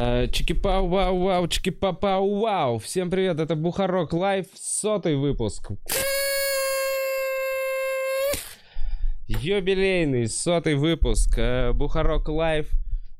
[0.00, 2.78] Э, Чики-пау, вау, вау, чики-па-пау, вау.
[2.78, 5.72] Всем привет, это Бухарог Лайв, сотый выпуск.
[9.26, 11.36] Юбилейный сотый выпуск.
[11.36, 12.70] Э, Бухарог Лайв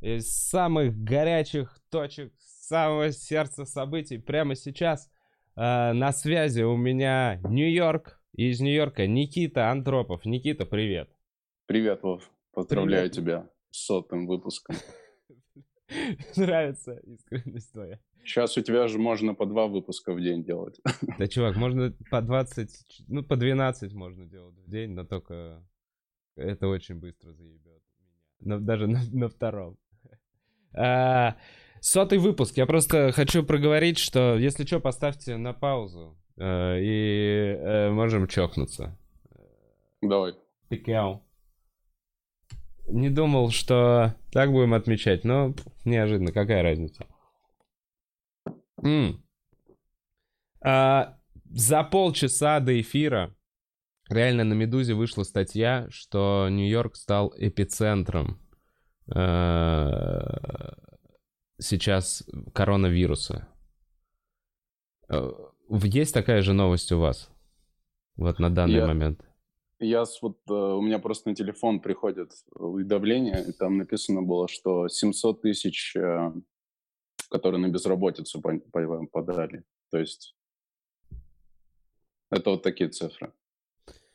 [0.00, 5.10] из самых горячих точек самого сердца событий прямо сейчас.
[5.56, 8.20] Э, На связи у меня Нью-Йорк.
[8.34, 10.24] Из Нью-Йорка Никита Антропов.
[10.24, 11.10] Никита, привет.
[11.66, 12.22] Привет, Вов.
[12.54, 13.12] Поздравляю Привет.
[13.16, 14.76] тебя с сотым выпуском.
[16.36, 17.98] Нравится искренность твоя.
[18.24, 20.80] Сейчас у тебя же можно по два выпуска в день делать.
[21.18, 25.62] Да, чувак, можно по 20, ну, по 12 можно делать в день, но только
[26.36, 27.82] это очень быстро заебет
[28.40, 28.58] меня.
[28.58, 29.76] Даже на, на втором.
[30.74, 31.36] А,
[31.80, 32.56] сотый выпуск.
[32.58, 36.16] Я просто хочу проговорить, что, если что, поставьте на паузу.
[36.36, 38.96] э, и э, можем чокнуться.
[40.02, 40.34] Давай.
[40.68, 41.22] Пикяу.
[42.88, 45.54] Не думал, что так будем отмечать, но
[45.84, 47.06] неожиданно, какая разница.
[48.82, 49.22] М.
[50.60, 53.34] А, за полчаса до эфира
[54.08, 58.40] реально на Медузе вышла статья, что Нью-Йорк стал эпицентром
[59.14, 60.20] э,
[61.58, 62.24] сейчас
[62.54, 63.48] коронавируса.
[65.08, 65.30] Э,
[65.70, 67.30] Есть такая же новость у вас?
[68.16, 69.27] Вот на данный Я- момент.
[69.80, 74.48] Я с вот, э, у меня просто на телефон приходит уведомление, и там написано было,
[74.48, 76.32] что 700 тысяч, э,
[77.30, 79.62] которые на безработицу по- по- подали.
[79.90, 80.34] То есть
[82.30, 83.32] это вот такие цифры.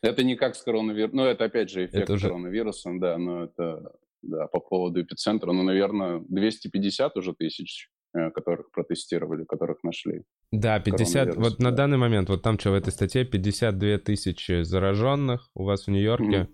[0.02, 3.46] Это не как с коронавирусом, ну это опять же эффект Это уже- коронавируса, да, но
[3.46, 10.24] это да, по поводу эпицентра, ну, наверное, 250 уже тысяч, э, которых протестировали, которых нашли.
[10.56, 11.78] Да, 50, коронавирус, вот на да.
[11.78, 16.40] данный момент, вот там что в этой статье, 52 тысячи зараженных у вас в Нью-Йорке,
[16.44, 16.50] Мгм.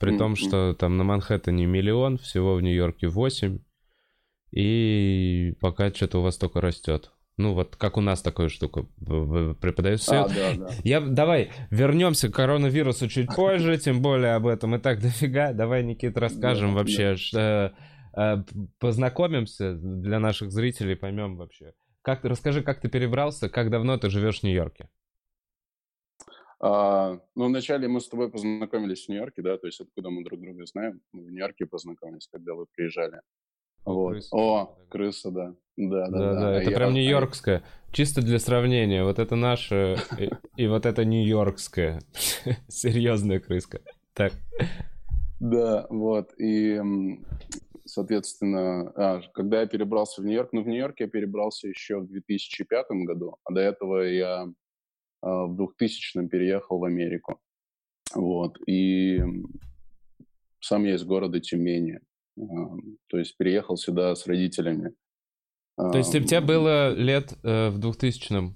[0.00, 0.36] при том, Мгм.
[0.36, 3.60] что там на Манхэттене миллион, всего в Нью-Йорке 8,
[4.50, 7.10] и пока что-то у вас только растет.
[7.36, 8.86] Ну, вот как у нас такая штука
[9.60, 10.22] преподается.
[10.24, 10.68] А, да, да.
[10.84, 15.52] Я, давай вернемся к коронавирусу чуть позже, тем более об этом и так дофига.
[15.52, 17.72] Давай, Никит, расскажем Да, вообще, ш-
[18.16, 18.44] э, э,
[18.78, 21.72] познакомимся для наших зрителей, поймем вообще.
[22.04, 24.90] Как расскажи, как ты перебрался, как давно ты живешь в Нью-Йорке?
[26.60, 30.38] А, ну, вначале мы с тобой познакомились в Нью-Йорке, да, то есть откуда мы друг
[30.38, 31.00] друга знаем.
[31.12, 33.22] Мы в Нью-Йорке познакомились, когда вы приезжали.
[33.86, 34.10] Вот.
[34.12, 34.36] крыса.
[34.36, 35.54] О, крыса, да.
[35.78, 36.40] Да, да, Да, да.
[36.40, 37.64] да, это я- прям нью-йоркская.
[37.90, 39.96] Чисто для сравнения, вот это наше
[40.58, 42.00] и, вот это нью-йоркская.
[42.68, 43.80] Серьезная крыска.
[44.12, 44.34] Так.
[45.40, 46.32] Да, вот.
[46.38, 46.80] И,
[47.84, 52.86] соответственно, а, когда я перебрался в Нью-Йорк, ну, в Нью-Йорк я перебрался еще в 2005
[53.04, 54.46] году, а до этого я
[55.22, 57.40] а, в 2000 переехал в Америку.
[58.14, 58.58] Вот.
[58.68, 59.20] И
[60.60, 62.00] сам я из города Тюмени.
[62.38, 62.42] А,
[63.08, 64.94] То есть переехал сюда с родителями.
[65.76, 68.54] То есть у тебя было лет э, в 2000-м?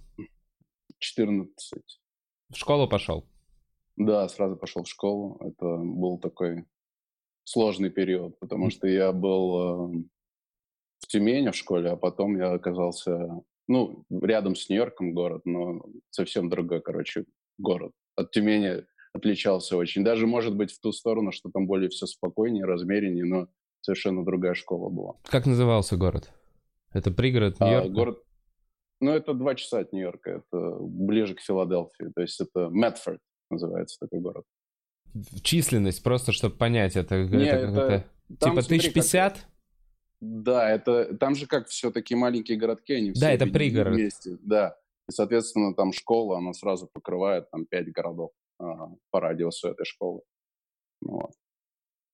[1.00, 1.82] 14.
[2.50, 3.28] В школу пошел?
[3.96, 5.36] Да, сразу пошел в школу.
[5.40, 6.64] Это был такой
[7.48, 10.02] сложный период, потому что я был э,
[10.98, 16.50] в Тюмени в школе, а потом я оказался, ну, рядом с Нью-Йорком город, но совсем
[16.50, 17.24] другой, короче,
[17.56, 17.92] город.
[18.16, 20.04] От Тюмени отличался очень.
[20.04, 23.48] Даже, может быть, в ту сторону, что там более все спокойнее, размереннее, но
[23.80, 25.14] совершенно другая школа была.
[25.24, 26.30] Как назывался город?
[26.92, 27.88] Это пригород А, Нью-Йорка?
[27.88, 28.22] город,
[29.00, 33.20] ну, это два часа от Нью-Йорка, это ближе к Филадельфии, то есть это Мэтфорд
[33.50, 34.44] называется такой город.
[35.42, 38.04] Численность, просто чтобы понять, это, Не, это это-.
[38.38, 39.46] Там, Типа смотри, тысяч как- пятьдесят?
[40.20, 43.94] Да, это там же как все такие маленькие городки, они все Да, это пригород.
[43.94, 44.36] вместе.
[44.42, 44.76] Да,
[45.08, 50.20] и соответственно там школа, она сразу покрывает там пять городов а, по радиусу этой школы.
[51.00, 51.30] Вот.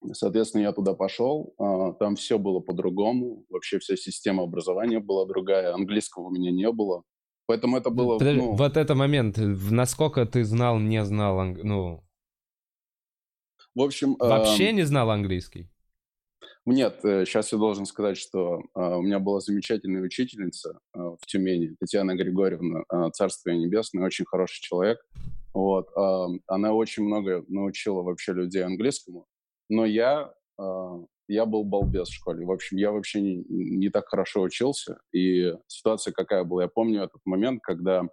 [0.05, 5.27] И, Соответственно, я туда пошел, а, там все было по-другому, вообще вся система образования была
[5.27, 7.03] другая, английского у меня не было,
[7.47, 12.05] поэтому это было, Подожди, ну, Вот это момент, насколько ты знал, не знал, ну,
[13.75, 15.69] в общем, вообще не знал английский?
[16.67, 21.77] Нет, сейчас я должен сказать, что а, у меня была замечательная учительница а, в Тюмени,
[21.79, 24.99] Татьяна Григорьевна, Царство ей небесное, очень хороший человек.
[25.53, 29.27] Вот, а, она очень много научила вообще людей английскому,
[29.69, 30.33] но я,
[31.29, 32.47] я был балбес в школе.
[32.47, 36.63] В общем, я вообще не, не так хорошо учился, и ситуация какая была.
[36.63, 38.05] Я помню этот момент, когда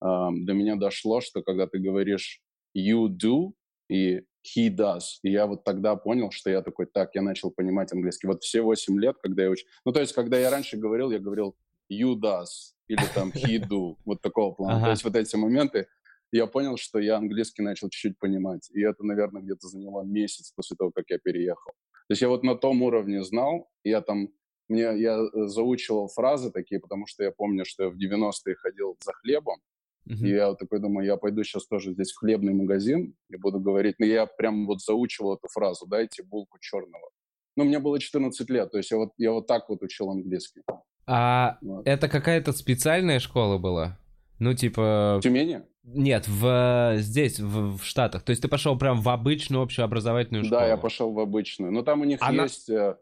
[0.00, 2.40] а, до меня дошло, что когда ты говоришь
[2.76, 3.52] you do
[3.88, 4.22] и
[4.56, 8.26] he does, и я вот тогда понял, что я такой, так, я начал понимать английский.
[8.26, 9.66] Вот все 8 лет, когда я учил...
[9.84, 11.56] Ну, то есть, когда я раньше говорил, я говорил
[11.90, 14.76] you does или там he do, вот такого плана.
[14.76, 14.84] Ага.
[14.86, 15.88] То есть вот эти моменты,
[16.32, 18.70] я понял, что я английский начал чуть-чуть понимать.
[18.72, 21.72] И это, наверное, где-то заняло месяц после того, как я переехал.
[22.08, 24.28] То есть я вот на том уровне знал, я там
[24.68, 28.96] мне, я э, заучивал фразы такие, потому что я помню, что я в 90-е ходил
[29.00, 29.60] за хлебом,
[30.08, 30.26] Uh-huh.
[30.26, 33.58] И я вот такой думаю, я пойду сейчас тоже здесь в хлебный магазин и буду
[33.58, 33.96] говорить.
[33.98, 37.10] Но я прям вот заучивал эту фразу, дайте булку черного.
[37.56, 40.62] Ну, мне было 14 лет, то есть я вот, я вот так вот учил английский.
[41.06, 41.86] А вот.
[41.86, 43.98] это какая-то специальная школа была?
[44.38, 45.16] Ну, типа...
[45.18, 45.62] В Тюмени?
[45.82, 48.22] Нет, в, здесь, в, в Штатах.
[48.22, 50.60] То есть ты пошел прям в обычную общеобразовательную школу?
[50.60, 51.72] Да, я пошел в обычную.
[51.72, 52.42] Но там у них Она...
[52.42, 52.68] есть...
[52.68, 52.96] Э,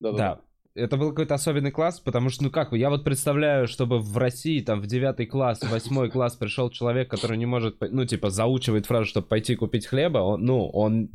[0.00, 0.16] да-да.
[0.16, 0.40] Да.
[0.74, 4.60] Это был какой-то особенный класс, потому что, ну как, я вот представляю, чтобы в России,
[4.60, 9.04] там, в девятый класс, восьмой класс пришел человек, который не может, ну, типа, заучивает фразу,
[9.04, 11.10] чтобы пойти купить хлеба, он, ну, он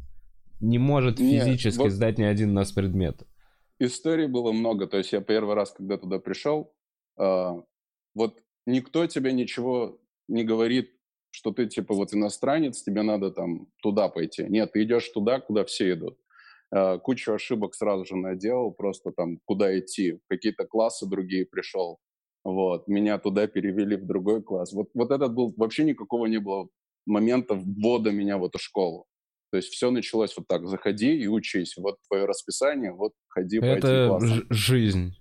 [0.61, 1.91] не может физически Нет, вот...
[1.91, 3.23] сдать ни один нас предмет.
[3.79, 4.87] Историй было много.
[4.87, 6.73] То есть я первый раз, когда туда пришел,
[7.17, 7.61] э,
[8.13, 10.91] вот никто тебе ничего не говорит,
[11.31, 14.43] что ты типа вот иностранец, тебе надо там туда пойти.
[14.43, 16.17] Нет, ты идешь туда, куда все идут.
[16.71, 20.13] Э, кучу ошибок сразу же наделал, просто там куда идти.
[20.13, 21.97] В какие-то классы другие пришел.
[22.43, 24.71] Вот, меня туда перевели в другой класс.
[24.73, 26.69] Вот, вот этот был, вообще никакого не было
[27.05, 29.05] момента ввода меня в эту школу.
[29.51, 34.09] То есть все началось вот так, заходи и учись, вот твое расписание, вот ходи Это
[34.09, 35.15] по этим жизнь.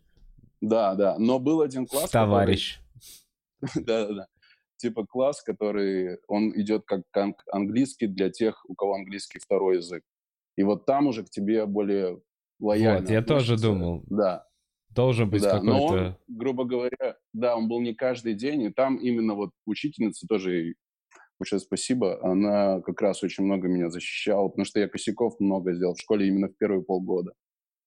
[0.61, 2.11] Да, да, но был один класс...
[2.11, 2.79] Товарищ.
[3.75, 4.27] Да-да-да.
[4.77, 7.03] Типа класс, который, он идет как
[7.51, 10.05] английский для тех, у кого английский второй язык.
[10.59, 12.21] И вот там уже к тебе более
[12.59, 13.03] лояльно.
[13.03, 14.03] Вот, я тоже думал.
[14.11, 14.45] Да.
[14.91, 15.73] Должен быть да, какой-то...
[15.73, 20.27] Но он, грубо говоря, да, он был не каждый день, и там именно вот учительница
[20.27, 20.75] тоже
[21.39, 22.19] большое спасибо.
[22.29, 26.27] Она как раз очень много меня защищала, потому что я косяков много сделал в школе
[26.27, 27.35] именно в первые полгода.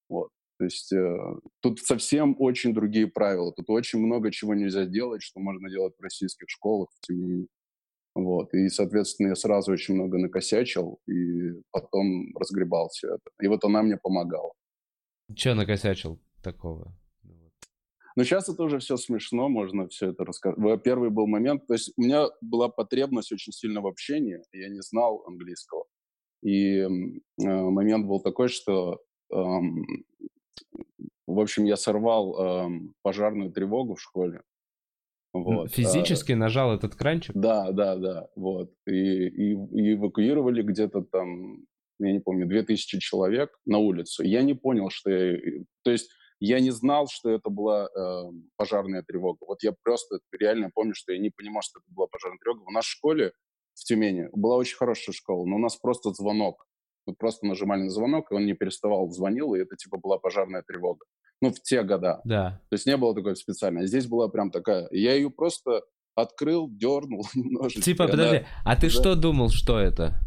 [0.07, 0.29] Вот.
[0.57, 1.17] То есть э,
[1.59, 3.51] тут совсем очень другие правила.
[3.51, 7.47] Тут очень много чего нельзя делать, что можно делать в российских школах, в Тюмени.
[8.13, 8.53] Вот.
[8.53, 13.31] И, соответственно, я сразу очень много накосячил, и потом разгребал все это.
[13.41, 14.51] И вот она мне помогала.
[15.35, 16.93] Че накосячил такого?
[18.15, 20.83] Но сейчас это уже все смешно, можно все это рассказать.
[20.83, 24.81] Первый был момент, то есть у меня была потребность очень сильно в общении, я не
[24.81, 25.85] знал английского.
[26.43, 26.87] И э,
[27.37, 28.99] момент был такой, что,
[29.31, 29.35] э,
[31.27, 32.69] в общем, я сорвал э,
[33.01, 34.41] пожарную тревогу в школе.
[35.33, 35.71] Вот.
[35.71, 37.35] Физически а, нажал этот кранчик?
[37.35, 38.27] Да, да, да.
[38.35, 38.71] Вот.
[38.85, 41.65] И, и, и эвакуировали где-то там,
[41.99, 44.23] я не помню, 2000 человек на улицу.
[44.23, 45.37] Я не понял, что я...
[45.83, 48.23] То есть я не знал, что это была э,
[48.57, 49.37] пожарная тревога.
[49.47, 52.63] Вот я просто реально помню, что я не понимал, что это была пожарная тревога.
[52.63, 53.31] В нашей школе
[53.75, 56.65] в Тюмени была очень хорошая школа, но у нас просто звонок.
[57.05, 60.63] Мы просто нажимали на звонок, и он не переставал, звонил, и это типа была пожарная
[60.63, 61.05] тревога.
[61.41, 62.21] Ну, в те года.
[62.23, 62.61] Да.
[62.69, 63.87] То есть не было такой специальной.
[63.87, 64.87] Здесь была прям такая.
[64.91, 65.81] Я ее просто
[66.15, 67.81] открыл, дернул немножечко.
[67.81, 68.47] Типа, подожди, она...
[68.63, 68.89] а ты да.
[68.89, 70.19] что думал, что это?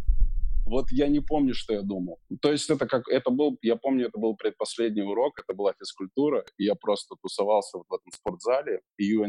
[0.67, 2.19] Вот я не помню, что я думал.
[2.41, 6.45] То есть это как, это был, я помню, это был предпоследний урок, это была физкультура,
[6.57, 9.27] и я просто тусовался вот в этом спортзале, и ее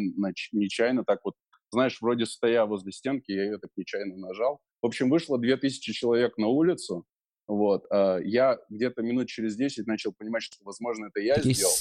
[0.54, 1.34] нечаянно так вот,
[1.72, 4.60] знаешь, вроде стоя возле стенки, я ее так нечаянно нажал.
[4.82, 7.06] В общем, вышло 2000 человек на улицу,
[7.48, 7.86] вот.
[7.92, 11.74] А я где-то минут через 10 начал понимать, что, возможно, это я сделал.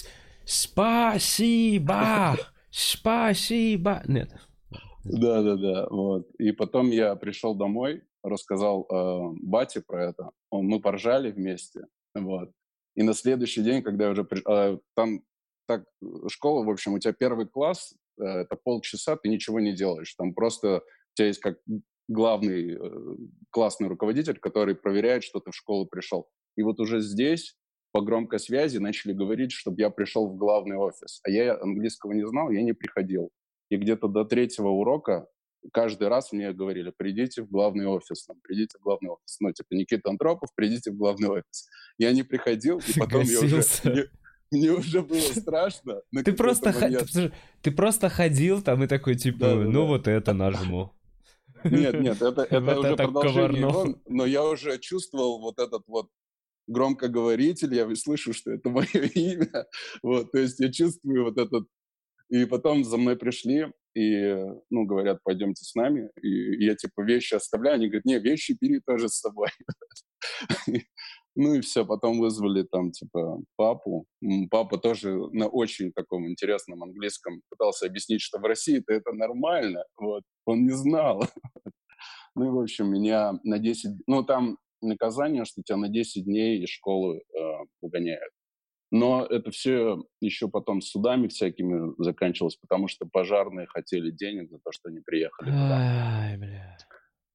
[0.44, 2.36] Спасибо!
[2.70, 4.02] Спасибо!
[4.06, 4.30] Нет.
[5.04, 6.30] Да-да-да, вот.
[6.38, 10.30] И потом я пришел домой, рассказал э, бате про это.
[10.50, 12.50] Он, мы поржали вместе, вот.
[12.94, 14.26] И на следующий день, когда я уже...
[14.48, 15.20] Э, там
[15.66, 15.84] так,
[16.28, 20.14] школа, в общем, у тебя первый класс, э, это полчаса, ты ничего не делаешь.
[20.14, 21.58] Там просто у тебя есть как
[22.08, 23.16] главный э,
[23.50, 26.28] классный руководитель, который проверяет, что ты в школу пришел.
[26.56, 27.56] И вот уже здесь
[27.92, 31.20] по громкой связи начали говорить, чтобы я пришел в главный офис.
[31.22, 33.30] А я английского не знал, я не приходил.
[33.70, 35.26] И где-то до третьего урока
[35.72, 39.36] каждый раз мне говорили, придите в главный офис, там, придите в главный офис.
[39.40, 41.68] Ну, типа, Никита Антропов, придите в главный офис.
[41.98, 43.62] Я не приходил, и потом я уже...
[43.84, 44.04] Мне,
[44.50, 46.02] мне уже было страшно.
[46.24, 46.72] Ты просто,
[47.12, 47.32] ты,
[47.62, 49.86] ты просто ходил там и такой, типа, да, ну да.
[49.86, 50.92] вот это нажму.
[51.64, 56.08] Нет, нет, это, это уже продолжение его, но я уже чувствовал вот этот вот
[56.66, 59.66] громкоговоритель, я слышу, что это мое имя,
[60.02, 61.66] вот, то есть я чувствую вот этот
[62.30, 64.34] и потом за мной пришли и,
[64.70, 66.10] ну, говорят, пойдемте с нами.
[66.20, 67.76] И я, типа, вещи оставляю.
[67.76, 69.48] Они говорят, не, вещи бери тоже с собой.
[71.36, 74.06] Ну и все, потом вызвали там, типа, папу.
[74.52, 79.84] Папа тоже на очень таком интересном английском пытался объяснить, что в России-то это нормально.
[79.96, 80.22] Вот.
[80.46, 81.24] Он не знал.
[82.34, 84.02] Ну и, в общем, меня на 10...
[84.06, 87.40] Ну, там наказание, что тебя на 10 дней из школы э,
[87.80, 88.32] выгоняют.
[88.90, 94.70] Но это все еще потом судами всякими заканчивалось, потому что пожарные хотели денег за то,
[94.70, 95.78] что они приехали туда.
[96.22, 96.76] Ай, бля.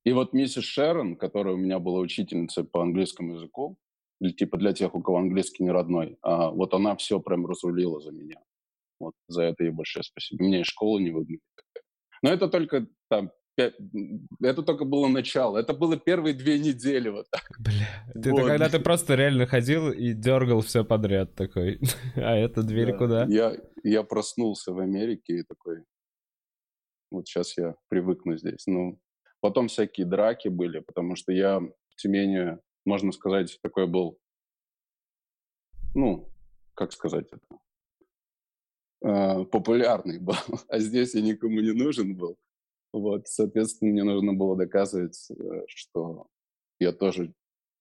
[0.05, 3.77] И вот миссис Шерон, которая у меня была учительницей по английскому языку,
[4.21, 6.17] или типа для тех, у кого английский не родной.
[6.21, 8.41] А вот она все прям разрулила за меня.
[8.99, 10.43] Вот за это ей большое спасибо.
[10.43, 11.41] Меня из школы не выгнали.
[12.21, 15.57] Но это только там это только было начало.
[15.57, 17.43] Это было первые две недели вот так.
[17.59, 18.47] Бля, это вот.
[18.47, 21.79] когда ты просто реально ходил и дергал все подряд такой.
[22.15, 22.97] а это дверь да.
[22.97, 23.25] куда?
[23.25, 25.83] Я, я проснулся в Америке и такой,
[27.11, 28.65] вот сейчас я привыкну здесь.
[28.67, 28.99] Ну,
[29.41, 34.19] потом всякие драки были, потому что я в Тюмени, можно сказать, такой был,
[35.95, 36.31] ну,
[36.75, 37.59] как сказать это,
[39.03, 40.35] э, популярный был,
[40.69, 42.37] а здесь я никому не нужен был.
[42.91, 46.27] Вот, соответственно, мне нужно было доказывать, э, что
[46.79, 47.33] я тоже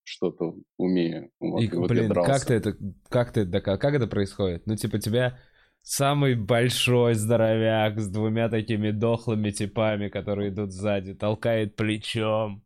[0.05, 1.31] что-то умею.
[1.41, 2.77] Вот, и, и вот блин, как ты это,
[3.09, 4.67] как ты это, как это происходит?
[4.67, 5.39] Ну, типа, тебя
[5.83, 12.65] самый большой здоровяк с двумя такими дохлыми типами, которые идут сзади, толкает плечом.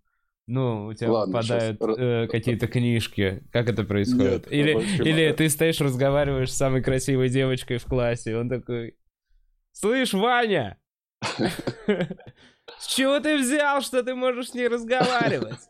[0.49, 3.45] Ну, у тебя Ладно, попадают э, какие-то книжки.
[3.53, 4.51] Как это происходит?
[4.51, 8.97] Нет, или или ты стоишь, разговариваешь с самой красивой девочкой в классе, и он такой...
[9.71, 10.82] Слышь, Ваня!
[12.79, 15.61] С чего ты взял, что ты можешь с ней разговаривать?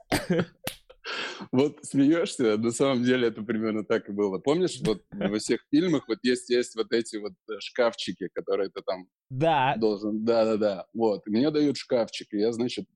[1.51, 4.39] Вот смеешься, на самом деле это примерно так и было.
[4.39, 8.83] Помнишь, вот во всех фильмах вот есть, есть вот эти вот э, шкафчики, которые ты
[8.83, 9.75] там да.
[9.77, 10.25] должен...
[10.25, 10.87] Да-да-да.
[10.95, 11.27] Вот.
[11.27, 12.87] Мне дают шкафчик, и я, значит...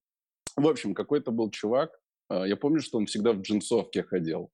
[0.57, 1.91] В общем, какой-то был чувак,
[2.29, 4.51] а, я помню, что он всегда в джинсовке ходил.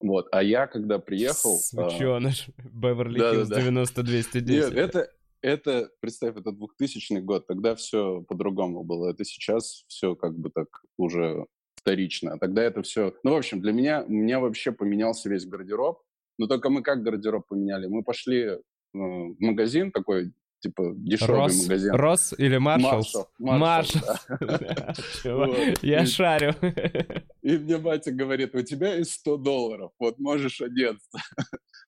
[0.00, 0.28] Вот.
[0.32, 1.58] А я, когда приехал...
[1.58, 2.48] Свеченыш.
[2.56, 2.62] А...
[2.62, 4.40] Беверли Хиллз 90-210.
[4.42, 5.10] Нет, это,
[5.44, 9.10] это, представь, это 2000 год, тогда все по-другому было.
[9.10, 11.46] Это сейчас все как бы так уже
[11.76, 12.32] вторично.
[12.32, 13.14] А тогда это все...
[13.22, 16.00] Ну, в общем, для меня, у меня вообще поменялся весь гардероб.
[16.38, 17.86] Но только мы как гардероб поменяли?
[17.86, 18.58] Мы пошли э,
[18.94, 21.92] в магазин такой, типа, дешевый Рос, магазин.
[21.92, 23.28] Рос или Маршалл?
[23.38, 24.16] Маршалл.
[25.82, 26.54] Я шарю.
[27.42, 31.18] И мне батя говорит, у тебя есть 100 долларов, вот можешь одеться.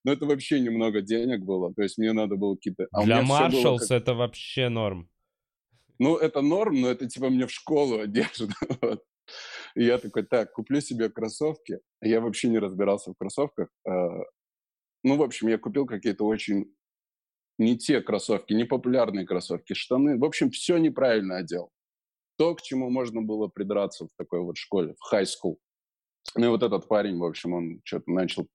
[0.07, 2.87] Но это вообще немного денег было, то есть мне надо было какие-то...
[2.93, 4.01] А Для Маршаллс как...
[4.01, 5.09] это вообще норм.
[5.99, 8.53] Ну, это норм, но это типа мне в школу одежда.
[8.81, 9.03] Вот.
[9.75, 11.81] И я такой, так, куплю себе кроссовки.
[12.01, 13.67] Я вообще не разбирался в кроссовках.
[13.85, 13.91] А,
[15.03, 16.73] ну, в общем, я купил какие-то очень
[17.57, 20.17] не те кроссовки, не популярные кроссовки, штаны.
[20.17, 21.69] В общем, все неправильно одел.
[22.37, 25.57] То, к чему можно было придраться в такой вот школе, в high school.
[26.35, 28.47] Ну и вот этот парень, в общем, он что-то начал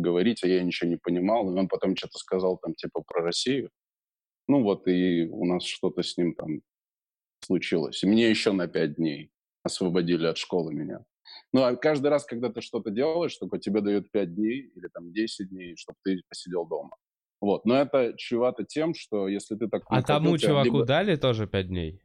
[0.00, 1.50] говорить, а я ничего не понимал.
[1.50, 3.70] И он потом что-то сказал там типа про Россию.
[4.48, 6.62] Ну вот, и у нас что-то с ним там
[7.40, 8.02] случилось.
[8.02, 9.30] И мне еще на пять дней
[9.62, 11.04] освободили от школы меня.
[11.52, 15.12] Ну, а каждый раз, когда ты что-то делаешь, только тебе дают 5 дней или там
[15.12, 16.96] 10 дней, чтобы ты посидел дома.
[17.40, 17.64] Вот.
[17.64, 19.82] Но это чревато тем, что если ты так...
[19.86, 20.84] А тому чуваку либо...
[20.84, 22.02] дали тоже 5 дней?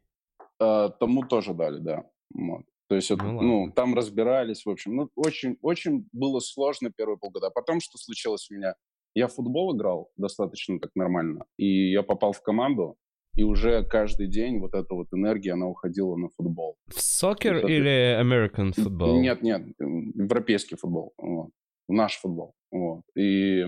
[0.58, 2.04] А, тому тоже дали, да.
[2.34, 2.64] Вот.
[2.88, 4.94] То есть, ну, это, ну, там разбирались, в общем.
[4.94, 7.48] Ну, очень, очень было сложно первые полгода.
[7.48, 8.74] А потом, что случилось у меня?
[9.14, 11.46] Я в футбол играл достаточно так нормально.
[11.56, 12.96] И я попал в команду,
[13.34, 16.76] и уже каждый день вот эта вот энергия, она уходила на футбол.
[16.86, 17.66] В сокер это...
[17.66, 19.20] или American футбол?
[19.20, 21.50] Нет, нет, европейский футбол, вот.
[21.88, 22.54] наш футбол.
[22.70, 23.02] Вот.
[23.16, 23.64] И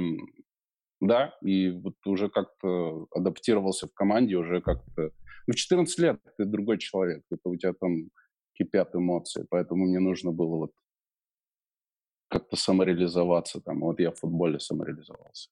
[1.00, 5.10] да, и вот уже как-то адаптировался в команде, уже как-то...
[5.46, 8.08] Ну, в 14 лет ты другой человек, это у тебя там
[8.58, 10.72] кипят эмоции, поэтому мне нужно было вот
[12.28, 13.80] как-то самореализоваться там.
[13.80, 15.50] Вот я в футболе самореализовался.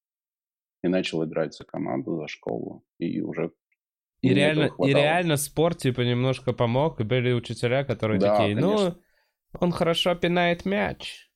[0.82, 2.84] И начал играть за команду, за школу.
[2.98, 3.52] И уже
[4.22, 7.00] и реально, и реально спорт, типа, немножко помог.
[7.00, 8.94] И были учителя, которые да, такие, ну,
[9.58, 11.30] он хорошо пинает мяч.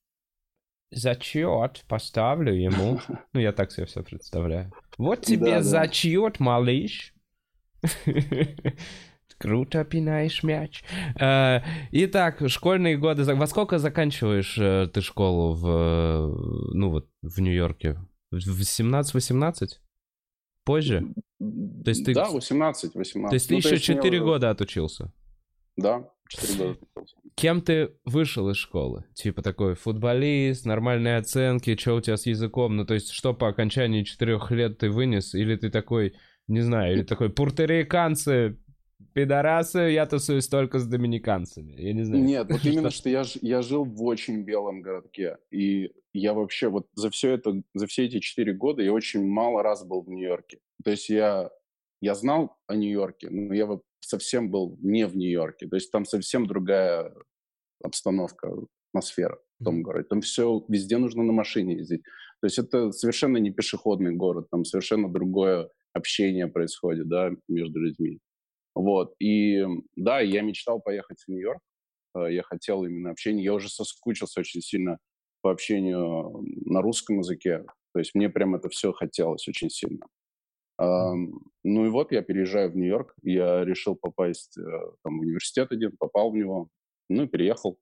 [0.90, 2.98] Зачет поставлю ему.
[3.32, 4.72] Ну, я так себе все представляю.
[4.98, 7.14] Вот тебе да, зачет, малыш.
[9.40, 10.84] Круто пинаешь мяч.
[11.18, 11.60] Э,
[11.92, 13.24] итак, школьные годы.
[13.34, 17.98] Во сколько заканчиваешь э, ты школу в, ну вот, в Нью-Йорке?
[18.30, 19.68] В 17-18?
[20.66, 21.14] Позже?
[21.38, 22.12] То есть ты...
[22.12, 23.30] Да, 18, 18.
[23.30, 24.24] То есть ты ну, еще есть 4 уже...
[24.24, 25.10] года отучился?
[25.78, 27.16] Да, 4 года отучился.
[27.34, 29.06] Кем ты вышел из школы?
[29.14, 32.76] Типа такой футболист, нормальные оценки, что у тебя с языком?
[32.76, 35.34] Ну, то есть что по окончании 4 лет ты вынес?
[35.34, 36.12] Или ты такой,
[36.46, 38.58] не знаю, или такой пурториканцы,
[39.14, 41.72] пидорасы, я тусуюсь только с доминиканцами.
[41.80, 42.22] Я не знаю.
[42.22, 45.38] Нет, вот именно, что я, я жил в очень белом городке.
[45.50, 49.62] И я вообще вот за все это, за все эти четыре года я очень мало
[49.62, 50.58] раз был в Нью-Йорке.
[50.84, 51.50] То есть я,
[52.00, 53.68] я знал о Нью-Йорке, но я
[54.00, 55.68] совсем был не в Нью-Йорке.
[55.68, 57.14] То есть там совсем другая
[57.82, 58.52] обстановка,
[58.90, 60.06] атмосфера в том городе.
[60.08, 62.02] Там все, везде нужно на машине ездить.
[62.40, 68.18] То есть это совершенно не пешеходный город, там совершенно другое общение происходит, да, между людьми.
[68.74, 69.64] Вот, и
[69.96, 71.60] да, я мечтал поехать в Нью-Йорк,
[72.16, 74.98] э, я хотел именно общения, я уже соскучился очень сильно
[75.42, 77.64] по общению на русском языке.
[77.92, 80.06] То есть мне прям это все хотелось очень сильно.
[80.78, 84.62] Ну и вот я переезжаю в Нью-Йорк, я решил попасть э,
[85.02, 86.68] там, в университет один, попал в него,
[87.10, 87.78] ну и переехал.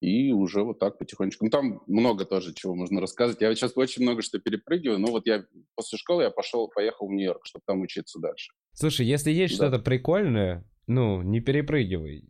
[0.00, 1.44] И уже вот так потихонечку.
[1.44, 3.40] Ну, там много тоже чего можно рассказывать.
[3.40, 4.98] Я сейчас очень много что перепрыгиваю.
[4.98, 8.52] Но вот я после школы я пошел, поехал в Нью-Йорк, чтобы там учиться дальше.
[8.72, 9.68] Слушай, если есть да.
[9.68, 12.24] что-то прикольное, ну, не перепрыгивай.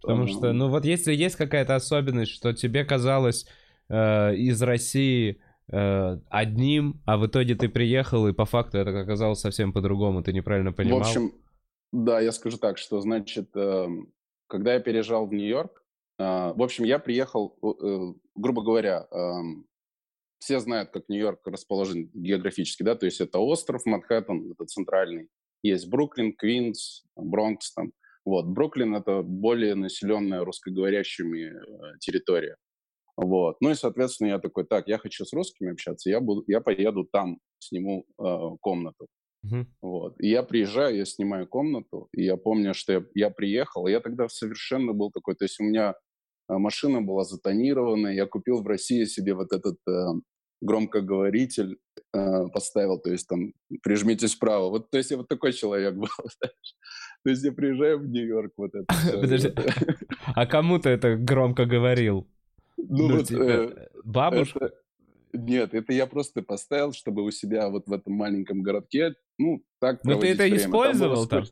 [0.00, 3.46] Потому что, ну вот если есть какая-то особенность, что тебе казалось
[3.88, 9.40] э, из России Э, одним, а в итоге ты приехал, и по факту это оказалось
[9.40, 10.98] совсем по-другому, ты неправильно понимал?
[10.98, 11.32] В общем,
[11.92, 14.12] да, я скажу так, что, значит, эм,
[14.48, 15.81] когда я переезжал в Нью-Йорк, э,
[16.54, 19.08] в общем, я приехал, э, грубо говоря,
[20.38, 25.28] все знают, как Нью-Йорк расположен географически, да, то есть это остров Манхэттен, это центральный,
[25.62, 27.92] есть Бруклин, Квинс, Бронкс там.
[28.24, 32.56] Вот, Бруклин— это более населенная русскоговорящими территория.
[33.16, 33.56] Вот.
[33.60, 37.04] Ну и, соответственно, я такой, так, я хочу с русскими общаться, я, буду, я поеду
[37.04, 39.06] там, сниму э, комнату.
[39.44, 39.66] Uh-huh.
[39.82, 40.14] Вот.
[40.20, 44.00] И я приезжаю, я снимаю комнату, и я помню, что я, я приехал, и я
[44.00, 45.94] тогда совершенно был такой, то есть у меня э,
[46.48, 50.06] машина была затонированная, я купил в России себе вот этот э,
[50.62, 51.78] громкоговоритель,
[52.14, 54.70] э, поставил, то есть там прижмитесь вправо.
[54.70, 56.76] Вот, то есть я вот такой человек был, знаешь.
[57.24, 58.86] То есть я приезжаю в Нью-Йорк, вот это.
[59.20, 59.52] Подожди,
[60.34, 62.26] а кому ты это громко говорил?
[62.76, 64.66] Ну, ну вот, типа, э, бабушка?
[64.66, 64.74] Это,
[65.34, 70.04] нет, это я просто поставил, чтобы у себя вот в этом маленьком городке, ну, так
[70.04, 70.56] Но ты это время.
[70.56, 71.44] использовал там?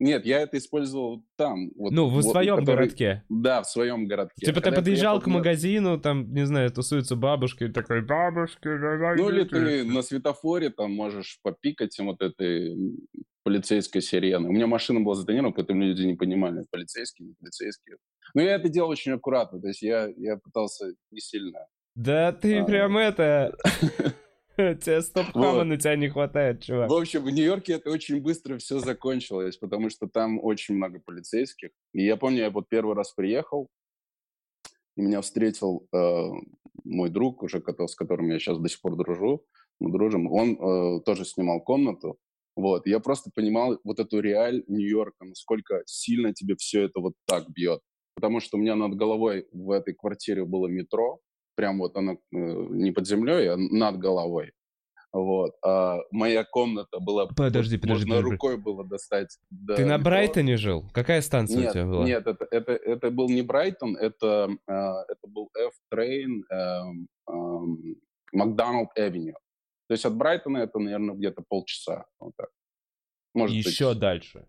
[0.00, 1.70] Нет, я это использовал там.
[1.76, 2.76] Вот, ну, в вот, своем который...
[2.76, 3.24] городке?
[3.28, 4.46] Да, в своем городке.
[4.46, 9.28] Типа Когда ты подъезжал к магазину, там, не знаю, тусуются бабушки, и такой, бабушки, Ну,
[9.28, 12.74] или ты на светофоре там можешь попикать им вот этой
[13.42, 14.48] полицейской сирены.
[14.48, 17.96] У меня машина была затонирована, поэтому люди не понимали, полицейские, не полицейские.
[18.34, 21.66] Но я это делал очень аккуратно, то есть я, я пытался не сильно.
[21.94, 22.64] Да ты а...
[22.64, 23.54] прям это...
[24.56, 26.90] Тебе стоп-хама на тебя не хватает, чувак.
[26.90, 31.70] В общем, в Нью-Йорке это очень быстро все закончилось, потому что там очень много полицейских.
[31.92, 33.68] И я помню, я вот первый раз приехал,
[34.96, 36.24] и меня встретил э,
[36.84, 39.44] мой друг, уже с которым я сейчас до сих пор дружу,
[39.78, 40.30] мы дружим.
[40.30, 42.18] Он э, тоже снимал комнату,
[42.56, 47.48] вот, я просто понимал вот эту реаль Нью-Йорка, насколько сильно тебе все это вот так
[47.50, 47.80] бьет.
[48.14, 51.20] Потому что у меня над головой в этой квартире было метро,
[51.60, 54.52] прям вот оно э, не под землей, а над головой.
[55.12, 55.52] Вот.
[55.62, 57.26] А моя комната была...
[57.26, 58.30] Подожди, подожди, Можно подожди.
[58.32, 59.36] рукой было достать.
[59.76, 60.88] Ты на Брайтоне жил?
[60.94, 62.06] Какая станция нет, у тебя была?
[62.06, 66.80] Нет, это, это, это был не Брайтон, это, э, это был F-Train э,
[68.32, 69.34] Макдоналд Эвеню.
[69.88, 72.06] То есть от Брайтона это, наверное, где-то полчаса.
[72.18, 72.48] Вот так.
[73.34, 73.98] Может Еще быть.
[73.98, 74.46] дальше.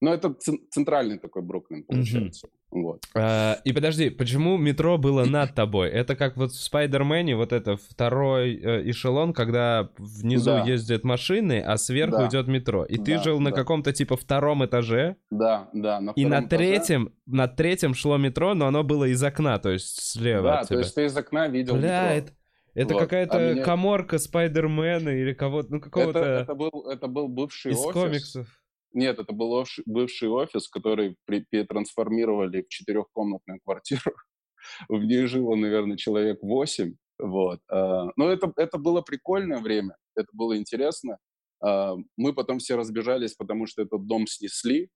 [0.00, 0.34] Ну, это
[0.70, 2.46] центральный такой Бруклин, получается.
[2.46, 2.52] Угу.
[2.70, 3.02] Вот.
[3.14, 5.88] А, и подожди, почему метро было над тобой?
[5.88, 10.64] Это как вот в Спайдермене, вот это второй э, эшелон, когда внизу да.
[10.64, 12.28] ездят машины, а сверху да.
[12.28, 12.84] идет метро.
[12.84, 13.44] И да, ты жил да.
[13.44, 15.16] на каком-то типа втором этаже.
[15.30, 16.00] Да, да.
[16.00, 17.16] На и на третьем, этаже.
[17.26, 20.42] на третьем шло метро, но оно было из окна, то есть слева.
[20.42, 22.16] Да, то есть ты из окна видел Бля, метро.
[22.18, 22.32] Это,
[22.74, 23.00] это вот.
[23.00, 23.64] какая-то а меня...
[23.64, 26.18] коморка Спайдермена или кого-то, ну какого-то...
[26.18, 27.92] Это, это, был, это был бывший из офис.
[27.92, 28.46] комиксов.
[28.92, 34.14] Нет, это был бывший офис, который перетрансформировали в четырехкомнатную квартиру.
[34.88, 36.94] В ней жило, наверное, человек восемь.
[37.18, 37.60] Вот.
[37.70, 41.18] А, но это, это было прикольное время, это было интересно.
[41.60, 44.90] А, мы потом все разбежались, потому что этот дом снесли.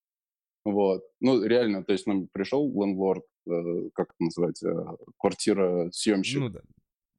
[0.64, 1.02] Вот.
[1.20, 6.40] Ну, реально, то есть нам пришел лендлорд, э, как это называется, квартира съемщик.
[6.40, 6.60] Ну, да.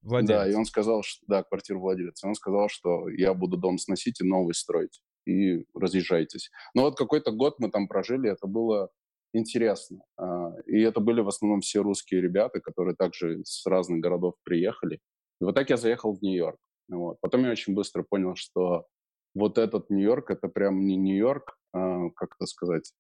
[0.01, 0.29] Владелец.
[0.29, 2.23] Да, и он сказал, что, да, квартиру владелец.
[2.23, 5.01] он сказал, что я буду дом сносить и новый строить.
[5.25, 6.49] И разъезжайтесь.
[6.73, 8.89] Но вот какой-то год мы там прожили, это было
[9.33, 10.01] интересно.
[10.17, 14.99] А, и это были в основном все русские ребята, которые также с разных городов приехали.
[15.41, 16.59] И вот так я заехал в Нью-Йорк.
[16.89, 17.17] Вот.
[17.21, 18.86] Потом я очень быстро понял, что
[19.33, 22.93] вот этот Нью-Йорк, это прям не Нью-Йорк, а, как это сказать.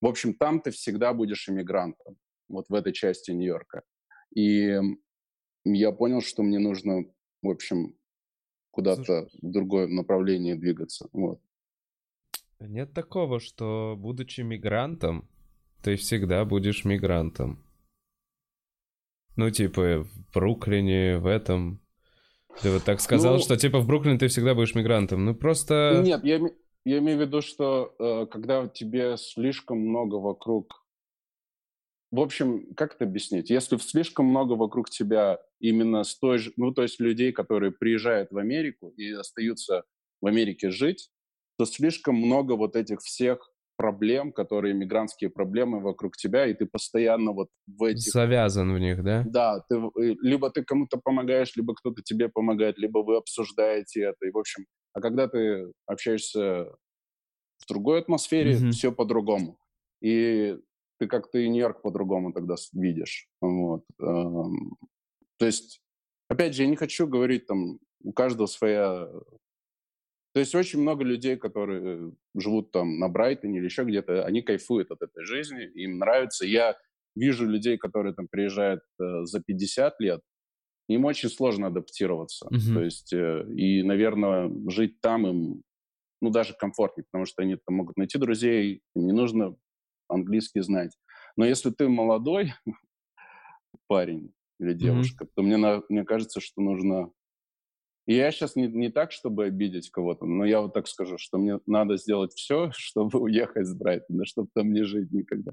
[0.00, 2.16] В общем, там ты всегда будешь иммигрантом,
[2.48, 3.82] вот в этой части Нью-Йорка.
[4.34, 4.78] И
[5.64, 7.04] я понял, что мне нужно,
[7.42, 7.96] в общем,
[8.76, 11.08] куда-то в другое направление двигаться.
[11.12, 11.40] Вот.
[12.60, 15.28] Нет такого, что, будучи мигрантом,
[15.82, 17.64] ты всегда будешь мигрантом.
[19.36, 21.80] Ну, типа, в Бруклине, в этом...
[22.62, 25.24] Ты вот так сказал, ну, что, типа, в Бруклине ты всегда будешь мигрантом.
[25.24, 26.02] Ну, просто...
[26.04, 26.40] Нет, я,
[26.84, 30.85] я имею в виду, что э, когда тебе слишком много вокруг
[32.10, 33.50] в общем, как это объяснить?
[33.50, 38.30] Если слишком много вокруг тебя именно с той же, ну, то есть людей, которые приезжают
[38.30, 39.84] в Америку и остаются
[40.20, 41.10] в Америке жить,
[41.58, 47.32] то слишком много вот этих всех проблем, которые мигрантские проблемы вокруг тебя, и ты постоянно
[47.32, 48.12] вот в этих...
[48.12, 49.24] Завязан в них, да?
[49.26, 49.78] Да, ты,
[50.22, 54.64] либо ты кому-то помогаешь, либо кто-то тебе помогает, либо вы обсуждаете это, и в общем...
[54.94, 56.70] А когда ты общаешься
[57.58, 58.70] в другой атмосфере, mm-hmm.
[58.70, 59.58] все по-другому.
[60.00, 60.56] И
[60.98, 63.28] ты как-то и Нью-Йорк по-другому тогда видишь.
[63.40, 63.84] Вот.
[63.98, 65.80] То есть,
[66.28, 69.08] опять же, я не хочу говорить там, у каждого своя
[70.36, 74.90] то есть очень много людей, которые живут там на Брайтоне или еще где-то, они кайфуют
[74.90, 76.44] от этой жизни, им нравится.
[76.44, 76.76] Я
[77.14, 80.20] вижу людей, которые там приезжают э, за 50 лет,
[80.90, 82.48] им очень сложно адаптироваться.
[82.52, 82.74] Mm-hmm.
[82.74, 85.62] То есть, э, и, наверное, жить там им,
[86.20, 89.56] ну, даже комфортнее, потому что они там могут найти друзей, им не нужно
[90.08, 90.96] английский знать.
[91.36, 92.54] Но если ты молодой
[93.86, 95.30] парень или девушка, mm-hmm.
[95.34, 97.10] то мне, мне кажется, что нужно
[98.06, 101.38] и я сейчас не, не так, чтобы обидеть кого-то, но я вот так скажу, что
[101.38, 105.52] мне надо сделать все, чтобы уехать с Брайтона, чтобы там не жить никогда.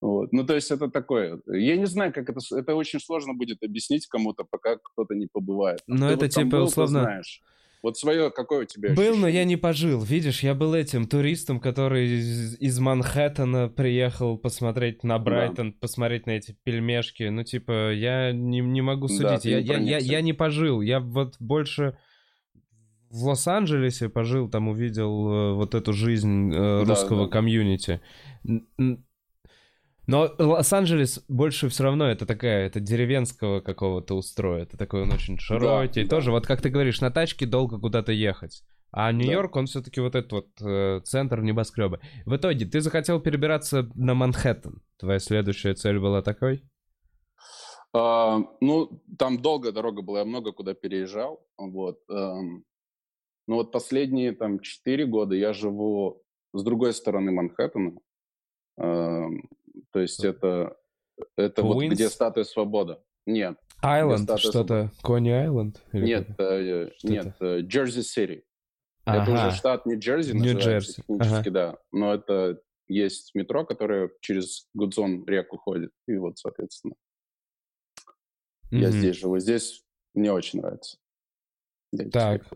[0.00, 0.32] Вот.
[0.32, 1.42] Ну, то есть это такое.
[1.46, 2.40] Я не знаю, как это...
[2.56, 5.82] Это очень сложно будет объяснить кому-то, пока кто-то не побывает.
[5.86, 7.02] Но это вот типа был, условно...
[7.02, 7.42] знаешь.
[7.82, 9.20] Вот свое, какое у тебя Был, ощущение?
[9.20, 10.02] но я не пожил.
[10.02, 15.78] Видишь, я был этим туристом, который из, из Манхэттена приехал посмотреть на Брайтон, да.
[15.80, 17.22] посмотреть на эти пельмешки.
[17.24, 19.44] Ну, типа, я не, не могу судить.
[19.44, 20.82] Да, я, я, я, я не пожил.
[20.82, 21.96] Я вот больше
[23.10, 27.32] в Лос-Анджелесе пожил, там увидел э, вот эту жизнь э, русского да.
[27.32, 28.00] комьюнити.
[30.10, 34.62] Но Лос-Анджелес больше все равно это такая, это деревенского какого-то устроя.
[34.64, 36.02] Это такой он очень широкий.
[36.02, 36.32] Да, тоже, да.
[36.32, 38.64] вот как ты говоришь, на тачке долго куда-то ехать.
[38.90, 39.60] А Нью-Йорк, да.
[39.60, 42.00] он все-таки вот этот вот э, центр небоскреба.
[42.26, 44.82] В итоге, ты захотел перебираться на Манхэттен.
[44.98, 46.64] Твоя следующая цель была такой?
[47.92, 51.46] А, ну, там долгая дорога была, я много куда переезжал.
[51.56, 52.00] Вот.
[52.10, 52.64] Эм,
[53.46, 57.92] ну вот последние там четыре года я живу с другой стороны Манхэттена.
[58.78, 59.48] Эм,
[59.92, 60.76] то есть это,
[61.36, 63.02] это вот где статуя свобода.
[63.26, 63.58] Нет.
[63.82, 65.80] Айленд, что-то, Кони Айленд?
[65.92, 68.44] Нет, э, нет, э, Джерси Сити.
[69.04, 69.22] Ага.
[69.22, 71.50] Это уже штат Нью-Джерси называется технически, ага.
[71.50, 71.78] да.
[71.90, 75.90] Но это есть метро, которое через Гудзон реку ходит.
[76.06, 76.94] И вот, соответственно,
[78.70, 78.78] mm-hmm.
[78.78, 79.38] я здесь живу.
[79.38, 79.82] Здесь
[80.14, 80.98] мне очень нравится.
[81.92, 82.46] Здесь так.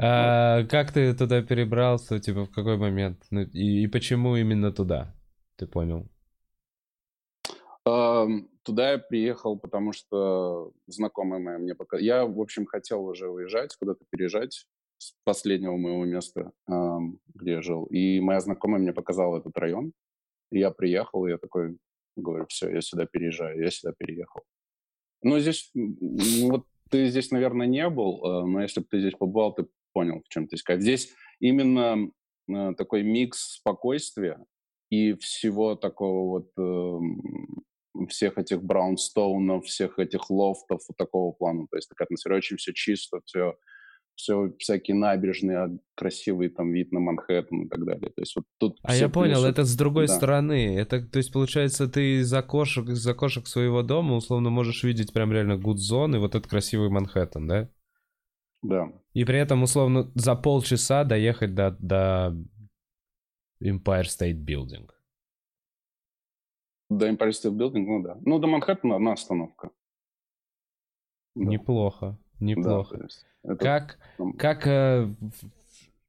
[0.00, 3.24] А, как ты туда перебрался, типа, в какой момент?
[3.30, 5.14] Ну, и, и почему именно туда?
[5.56, 6.08] Ты понял?
[8.62, 11.98] Туда я приехал, потому что знакомая моя мне пока...
[11.98, 14.66] Я, в общем, хотел уже уезжать, куда-то переезжать
[14.98, 17.84] с последнего моего места, где я жил.
[17.86, 19.92] И моя знакомая мне показала этот район.
[20.50, 21.78] И я приехал, и я такой
[22.16, 24.42] говорю, все, я сюда переезжаю, я сюда переехал.
[25.22, 29.14] Но здесь, ну, вот ты здесь, наверное, не был, а, но если бы ты здесь
[29.14, 30.80] побывал, ты понял, в чем ты искать.
[30.80, 32.10] Здесь именно
[32.50, 34.44] а, такой микс спокойствия
[34.90, 37.12] и всего такого вот
[38.08, 41.66] всех этих браунстоунов, всех этих лофтов вот такого плана.
[41.70, 43.54] То есть такая атмосфера очень все чисто, все,
[44.14, 48.10] все всякие набережные, красивый там вид на Манхэттен и так далее.
[48.10, 50.14] То есть вот тут а я понял, это с другой да.
[50.14, 50.76] стороны.
[50.76, 55.32] Это, то есть получается, ты из окошек, из окошек своего дома условно можешь видеть прям
[55.32, 57.70] реально гудзон и вот этот красивый Манхэттен, да?
[58.62, 58.92] Да.
[59.12, 62.36] И при этом условно за полчаса доехать до, до
[63.62, 64.88] Empire State Building.
[66.90, 68.16] До Empire State Building, ну да.
[68.24, 69.70] Ну, до Манхэттена одна остановка.
[71.34, 71.44] Да.
[71.44, 72.98] Неплохо, неплохо.
[72.98, 73.64] Да, это...
[73.64, 73.98] Как,
[74.38, 75.08] как, э,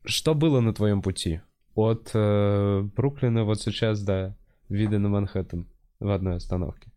[0.03, 1.41] что было на твоем пути?
[1.75, 4.35] От э, Бруклина вот сейчас до
[4.69, 5.67] вида на Манхэттен
[5.99, 6.91] в одной остановке.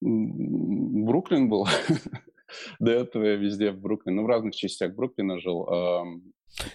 [0.00, 1.66] Бруклин был.
[2.80, 5.68] До этого я везде в Бруклине, ну, в разных частях Бруклина жил.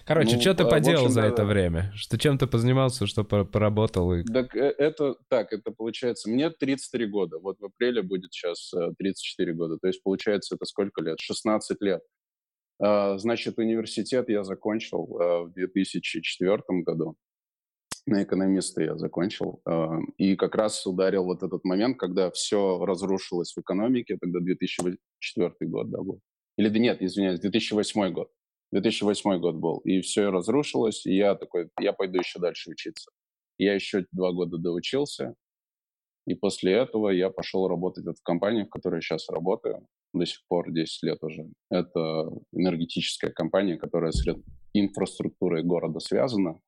[0.06, 1.92] Короче, ну, что ты поделал общем, за да, это время?
[1.96, 4.14] Что чем ты позанимался, что поработал?
[4.14, 4.24] И...
[4.24, 9.52] Так э, это так, это получается, мне 33 года, вот в апреле будет сейчас 34
[9.52, 11.20] э, года, то есть получается это сколько лет?
[11.20, 12.02] 16 лет.
[12.80, 17.16] А, значит, университет я закончил э, в 2004 году,
[18.08, 19.62] на экономиста я закончил,
[20.18, 25.90] и как раз ударил вот этот момент, когда все разрушилось в экономике, тогда 2004 год,
[25.90, 26.22] да, был.
[26.58, 28.32] Или нет, извиняюсь, 2008 год.
[28.72, 33.12] 2008 год был, и все разрушилось, и я такой, я пойду еще дальше учиться.
[33.58, 35.36] Я еще два года доучился,
[36.26, 40.72] и после этого я пошел работать в компании, в которой сейчас работаю, до сих пор
[40.72, 41.48] 10 лет уже.
[41.70, 44.26] Это энергетическая компания, которая с
[44.74, 46.60] инфраструктурой города связана.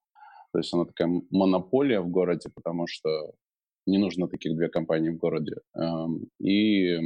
[0.54, 3.34] То есть она такая монополия в городе, потому что
[3.86, 5.56] не нужно таких две компании в городе.
[5.76, 6.98] Эм, и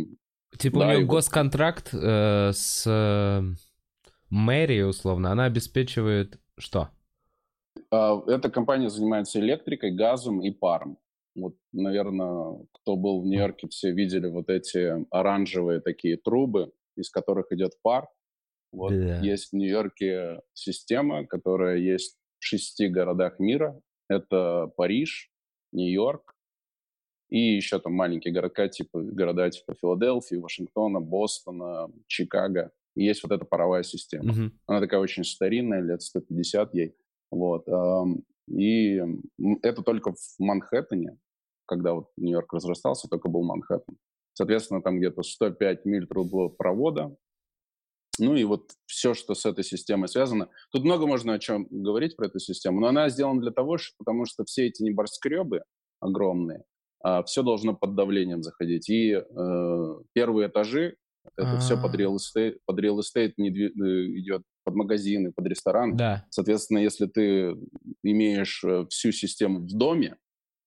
[0.57, 2.85] Типа да, у нее госконтракт э, с
[4.33, 6.89] мэрия, условно, она обеспечивает что?
[7.91, 10.97] А, эта компания занимается электрикой, газом и паром.
[11.35, 17.51] Вот, наверное, кто был в Нью-Йорке, все видели вот эти оранжевые такие трубы, из которых
[17.51, 18.07] идет пар.
[18.71, 19.19] Вот да.
[19.19, 23.79] есть в Нью-Йорке система, которая есть в шести городах мира.
[24.09, 25.31] Это Париж,
[25.71, 26.33] Нью-Йорк
[27.29, 32.71] и еще там маленькие города типа, города типа Филадельфии, Вашингтона, Бостона, Чикаго.
[32.95, 34.31] И есть вот эта паровая система.
[34.31, 34.51] Mm-hmm.
[34.67, 36.95] Она такая очень старинная, лет 150 ей.
[37.31, 37.65] Вот.
[38.47, 39.01] И
[39.63, 41.17] это только в Манхэттене,
[41.65, 43.97] когда вот Нью-Йорк разрастался, только был Манхэттен.
[44.33, 47.15] Соответственно, там где-то 105 миль трубопровода.
[48.19, 50.49] Ну и вот все, что с этой системой связано.
[50.71, 53.95] Тут много можно о чем говорить про эту систему, но она сделана для того, что,
[53.97, 55.63] потому что все эти небоскребы
[55.99, 56.63] огромные,
[57.03, 58.89] а, все должно под давлением заходить.
[58.89, 60.97] И э, первые этажи,
[61.37, 61.59] это А-а-а.
[61.59, 65.95] все под real estate, под real estate не дви- э, идет под магазины, под ресторан.
[65.95, 66.25] Да.
[66.29, 67.55] Соответственно, если ты
[68.03, 70.17] имеешь э, всю систему в доме,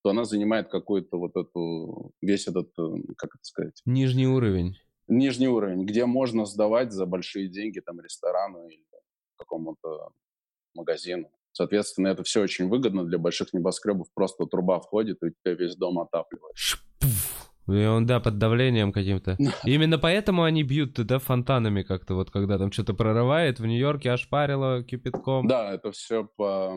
[0.03, 2.83] то она занимает какой-то вот эту, весь этот, э,
[3.17, 3.81] как это сказать?
[3.85, 4.77] Нижний уровень.
[5.09, 8.85] Нижний уровень, где можно сдавать за большие деньги там ресторану или
[9.37, 10.11] какому-то
[10.75, 11.31] магазину.
[11.53, 14.09] Соответственно, это все очень выгодно для больших небоскребов.
[14.15, 16.55] Просто труба входит, и у тебя весь дом отапливает.
[17.69, 19.37] И он, да, под давлением каким-то.
[19.65, 24.29] Именно поэтому они бьют, да, фонтанами как-то, вот когда там что-то прорывает, в Нью-Йорке аж
[24.29, 25.47] парило кипятком.
[25.49, 26.77] Да, это все по...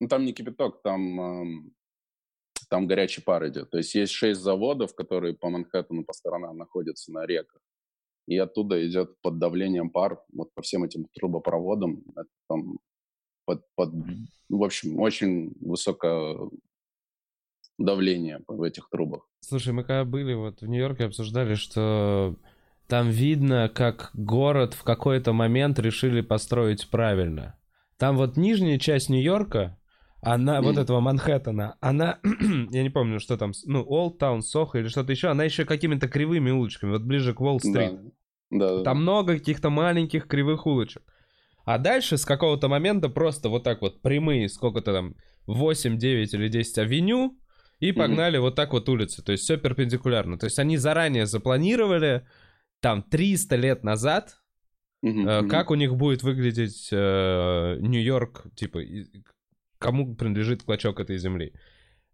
[0.00, 1.72] Ну, там не кипяток, там
[2.72, 3.70] там горячий пар идет.
[3.70, 7.60] То есть есть шесть заводов, которые по Манхэттену по сторонам находятся на реках.
[8.26, 12.02] И оттуда идет под давлением пар, вот по всем этим трубопроводам.
[12.16, 12.78] Это там
[13.44, 13.90] под, под,
[14.48, 16.38] в общем, очень высокое
[17.84, 19.28] давление в этих трубах.
[19.40, 22.36] Слушай, мы когда были вот в Нью-Йорке, обсуждали, что
[22.86, 27.58] там видно, как город в какой-то момент решили построить правильно.
[27.98, 29.78] Там вот нижняя часть Нью-Йорка,
[30.20, 30.62] она, mm.
[30.62, 32.18] вот этого Манхэттена, она,
[32.70, 36.08] я не помню, что там, ну, Олд Таун, Сохо или что-то еще, она еще какими-то
[36.08, 38.02] кривыми улочками, вот ближе к Уолл-стрит.
[38.02, 38.10] Да.
[38.52, 38.94] Да, там да.
[38.94, 41.02] много каких-то маленьких кривых улочек.
[41.64, 45.14] А дальше с какого-то момента просто вот так вот прямые, сколько-то там,
[45.46, 47.38] 8, 9 или 10 авеню,
[47.82, 48.42] и погнали mm-hmm.
[48.42, 49.22] вот так вот улицы.
[49.22, 50.38] То есть все перпендикулярно.
[50.38, 52.24] То есть они заранее запланировали,
[52.80, 54.40] там, 300 лет назад,
[55.04, 55.46] mm-hmm.
[55.46, 58.82] э, как у них будет выглядеть э, Нью-Йорк, типа,
[59.78, 61.54] кому принадлежит клочок этой земли.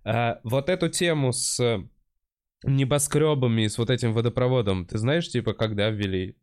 [0.04, 1.84] А, вот эту тему с
[2.64, 6.38] небоскребами и с вот этим водопроводом, ты знаешь, типа, когда ввели?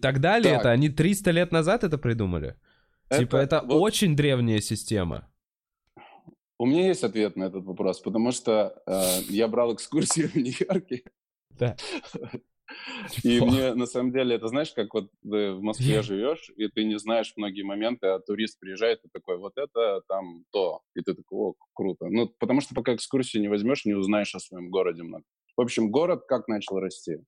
[0.00, 0.60] Тогда ли так.
[0.60, 0.70] это?
[0.70, 2.56] Они 300 лет назад это придумали?
[3.10, 3.82] Это, типа, это вот...
[3.82, 5.28] очень древняя система.
[6.58, 11.04] У меня есть ответ на этот вопрос, потому что э, я брал экскурсию в Нью-Йорке.
[11.50, 11.76] Да.
[13.24, 16.84] И мне, на самом деле, это знаешь, как вот ты в Москве живешь, и ты
[16.84, 20.82] не знаешь многие моменты, а турист приезжает и такой, вот это там то.
[20.94, 22.08] И ты такой, о, круто.
[22.10, 25.24] Ну, потому что пока экскурсию не возьмешь, не узнаешь о своем городе много.
[25.56, 27.18] В общем, город как начал расти?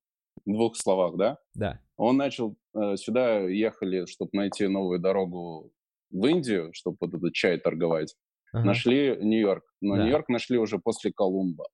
[0.44, 1.38] В двух словах, да?
[1.54, 1.80] Да.
[1.96, 5.72] Он начал, э, сюда ехали, чтобы найти новую дорогу
[6.10, 8.14] в Индию, чтобы вот этот чай торговать.
[8.52, 8.64] Ага.
[8.64, 9.64] Нашли Нью-Йорк.
[9.80, 10.02] Но да.
[10.02, 11.64] Нью-Йорк нашли уже после Колумба.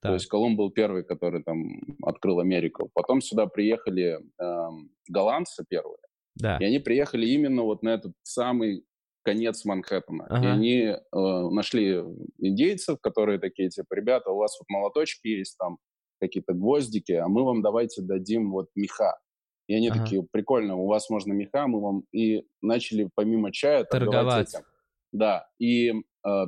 [0.00, 0.10] Так.
[0.10, 2.90] То есть Колумб был первый, который там открыл Америку.
[2.94, 4.68] Потом сюда приехали э,
[5.08, 5.98] голландцы первые.
[6.36, 6.56] Да.
[6.58, 8.84] И они приехали именно вот на этот самый
[9.22, 10.26] конец Манхэттена.
[10.26, 10.42] Ага.
[10.42, 12.02] И они э, нашли
[12.38, 15.78] индейцев, которые такие, типа, ребята, у вас вот молоточки есть, там
[16.20, 19.18] какие-то гвоздики, а мы вам давайте дадим вот меха.
[19.66, 20.00] И они ага.
[20.00, 22.04] такие, прикольно, у вас можно меха, мы вам...
[22.12, 24.54] И начали помимо чая торговать.
[24.54, 24.64] Этим.
[25.12, 25.92] Да, и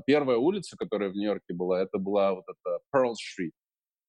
[0.06, 3.52] первая улица, которая в Нью-Йорке была, это была вот эта Pearl Street,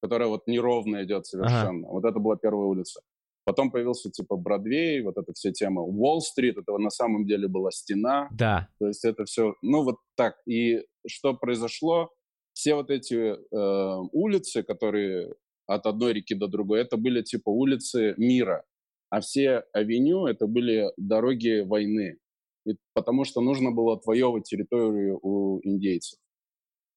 [0.02, 1.88] которая вот неровно идет совершенно.
[1.88, 1.94] Ага.
[1.94, 3.02] Вот это была первая улица.
[3.46, 5.82] Потом появился типа Бродвей, вот эта вся тема.
[5.82, 8.30] Уолл-стрит, это на самом деле была стена.
[8.32, 8.70] Да.
[8.80, 10.36] То есть это все, ну вот так.
[10.48, 12.10] И что произошло?
[12.54, 15.34] Все вот эти э, улицы, которые
[15.68, 18.64] от одной реки до другой, это были типа улицы мира.
[19.10, 22.18] А все авеню это были дороги войны
[22.66, 26.20] и, потому что нужно было отвоевывать территорию у индейцев.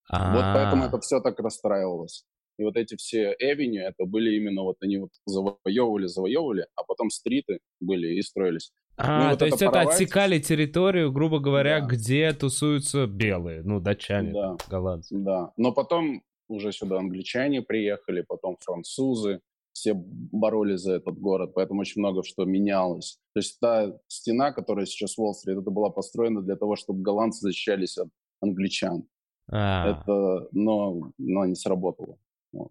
[0.09, 0.35] А-а-а.
[0.35, 2.25] Вот поэтому это все так расстраивалось.
[2.59, 7.11] И вот эти все эвеню, это были именно вот они вот завоевывали, завоевывали, а потом
[7.11, 8.73] стриты были и строились.
[8.97, 11.87] А, ну, вот то есть это отсекали территорию, грубо говоря, да.
[11.87, 14.57] где тусуются белые, ну, датчане, да.
[14.71, 15.15] голландцы.
[15.19, 19.41] Да, но потом уже сюда англичане приехали, потом французы,
[19.77, 23.19] все боролись за этот город, поэтому очень много что менялось.
[23.35, 27.41] То есть та стена, которая сейчас в Уолл-стрит, это была построена для того, чтобы голландцы
[27.41, 28.09] защищались от
[28.41, 29.07] англичан.
[29.53, 29.91] А.
[29.91, 32.19] Это, но, но не сработало.
[32.53, 32.71] Вот.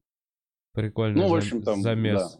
[0.73, 1.21] Прикольно.
[1.21, 2.39] Ну, в общем, там, замес.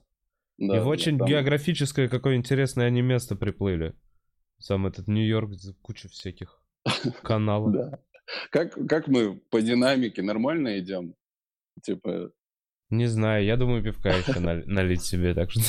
[0.58, 0.67] Да.
[0.67, 1.28] Да, И в очень там...
[1.28, 3.93] географическое какое интересное они место приплыли.
[4.58, 5.51] Сам этот Нью-Йорк,
[5.84, 6.63] куча всяких
[7.21, 7.71] канала.
[7.71, 7.99] Да.
[8.49, 11.13] Как, как мы по динамике нормально идем?
[11.84, 12.32] Типа...
[12.91, 15.62] Не знаю, я думаю, пивка еще налить себе, так что...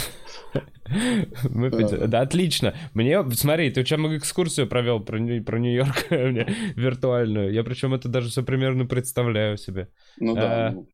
[2.08, 2.74] Да, отлично.
[2.94, 7.52] Мне, смотри, ты чем экскурсию провел про, про Нью-Йорк виртуальную.
[7.52, 9.88] Я причем это даже все примерно представляю себе.
[10.18, 10.68] Ну да.
[10.68, 10.88] А, ну,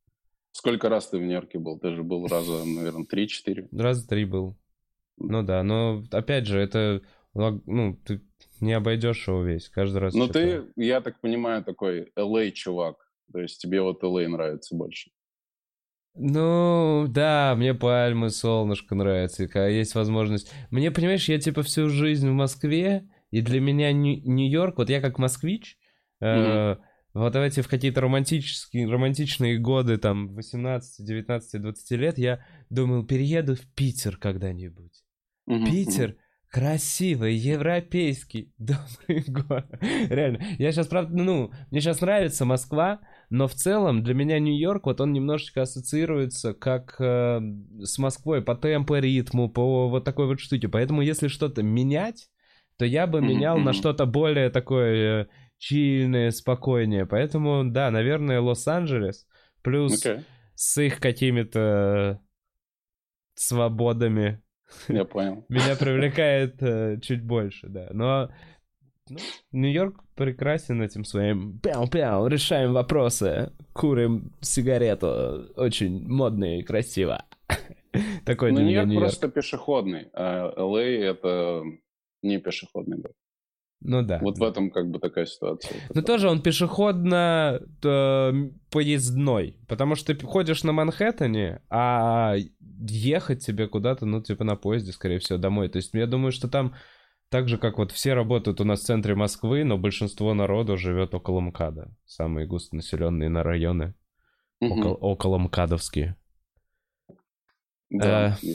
[0.52, 1.78] сколько раз ты в Нью-Йорке был?
[1.80, 3.68] Ты же был раза, наверное, три-четыре.
[3.72, 4.56] Раза три был.
[5.18, 7.02] Ну да, но опять же, это
[7.34, 8.22] ну, ты
[8.60, 10.14] не обойдешь его весь, каждый раз.
[10.14, 12.96] Ну ты, я так понимаю, такой LA чувак,
[13.32, 15.10] то есть тебе вот LA нравится больше.
[16.14, 20.52] Ну, да, мне пальмы, солнышко нравится, когда есть возможность.
[20.70, 25.18] Мне, понимаешь, я типа всю жизнь в Москве, и для меня Нью-Йорк, вот я как
[25.18, 25.78] москвич,
[26.22, 26.74] mm-hmm.
[26.74, 26.76] э,
[27.14, 33.54] вот эти в какие-то романтические, романтичные годы, там, 18, 19, 20 лет, я думал, перееду
[33.54, 35.02] в Питер когда-нибудь.
[35.48, 35.70] Mm-hmm.
[35.70, 36.16] Питер
[36.52, 39.66] красивый, европейский, добрый город.
[39.80, 40.44] Реально.
[40.58, 43.00] Я сейчас, правда, ну, мне сейчас нравится Москва,
[43.32, 47.40] но в целом для меня Нью-Йорк, вот он немножечко ассоциируется как э,
[47.82, 50.68] с Москвой по темпу, ритму, по вот такой вот штуке.
[50.68, 52.28] Поэтому если что-то менять,
[52.76, 57.06] то я бы менял на что-то более такое э, чильное, спокойнее.
[57.06, 59.26] Поэтому, да, наверное, Лос-Анджелес
[59.62, 60.24] плюс okay.
[60.54, 62.20] с их какими-то
[63.32, 64.42] свободами.
[64.88, 65.46] Я понял.
[65.48, 67.88] Меня привлекает э, чуть больше, да.
[67.92, 68.30] Но
[69.08, 69.16] ну,
[69.52, 77.24] Нью-Йорк прекрасен этим своим пяу-пяу, решаем вопросы, курим сигарету, очень модно и красиво.
[78.24, 80.80] Такой ну, для меня Нью-Йорк просто пешеходный, а Л.А.
[80.80, 81.62] это
[82.22, 83.16] не пешеходный город.
[83.84, 84.20] Ну да.
[84.22, 84.46] Вот да.
[84.46, 85.76] в этом как бы такая ситуация.
[85.92, 88.32] Но тоже он пешеходно э,
[88.70, 94.92] поездной, потому что ты ходишь на Манхэттене, а ехать тебе куда-то, ну типа на поезде,
[94.92, 95.68] скорее всего, домой.
[95.68, 96.74] То есть я думаю, что там
[97.32, 101.14] так же, как вот все работают у нас в центре Москвы, но большинство народу живет
[101.14, 101.90] около МКАДа.
[102.04, 103.94] Самые густонаселенные на районы.
[104.60, 104.74] Угу.
[104.74, 106.16] Около, около МКАДовские.
[107.88, 108.52] Да, э,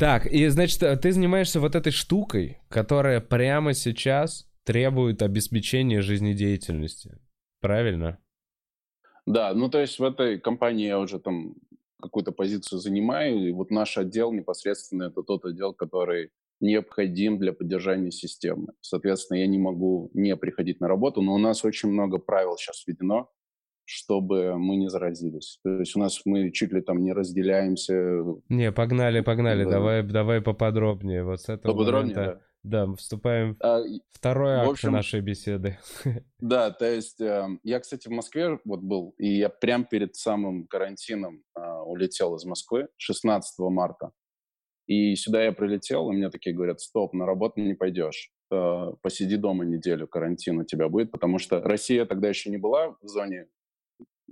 [0.00, 7.20] Так, и значит, ты занимаешься вот этой штукой, которая прямо сейчас требует обеспечения жизнедеятельности.
[7.60, 8.18] Правильно?
[9.26, 11.54] Да, ну то есть в этой компании я уже там
[12.02, 18.10] какую-то позицию занимаю, и вот наш отдел непосредственно это тот отдел, который необходим для поддержания
[18.10, 18.68] системы.
[18.80, 22.86] Соответственно, я не могу не приходить на работу, но у нас очень много правил сейчас
[22.86, 23.30] введено,
[23.84, 25.58] чтобы мы не заразились.
[25.62, 28.22] То есть у нас мы чуть ли там не разделяемся.
[28.48, 29.70] Не, погнали, погнали, да.
[29.70, 31.24] давай, давай поподробнее.
[31.24, 32.46] Вот с этого поподробнее, момента, да.
[32.66, 35.78] Да, вступаем а, второй акт общем, нашей беседы.
[36.40, 40.66] Да, то есть э, я, кстати, в Москве вот был, и я прям перед самым
[40.66, 44.10] карантином э, улетел из Москвы 16 марта.
[44.86, 48.30] И сюда я прилетел, и мне такие говорят, стоп, на работу не пойдешь.
[48.52, 52.96] Э, посиди дома неделю, карантин у тебя будет, потому что Россия тогда еще не была
[53.02, 53.48] в зоне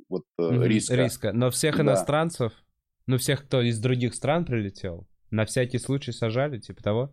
[0.08, 0.66] вот mm-hmm.
[0.66, 0.94] риска.
[0.94, 1.82] Риска, но всех да.
[1.82, 2.52] иностранцев,
[3.06, 7.12] ну всех, кто из других стран прилетел, на всякий случай сажали, типа того?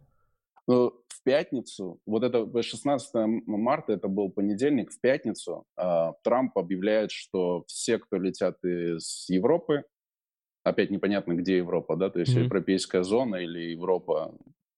[0.68, 3.12] Ну, в пятницу, вот это 16
[3.48, 9.84] марта, это был понедельник, в пятницу э, Трамп объявляет, что все, кто летят из Европы,
[10.63, 12.43] опять непонятно, где Европа, да, то есть mm-hmm.
[12.43, 14.38] европейская зона или Европа,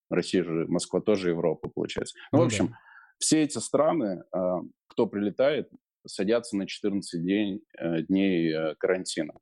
[0.09, 2.17] Россия же, Москва тоже Европа, получается.
[2.31, 2.77] Ну, ну в общем, да.
[3.17, 5.69] все эти страны, а, кто прилетает,
[6.05, 9.33] садятся на 14 день, э, дней э, карантина.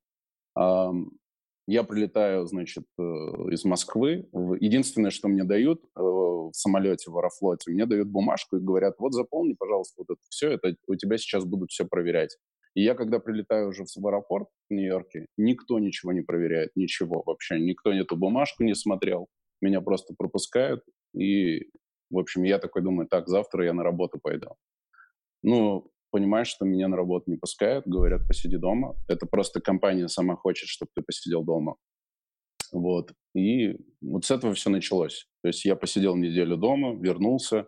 [1.67, 4.27] Я прилетаю, значит, э, из Москвы.
[4.59, 9.53] Единственное, что мне дают в самолете, в Аэрофлоте, мне дают бумажку и говорят, вот заполни,
[9.53, 12.35] пожалуйста, вот это все, это у тебя сейчас будут все проверять.
[12.73, 17.59] И я, когда прилетаю уже в аэропорт в Нью-Йорке, никто ничего не проверяет, ничего вообще.
[17.59, 19.27] Никто эту бумажку не смотрел.
[19.61, 20.81] Меня просто пропускают.
[21.13, 21.69] И,
[22.09, 24.55] в общем, я такой думаю, так, завтра я на работу пойду.
[25.43, 28.95] Ну, понимаешь, что меня на работу не пускают, говорят, посиди дома.
[29.07, 31.75] Это просто компания сама хочет, чтобы ты посидел дома.
[32.71, 33.13] Вот.
[33.35, 35.27] И вот с этого все началось.
[35.41, 37.67] То есть я посидел неделю дома, вернулся,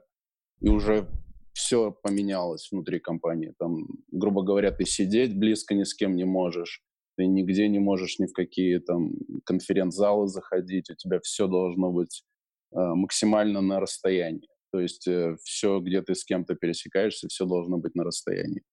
[0.61, 1.09] и уже
[1.53, 3.53] все поменялось внутри компании.
[3.59, 6.83] Там, грубо говоря, ты сидеть близко ни с кем не можешь,
[7.15, 9.11] ты нигде не можешь ни в какие там
[9.45, 12.23] конференц-залы заходить, у тебя все должно быть
[12.71, 14.49] э, максимально на расстоянии.
[14.71, 18.63] То есть э, все, где ты с кем-то пересекаешься, все должно быть на расстоянии.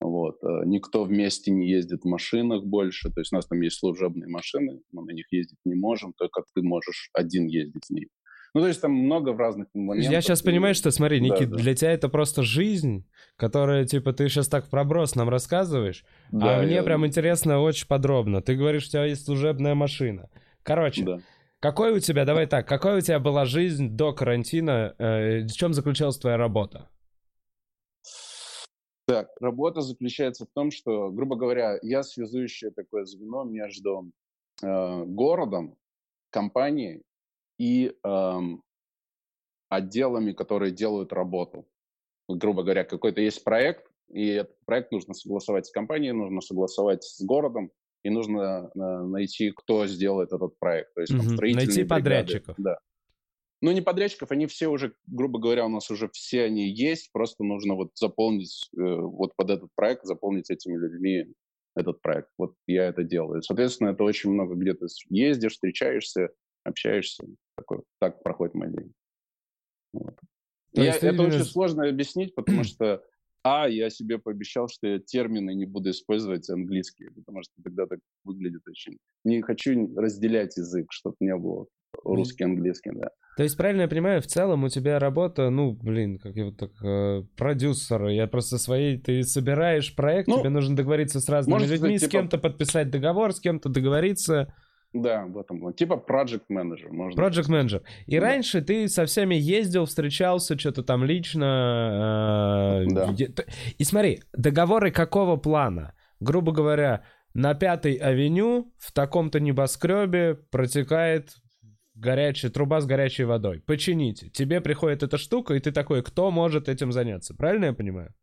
[0.00, 0.42] Вот.
[0.42, 3.10] Э, никто вместе не ездит в машинах больше.
[3.10, 6.42] То есть у нас там есть служебные машины, мы на них ездить не можем, только
[6.54, 8.08] ты можешь один ездить в них.
[8.54, 10.12] Ну, то есть там много в разных моментах.
[10.12, 11.62] Я сейчас понимаю, что, смотри, Никит, да, да.
[11.62, 13.04] для тебя это просто жизнь,
[13.36, 16.82] которая, типа, ты сейчас так проброс нам рассказываешь, да, а мне я...
[16.84, 18.42] прям интересно очень подробно.
[18.42, 20.30] Ты говоришь, у тебя есть служебная машина.
[20.62, 21.18] Короче, да.
[21.58, 25.74] какой у тебя, давай так, какой у тебя была жизнь до карантина, э, в чем
[25.74, 26.88] заключалась твоя работа?
[29.06, 34.12] Так, работа заключается в том, что, грубо говоря, я связующее такое звено между
[34.62, 35.76] э, городом,
[36.30, 37.02] компанией
[37.58, 38.40] и э,
[39.68, 41.66] отделами, которые делают работу.
[42.28, 47.22] Грубо говоря, какой-то есть проект, и этот проект нужно согласовать с компанией, нужно согласовать с
[47.22, 47.70] городом,
[48.02, 50.94] и нужно э, найти, кто сделает этот проект.
[50.94, 52.54] То есть, там, найти подрядчиков.
[52.58, 52.78] Да.
[53.62, 57.44] Ну, не подрядчиков, они все уже, грубо говоря, у нас уже все они есть, просто
[57.44, 61.32] нужно вот заполнить, э, вот под этот проект, заполнить этими людьми
[61.74, 62.28] этот проект.
[62.38, 63.42] Вот я это делаю.
[63.42, 66.28] Соответственно, это очень много, где ты ездишь, встречаешься,
[66.62, 67.24] общаешься.
[67.56, 68.92] Такой, так проходит мой день.
[69.92, 70.18] Вот.
[70.72, 71.28] Я, это именно...
[71.28, 73.02] очень сложно объяснить, потому что,
[73.42, 78.00] а, я себе пообещал, что я термины не буду использовать английские, потому что тогда так
[78.24, 78.98] выглядит очень...
[79.24, 81.66] Не хочу разделять язык, чтобы не было
[82.02, 83.10] русский, английский, да.
[83.36, 86.56] То есть, правильно я понимаю, в целом у тебя работа, ну, блин, как я вот
[86.56, 91.66] так, э, продюсер, я просто своей, ты собираешь проект, ну, тебе нужно договориться с разными
[91.66, 92.08] людьми, типа...
[92.08, 94.54] с кем-то подписать договор, с кем-то договориться.
[94.94, 95.72] Да, в этом.
[95.74, 96.88] Типа project manager.
[96.90, 97.82] Можно project manager.
[98.06, 98.26] И да.
[98.26, 102.84] раньше ты со всеми ездил, встречался, что-то там лично.
[102.88, 103.14] Э, да.
[103.76, 105.94] И смотри, договоры какого плана?
[106.20, 107.02] Грубо говоря,
[107.34, 111.34] на Пятой авеню в таком-то небоскребе протекает
[111.94, 113.62] горячая труба с горячей водой.
[113.66, 114.30] Почините.
[114.30, 117.34] Тебе приходит эта штука, и ты такой, кто может этим заняться?
[117.34, 118.14] Правильно я понимаю?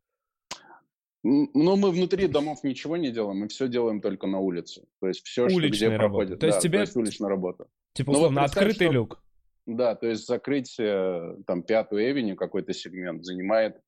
[1.24, 4.86] Ну, мы внутри домов ничего не делаем, мы все делаем только на улице.
[5.00, 6.00] То есть все, что где работа.
[6.00, 6.40] проходит.
[6.40, 6.78] То есть да, тебе...
[6.80, 7.68] То есть уличная работа.
[7.94, 8.94] Типа, ну, условно, вот открытый что...
[8.94, 9.24] люк.
[9.68, 13.80] Да, то есть закрыть э, там пятую эвеню, какой-то сегмент, занимает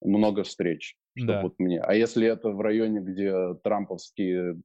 [0.00, 0.96] много встреч.
[1.14, 1.42] Да.
[1.42, 1.80] Вот мне.
[1.80, 4.60] А если это в районе, где трамповские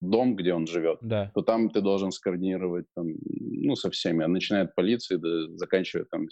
[0.00, 1.30] дом, где он живет, да.
[1.34, 6.06] то там ты должен скоординировать там, ну, со всеми, а начиная от полиции, до, заканчивая
[6.10, 6.26] там,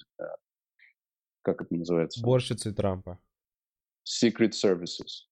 [1.43, 2.23] как это называется?
[2.23, 3.21] Борщицы Трампа.
[4.07, 5.27] Secret Services.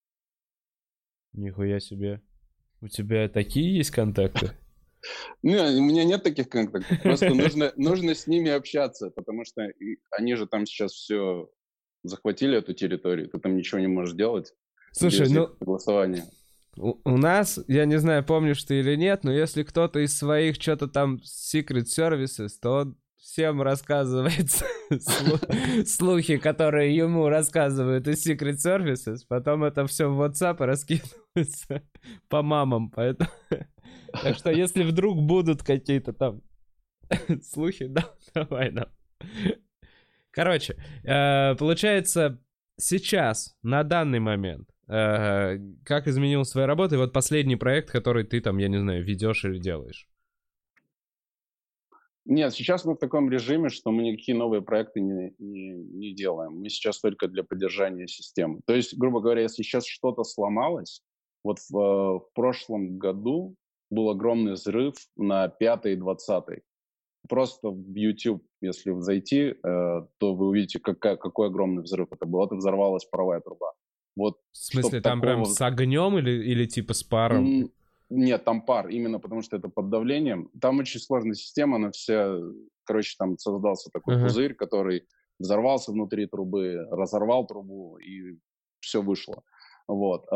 [1.33, 2.21] Нихуя себе.
[2.81, 4.53] У тебя такие есть контакты?
[5.43, 7.03] Не, у меня нет таких контактов.
[7.03, 9.69] Просто нужно, нужно с ними общаться, потому что
[10.11, 11.51] они же там сейчас все
[12.03, 14.55] захватили эту территорию, ты там ничего не можешь делать.
[14.93, 15.55] Слушай, ну...
[15.61, 16.25] Голосования.
[16.77, 20.57] У, у нас, я не знаю, помнишь ты или нет, но если кто-то из своих
[20.57, 24.51] что-то там Secret Services, то он всем рассказывает
[25.89, 31.83] слухи, которые ему рассказывают из Secret Services, потом это все в WhatsApp раскидывается
[32.29, 33.31] по мамам, поэтому...
[34.23, 36.41] Так что если вдруг будут какие-то там
[37.43, 38.89] слухи, да, давай нам.
[40.31, 42.41] Короче, э, получается,
[42.77, 46.95] сейчас, на данный момент, Э, как изменилась твоя работа?
[46.95, 50.09] И вот последний проект, который ты там, я не знаю, ведешь или делаешь.
[52.27, 56.59] Нет, сейчас мы в таком режиме, что мы никакие новые проекты не, не, не делаем.
[56.59, 58.61] Мы сейчас только для поддержания системы.
[58.67, 61.03] То есть, грубо говоря, если сейчас что-то сломалось,
[61.45, 63.57] вот в, э, в прошлом году
[63.91, 66.61] был огромный взрыв на 5 и 20.
[67.29, 72.45] Просто в YouTube, если зайти, э, то вы увидите, какая, какой огромный взрыв это был.
[72.45, 73.73] Это взорвалась паровая труба.
[74.17, 75.43] Вот, в смысле, там такого...
[75.43, 77.71] прям с огнем или, или типа с паром?
[78.11, 80.51] Нет, там пар, именно потому что это под давлением.
[80.61, 82.39] Там очень сложная система, она вся...
[82.85, 84.25] Короче, там создался такой uh-huh.
[84.25, 85.07] пузырь, который
[85.39, 88.39] взорвался внутри трубы, разорвал трубу, и
[88.81, 89.43] все вышло.
[89.89, 90.27] Вот.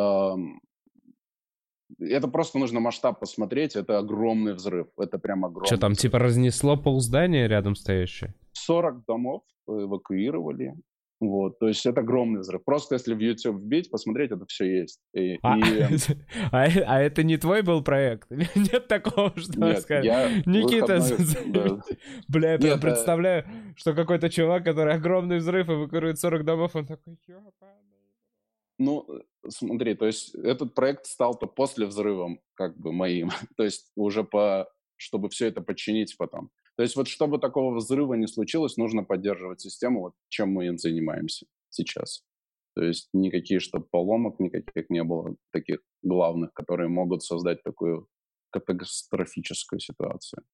[1.98, 5.66] Это просто нужно масштаб посмотреть, это огромный взрыв, это прям огромный.
[5.66, 8.34] Что там, типа разнесло полздания рядом стоящее?
[8.52, 10.74] 40 домов эвакуировали,
[11.20, 12.64] вот, то есть это огромный взрыв.
[12.64, 15.00] Просто если в YouTube вбить, посмотреть, это все есть.
[15.12, 15.82] И, а, и...
[16.52, 18.30] а, а это не твой был проект?
[18.54, 20.04] Нет такого, что Нет, сказать.
[20.04, 21.00] Я Никита,
[21.46, 21.80] да.
[22.28, 23.74] бля, я Нет, представляю, а...
[23.76, 27.18] что какой-то чувак, который огромный взрыв эвакуирует 40 домов, он такой,
[28.78, 29.04] ну,
[29.48, 33.30] смотри, то есть этот проект стал-то после взрыва, как бы, моим.
[33.56, 36.50] то есть уже по, чтобы все это подчинить потом.
[36.78, 40.76] То есть вот чтобы такого взрыва не случилось, нужно поддерживать систему, вот чем мы и
[40.76, 42.22] занимаемся сейчас.
[42.76, 48.06] То есть никаких, чтобы поломок никаких не было, таких главных, которые могут создать такую
[48.50, 50.44] катастрофическую ситуацию.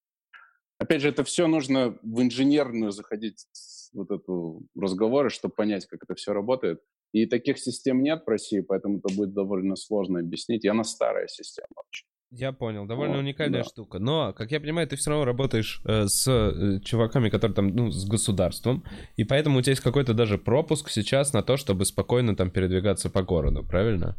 [0.79, 3.45] Опять же, это все нужно в инженерную заходить
[3.93, 6.81] вот эту разговоры, чтобы понять, как это все работает.
[7.13, 10.65] И таких систем нет в России, поэтому это будет довольно сложно объяснить.
[10.65, 12.07] И она старая система очень.
[12.37, 13.69] Я понял, довольно вот, уникальная да.
[13.69, 13.99] штука.
[13.99, 17.91] Но, как я понимаю, ты все равно работаешь э, с э, чуваками, которые там, ну,
[17.91, 18.85] с государством,
[19.17, 23.09] и поэтому у тебя есть какой-то даже пропуск сейчас на то, чтобы спокойно там передвигаться
[23.09, 24.17] по городу, правильно?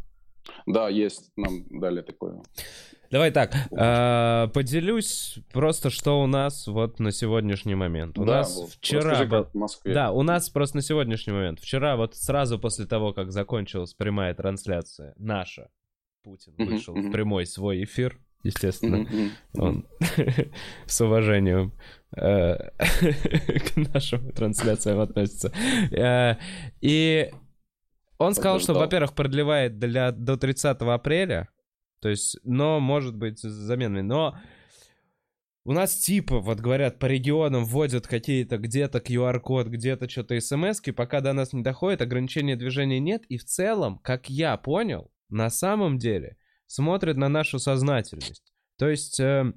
[0.66, 2.42] Да, есть, нам дали такое.
[3.12, 8.18] Давай так, э, поделюсь просто, что у нас вот на сегодняшний момент.
[8.18, 9.12] У Да, нас вот, вчера...
[9.12, 9.94] расскажи, как в Москве.
[9.94, 11.60] Да, у нас просто на сегодняшний момент.
[11.60, 15.70] Вчера вот сразу после того, как закончилась прямая трансляция, наша,
[16.26, 19.08] Путин вышел в прямой свой эфир, естественно.
[19.54, 19.86] Он
[20.88, 21.72] с уважением
[22.18, 25.54] э, к нашим трансляциям относится.
[25.92, 26.38] Э,
[26.82, 27.32] И
[28.18, 31.48] он сказал, что, во-первых, продлевает для, до 30 апреля,
[32.02, 34.36] то есть, но может быть с заменой, но
[35.64, 41.22] у нас типа, вот говорят, по регионам вводят какие-то где-то QR-код, где-то что-то смс пока
[41.22, 45.98] до нас не доходит, ограничения движения нет, и в целом, как я понял, на самом
[45.98, 48.54] деле смотрят на нашу сознательность.
[48.78, 49.54] То есть э,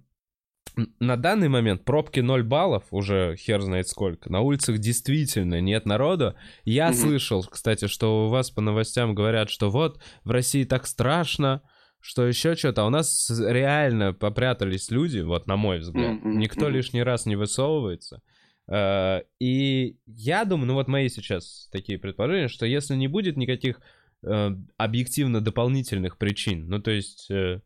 [1.01, 6.35] на данный момент пробки 0 баллов, уже хер знает сколько, на улицах действительно нет народу.
[6.64, 6.95] Я Мгм.
[6.97, 11.62] слышал, кстати, что у вас по новостям говорят, что вот в России так страшно,
[12.01, 12.83] что еще что-то.
[12.83, 16.12] А у нас реально попрятались люди, вот на мой взгляд.
[16.12, 16.75] Мгм, Никто мгм.
[16.75, 18.23] лишний раз не высовывается.
[18.71, 23.81] Э, И я думаю, ну вот мои сейчас такие предположения, что если не будет никаких
[24.25, 27.61] э, объективно дополнительных причин, ну то есть э,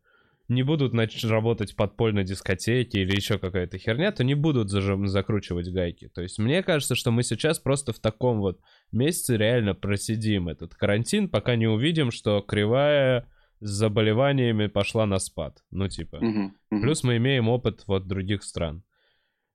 [0.48, 5.72] не будут нач- работать подпольно дискотеки или еще какая-то херня, то не будут зажим- закручивать
[5.72, 6.08] гайки.
[6.08, 10.74] То есть мне кажется, что мы сейчас просто в таком вот месяце реально просидим этот
[10.74, 13.28] карантин, пока не увидим, что кривая
[13.60, 15.62] с заболеваниями пошла на спад.
[15.70, 16.18] Ну типа.
[16.20, 16.82] Мгм, мгм.
[16.82, 18.82] Плюс мы имеем опыт вот других стран.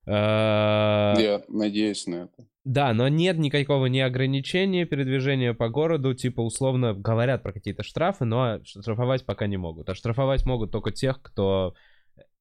[0.09, 2.47] А, Я надеюсь на это.
[2.67, 8.25] Да, но нет никакого ни ограничения передвижения по городу, типа условно говорят про какие-то штрафы,
[8.25, 9.87] но штрафовать пока не могут.
[9.89, 11.75] А штрафовать могут только тех, кто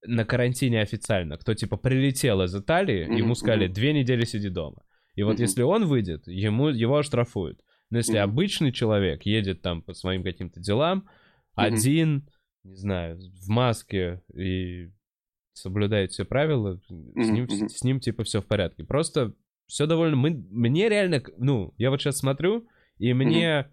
[0.05, 4.83] на карантине официально, кто типа прилетел из Италии, Мгм, ему сказали две недели сиди дома.
[5.15, 5.43] И вот Мгм.
[5.43, 7.61] если он выйдет, ему его оштрафуют.
[7.91, 8.25] Но если Мгм.
[8.25, 11.09] обычный человек едет там по своим каким-то делам, Мгм.
[11.55, 12.29] один,
[12.65, 14.91] не знаю, в маске и
[15.53, 17.69] соблюдает все правила, с ним, мгм.
[17.69, 18.83] с ним типа все в порядке.
[18.83, 19.35] Просто
[19.67, 20.17] все довольно...
[20.17, 23.71] Мы, мне реально, ну, я вот сейчас смотрю, и мне,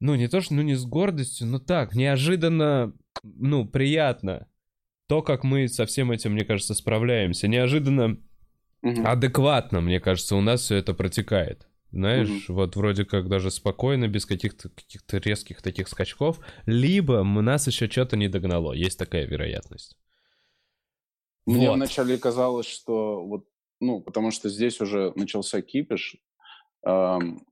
[0.00, 2.92] ну, не то, что, ну, не с гордостью, но так, неожиданно,
[3.22, 4.48] ну, приятно
[5.08, 7.48] то, как мы со всем этим, мне кажется, справляемся.
[7.48, 8.18] Неожиданно
[8.82, 9.06] Мгм.
[9.06, 11.66] адекватно, мне кажется, у нас все это протекает.
[11.90, 12.56] Знаешь, Мгм.
[12.56, 16.38] вот вроде как даже спокойно, без каких-то каких-то резких таких скачков.
[16.66, 18.74] Либо нас еще что-то не догнало.
[18.74, 19.96] Есть такая вероятность.
[21.46, 21.76] Мне Вот.
[21.76, 23.46] вначале казалось, что вот,
[23.80, 26.16] ну, потому что здесь уже начался кипиш.
[26.84, 27.44] Ам,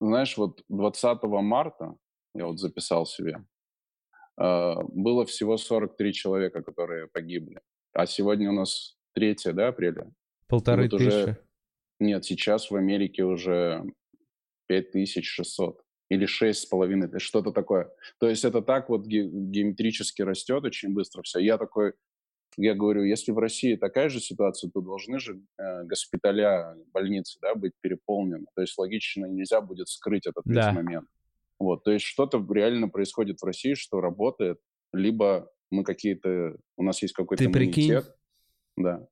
[0.00, 1.96] знаешь, вот 20 марта,
[2.34, 3.44] я вот записал себе,
[4.36, 7.60] а, было всего 43 человека, которые погибли.
[7.92, 10.10] А сегодня у нас 3 да, апреля?
[10.48, 11.36] Полторы вот уже- тысячи.
[12.00, 13.84] Нет, сейчас в Америке уже
[14.66, 17.90] 5600 или 6,5, то есть что-то такое.
[18.18, 21.38] То есть это так вот ге- геометрически растет очень быстро все.
[21.38, 21.94] Я такой,
[22.56, 27.54] я говорю, если в России такая же ситуация, то должны же э, госпиталя, больницы, да,
[27.54, 28.46] быть переполнены.
[28.54, 30.72] То есть логично нельзя будет скрыть этот Да.
[30.72, 31.08] момент.
[31.58, 34.58] Вот, то есть что-то реально происходит в России, что работает,
[34.92, 38.00] либо мы какие-то, у нас есть какой-то Ты прикинь?
[38.76, 39.06] Да.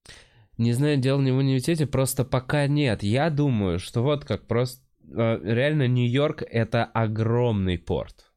[0.59, 3.03] Не знаю, дело не в иммунитете, просто пока нет.
[3.03, 4.85] Я думаю, что вот как просто...
[5.03, 8.33] э, Реально, Нью-Йорк— это огромный порт.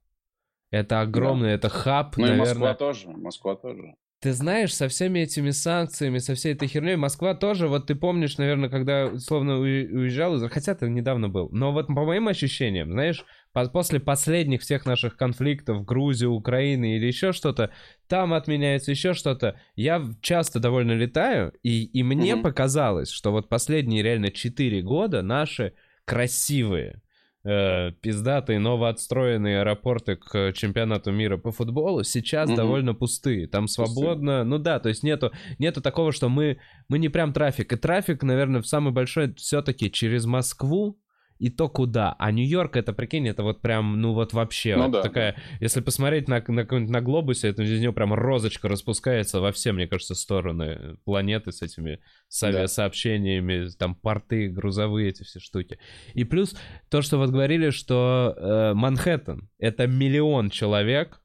[0.72, 2.50] Это огромный, это хаб, Ну и наверное.
[2.54, 3.96] Москва тоже, Москва тоже.
[4.26, 8.40] Ты знаешь, со всеми этими санкциями, со всей этой херней, Москва тоже, вот ты помнишь,
[8.40, 13.24] наверное, когда условно уи- уезжал, хотя ты недавно был, но вот по моим ощущениям, знаешь,
[13.54, 17.70] по- после последних всех наших конфликтов, Грузии, Украины или еще что-то,
[18.08, 22.42] там отменяется еще что-то, я часто довольно летаю, и, и мне Мгм.
[22.42, 25.74] показалось, что вот последние реально 4 года наши
[26.06, 27.00] красивые,
[27.46, 32.58] э, пиздатые, новоотстроенные аэропорты к чемпионату мира по футболу сейчас Мгм.
[32.58, 33.48] довольно пустые.
[33.48, 36.58] Там свободно, ну да, то есть нету, нету такого, что мы,
[36.90, 37.72] мы не прям трафик.
[37.72, 41.00] И трафик, наверное, самый большой все-таки через Москву,
[41.38, 42.16] и то куда.
[42.18, 45.82] А Нью-Йорк, это, прикинь, это вот прям, ну вот вообще, Ну вот да, такая, если
[45.82, 50.16] посмотреть на, на, на глобусе, это из него прям розочка распускается во все, мне кажется,
[50.16, 52.48] стороны планеты с этими с Да.
[52.48, 55.78] авиасообщениями, там порты, грузовые эти все штуки.
[56.14, 56.56] И плюс
[56.90, 61.22] то, что вот говорили, что э, Манхэттен— это миллион человек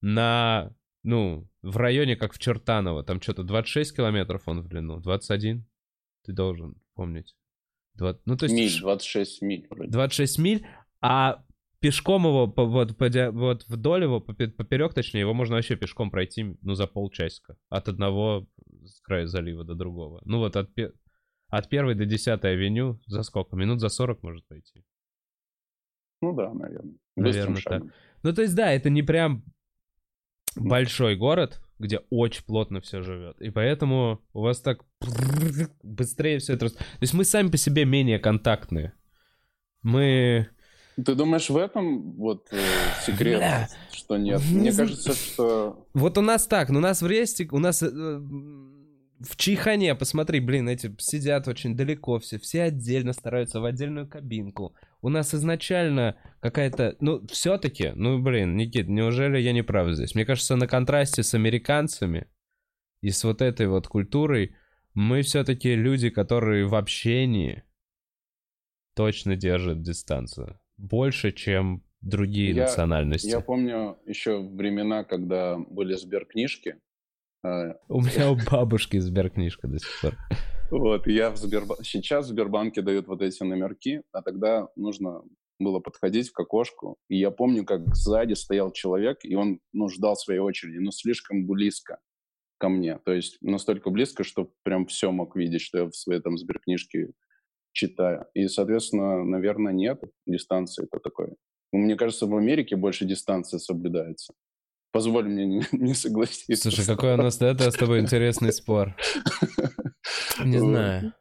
[0.00, 0.72] на,
[1.02, 5.66] ну, в районе, как в Чертаново, там что-то 26 километров он в длину, 21,
[6.24, 7.34] ты должен помнить.
[7.94, 9.66] Два- ну, то есть Миль, ш- 26 миль.
[9.70, 9.90] вроде.
[9.90, 10.66] 26 миль,
[11.00, 11.44] а
[11.80, 16.10] пешком его, по- вот, по вот вдоль его, попе- поперек, точнее, его можно вообще пешком
[16.10, 17.56] пройти, ну, за полчасика.
[17.68, 18.46] От одного
[18.84, 20.20] с края залива до другого.
[20.24, 20.70] Ну, вот от,
[21.48, 23.56] от первой до десятой авеню за сколько?
[23.56, 24.84] Минут за 40 может пройти.
[26.22, 26.94] Ну да, наверное.
[27.16, 27.92] Наверно, Быстрым шагом.
[28.22, 29.42] Ну, то есть, да, это не прям
[30.56, 33.40] большой город, где очень плотно все живет.
[33.40, 34.84] И поэтому у вас так
[35.82, 36.68] быстрее все это...
[36.68, 38.92] То есть мы сами по себе менее контактные.
[39.82, 40.48] Мы...
[41.02, 42.60] Ты думаешь, в этом вот э,
[43.06, 43.68] секрет, Бля.
[43.90, 44.42] что нет?
[44.50, 45.86] Мне кажется, что...
[45.94, 47.82] Вот у нас так, у нас в Ресте, у нас...
[47.82, 54.08] Э, в Чайхане, посмотри, блин, эти сидят очень далеко все, все отдельно стараются в отдельную
[54.08, 54.74] кабинку.
[55.02, 60.14] У нас изначально какая-то, ну, все-таки, ну, блин, Никит, неужели я не прав здесь?
[60.14, 62.28] Мне кажется, на контрасте с американцами
[63.00, 64.56] и с вот этой вот культурой
[64.94, 67.64] мы все-таки люди, которые в общении
[68.94, 70.60] точно держат дистанцию.
[70.76, 73.28] Больше, чем другие я, национальности.
[73.28, 76.76] Я помню еще времена, когда были сберкнижки,
[77.42, 80.14] а, у меня у бабушки Сберкнижка до сих пор.
[80.70, 81.84] Вот, я в Сбербанке...
[81.84, 85.22] Сейчас в Сбербанке дают вот эти номерки, а тогда нужно
[85.58, 86.96] было подходить к окошку.
[87.08, 91.46] И я помню, как сзади стоял человек, и он ну, ждал своей очереди, но слишком
[91.46, 91.98] близко
[92.58, 92.98] ко мне.
[93.04, 97.10] То есть настолько близко, что прям все мог видеть, что я в своей там сберкнижке
[97.72, 98.26] читаю.
[98.34, 101.34] И, соответственно, наверное, нет дистанции это такой.
[101.72, 104.34] Мне кажется, в Америке больше дистанции соблюдается.
[104.92, 106.70] Позволь мне не, не согласиться.
[106.70, 108.94] Слушай, какой у нас это с тобой интересный спор.
[110.44, 111.14] Не знаю.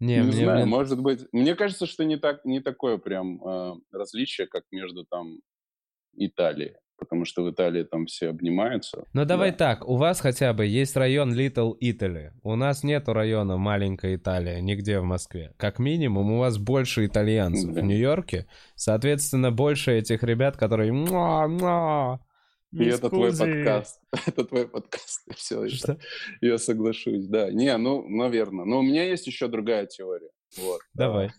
[0.00, 0.68] Не, не мне, знаю, блин...
[0.68, 1.26] может быть.
[1.32, 5.40] Мне кажется, что не так, не такое прям э, различие, как между там
[6.14, 9.04] Италией, потому что в Италии там все обнимаются.
[9.12, 9.56] Ну давай да.
[9.56, 14.60] так, у вас хотя бы есть район Little Italy, у нас нету района Маленькая Италия
[14.60, 15.52] нигде в Москве.
[15.56, 17.80] Как минимум у вас больше итальянцев да.
[17.80, 18.46] в Нью-Йорке,
[18.76, 20.92] соответственно больше этих ребят, которые
[22.72, 24.00] и это твой подкаст.
[24.26, 25.26] Это твой подкаст.
[25.28, 25.98] И все, Что?
[26.40, 27.50] Я, я соглашусь, да.
[27.50, 28.64] Не, ну, наверное.
[28.64, 30.30] Но у меня есть еще другая теория.
[30.58, 30.80] Вот.
[30.92, 31.30] Давай.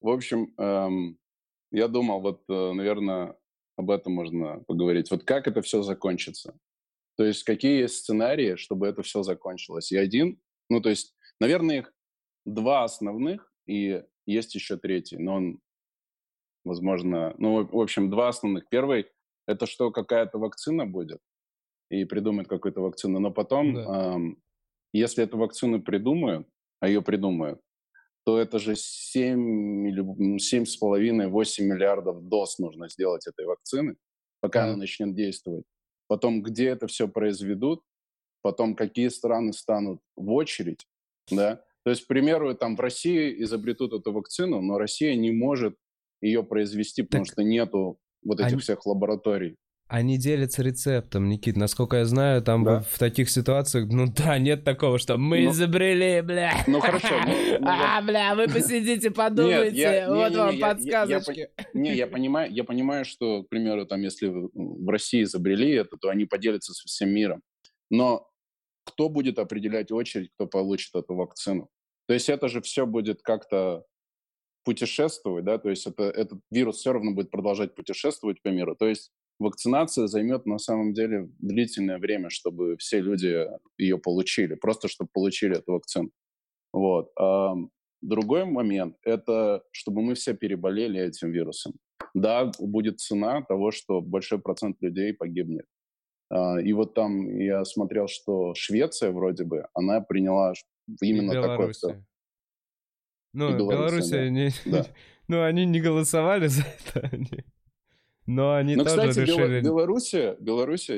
[0.00, 1.18] В общем, эм,
[1.70, 3.36] я думал, вот, э, наверное,
[3.76, 5.10] об этом можно поговорить.
[5.10, 6.58] Вот как это все закончится?
[7.16, 9.92] То есть какие есть сценарии, чтобы это все закончилось?
[9.92, 11.92] И один, ну, то есть, наверное, их
[12.44, 15.60] два основных, и есть еще третий, но он,
[16.64, 18.68] возможно, ну, в общем, два основных.
[18.68, 19.06] Первый—
[19.48, 21.20] это что какая-то вакцина будет,
[21.90, 24.14] и придумают какую-то вакцину, но потом, да.
[24.14, 24.42] эм,
[24.92, 26.46] если эту вакцину придумают,
[26.80, 27.60] а ее придумают,
[28.24, 33.96] то это же 7 или 7,5-8 миллиардов доз нужно сделать этой вакцины,
[34.40, 34.62] пока mm.
[34.64, 35.64] она начнет действовать.
[36.08, 37.82] Потом, где это все произведут,
[38.42, 40.86] потом какие страны станут в очередь,
[41.30, 41.64] да.
[41.84, 45.74] То есть, к примеру, там в России изобретут эту вакцину, но Россия не может
[46.20, 47.32] ее произвести, потому так...
[47.32, 49.56] что нету вот этих они, всех лабораторий.
[49.88, 51.56] Они делятся рецептом, Никит.
[51.56, 52.80] Насколько я знаю, там да?
[52.80, 56.52] в таких ситуациях, ну да, нет такого, что мы ну, изобрели, бля.
[56.66, 57.20] Ну хорошо.
[57.26, 61.38] Ну, ну, а, бля, вы посидите, подумайте, нет, я, вот не, не, вам не, подсказочки.
[61.38, 65.70] Я, я, не, я понимаю, я понимаю, что, к примеру, там, если в России изобрели
[65.72, 67.40] это, то они поделятся со всем миром.
[67.88, 68.28] Но
[68.84, 71.70] кто будет определять очередь, кто получит эту вакцину?
[72.06, 73.84] То есть это же все будет как-то
[74.68, 78.76] путешествовать, да, то есть это, этот вирус все равно будет продолжать путешествовать по миру.
[78.76, 83.46] То есть вакцинация займет на самом деле длительное время, чтобы все люди
[83.78, 86.10] ее получили, просто чтобы получили эту вакцину.
[86.74, 87.10] Вот.
[87.18, 87.54] А
[88.02, 91.72] другой момент– это чтобы мы все переболели этим вирусом.
[92.12, 95.64] Да, будет цена того, что большой процент людей погибнет.
[96.28, 100.52] А, и вот там я смотрел, что Швеция вроде бы, она приняла
[101.00, 101.72] именно такой...
[103.32, 104.86] Ну, Беларусь, не, да.
[105.28, 107.10] ну, они не голосовали за это.
[108.26, 109.60] Но они Но, тоже кстати, решили...
[109.60, 110.90] Беларусь, Беларусь,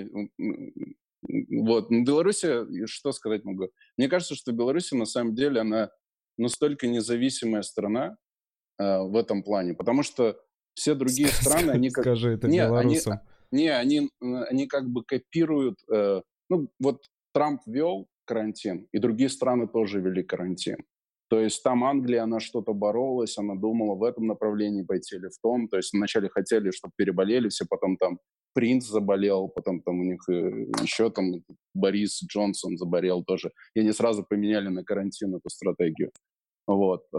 [1.23, 2.45] вот, ну, Беларусь,
[2.87, 3.69] что сказать могу?
[3.97, 5.91] Мне кажется, что Беларусь, на самом деле, она
[6.39, 8.17] настолько независимая страна
[8.79, 10.41] э, в этом плане, потому что
[10.75, 12.05] все другие страны, они как...
[12.05, 13.21] Скажи это не, белорусам.
[13.53, 15.79] Они, не, они, они как бы копируют...
[15.93, 20.79] Э, ну, вот Трамп вел карантин, и другие страны тоже вели карантин.
[21.31, 25.39] То есть там Англия, она что-то боролась, она думала в этом направлении пойти или в
[25.41, 25.69] том.
[25.69, 28.19] То есть вначале хотели, чтобы переболели все, потом там
[28.53, 33.53] принц заболел, потом там у них э, еще там Борис Джонсон заболел тоже.
[33.77, 36.11] И они сразу поменяли на карантин эту стратегию.
[36.67, 37.05] Вот.
[37.15, 37.17] Э,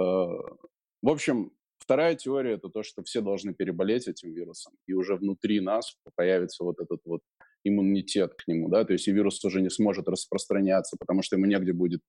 [1.01, 5.61] в общем, вторая теория– это то, что все должны переболеть этим вирусом, и уже внутри
[5.61, 7.21] нас появится вот этот вот
[7.63, 11.45] иммунитет к нему, да, то есть и вирус уже не сможет распространяться, потому что ему
[11.45, 12.01] негде будет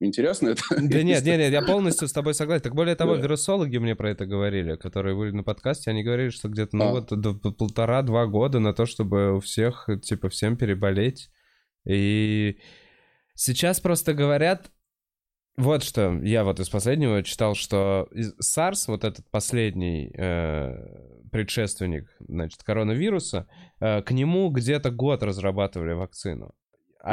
[0.00, 0.62] интересно это.
[0.70, 2.62] Да нет, нет, нет, я полностью с тобой согласен.
[2.62, 3.22] Так более того, да.
[3.22, 6.90] вирусологи мне про это говорили, которые были на подкасте, они говорили, что где-то, ну а.
[6.92, 11.30] вот, полтора-два года на то, чтобы у всех, типа, всем переболеть.
[11.86, 12.58] И
[13.34, 14.70] сейчас просто говорят,
[15.56, 20.74] вот что я вот из последнего читал, что SARS, вот этот последний, э,
[21.32, 23.48] предшественник, значит, коронавируса,
[23.80, 26.54] э, к нему где-то год разрабатывали вакцину.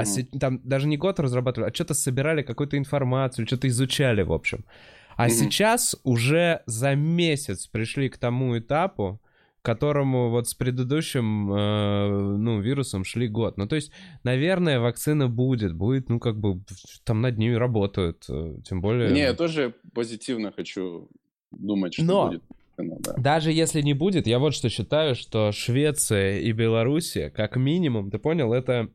[0.01, 4.31] А се- там даже не год разрабатывали, а что-то собирали какую-то информацию, что-то изучали, в
[4.33, 4.65] общем.
[5.17, 5.31] А Мгм.
[5.31, 9.19] сейчас уже за месяц пришли к тому этапу,
[9.61, 13.57] к которому вот с предыдущим, э, ну, вирусом шли год.
[13.57, 13.91] Ну, то есть,
[14.23, 16.59] наверное, вакцина будет, будет, ну, как бы,
[17.05, 19.11] там над ней работают, э, тем более...
[19.11, 21.07] Не, я тоже позитивно хочу
[21.51, 22.43] думать, что Но- будет.
[22.77, 23.13] Ну, да.
[23.17, 28.17] Даже если не будет, я вот что считаю, что Швеция и Белоруссия, как минимум, ты
[28.17, 28.89] понял, это,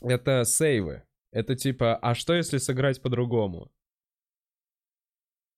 [0.00, 1.02] это сейвы.
[1.32, 3.70] Это типа, а что если сыграть по-другому?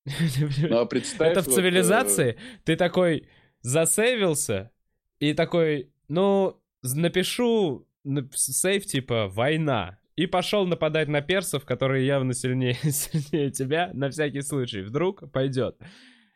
[0.05, 2.37] Ну, а представь, Это в вот, э, цивилизации.
[2.65, 3.27] Ты такой
[3.61, 4.71] засейвился
[5.19, 9.99] и такой, ну, напишу нап- сейв типа «война».
[10.15, 14.81] И пошел нападать на персов, которые явно сильнее, сильнее тебя, на всякий случай.
[14.81, 15.75] Вдруг пойдет.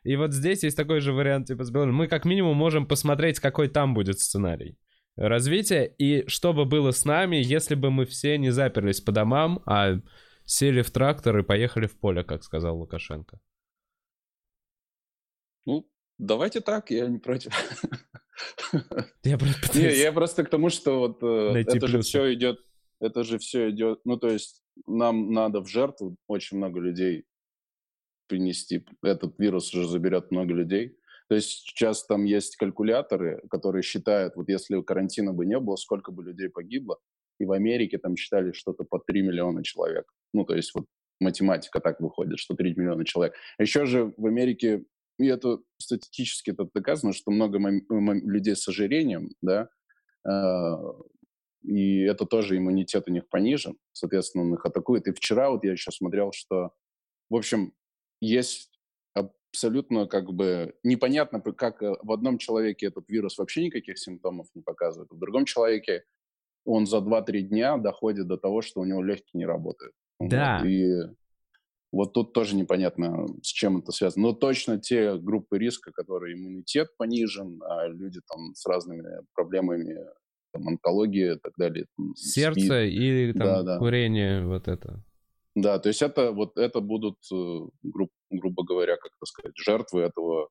[0.02, 1.96] И вот здесь есть такой же вариант, типа, с Беларусью.
[1.96, 4.76] Мы как минимум можем посмотреть, какой там будет сценарий
[5.18, 9.60] развития, и что бы было с нами, если бы мы все не заперлись по домам,
[9.66, 10.00] а
[10.44, 13.40] сели в трактор и поехали в поле, как сказал Лукашенко.
[15.66, 17.52] Ну, давайте так, я не против.
[19.24, 22.08] Я просто Не, я просто к тому, что вот это же плюсы.
[22.08, 22.60] все идет,
[23.00, 27.24] это же все идет, ну то есть нам надо в жертву очень много людей
[28.28, 28.86] принести.
[29.02, 30.97] Этот вирус уже заберет много людей.
[31.28, 36.10] То есть сейчас там есть калькуляторы, которые считают, вот если карантина бы не было, сколько
[36.10, 36.98] бы людей погибло.
[37.38, 40.10] И в Америке там считали что-то по 3 миллиона человек.
[40.32, 40.86] Ну, то есть вот
[41.20, 43.34] математика так выходит, что 3 миллиона человек.
[43.58, 44.84] А еще же в Америке,
[45.18, 47.58] и это статистически это доказано, что много
[47.90, 49.68] людей с ожирением, да,
[50.28, 50.76] э,
[51.62, 55.06] и это тоже иммунитет у них понижен, соответственно, он их атакует.
[55.08, 56.72] И вчера вот я еще смотрел, что,
[57.28, 57.72] в общем,
[58.20, 58.77] есть
[59.52, 64.62] абсолютно как бы непонятно, как э, в одном человеке этот вирус вообще никаких симптомов не
[64.62, 66.04] показывает, а в другом человеке
[66.64, 69.94] он за 2-3 дня доходит до того, что у него легкие не работают.
[70.18, 70.28] Вот.
[70.30, 70.62] Да.
[70.66, 70.92] И
[71.90, 74.28] вот тут тоже непонятно, с чем это связано.
[74.28, 79.02] Но точно те группы риска, которые иммунитет понижен, а люди там с разными
[79.34, 79.96] проблемами,
[80.52, 81.86] там, онкологии и так далее.
[81.96, 82.92] там, Сердце СПИД.
[82.92, 83.78] или там Да, да.
[83.78, 85.02] курение, вот это.
[85.54, 90.02] Да, то есть это вот это будут, э, гру- грубо говоря, как это сказать, жертвы
[90.02, 90.48] этого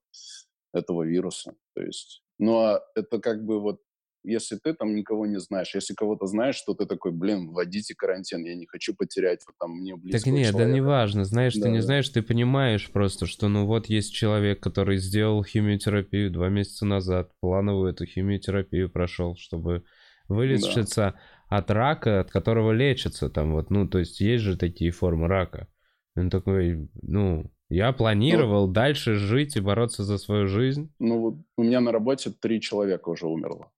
[0.74, 1.54] этого вируса.
[1.76, 3.82] То есть, ну а это как бы вот
[4.24, 8.44] если ты там никого не знаешь, если кого-то знаешь, то ты такой, блин, вводите карантин,
[8.46, 10.74] я не хочу потерять вот там мне близкого Так нет, да человека.
[10.74, 11.82] не важно, знаешь, ты Да, не да.
[11.82, 17.32] знаешь, ты понимаешь просто, что ну вот есть человек, который сделал химиотерапию два месяца назад,
[17.42, 19.84] плановую эту химиотерапию прошел, чтобы
[20.30, 21.20] вылечиться
[21.50, 25.68] от рака, от которого лечится там вот, ну то есть есть же такие формы рака.
[26.16, 30.92] Он такой, ну, я планировал дальше жить и бороться за свою жизнь.
[31.00, 33.72] Ну вот у меня на работе три человека уже умерло.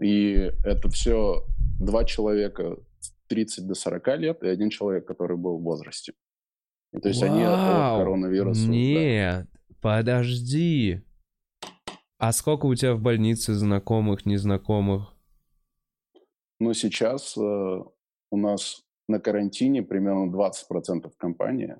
[0.00, 1.44] И это все
[1.80, 2.78] два человека
[3.28, 6.12] 30 до 40 лет и один человек, который был в возрасте.
[6.92, 7.98] И то есть они от Вау!
[7.98, 8.66] коронавируса.
[8.66, 8.72] да.
[8.72, 9.48] Нет,
[9.80, 11.02] подожди.
[12.18, 15.14] А сколько у тебя в больнице знакомых, незнакомых?
[16.58, 21.76] Ну, сейчас э, у нас на карантине примерно 20% компании,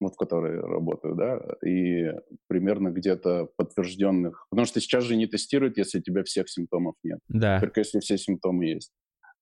[0.00, 2.10] вот в которой работаю, да, и
[2.48, 7.18] примерно где-то подтвержденных, потому что сейчас же не тестируют, если у тебя всех симптомов нет,
[7.28, 7.60] Да.
[7.60, 8.92] только если все симптомы есть,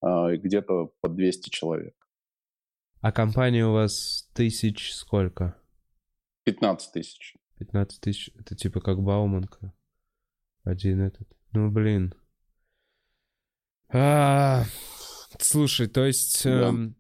[0.01, 1.95] А, где-то по 200 человек,
[3.01, 5.57] А компания у вас тысяч сколько?
[6.45, 7.37] 15 тысяч.
[7.59, 8.31] 15 тысяч?
[8.39, 9.73] Это типа как Бауманка.
[10.65, 11.29] Один этот.
[11.53, 12.15] Ну, блин.
[13.91, 14.65] А,
[15.39, 16.45] слушай, то есть...
[16.45, 16.69] Да.
[16.69, 16.95] эм,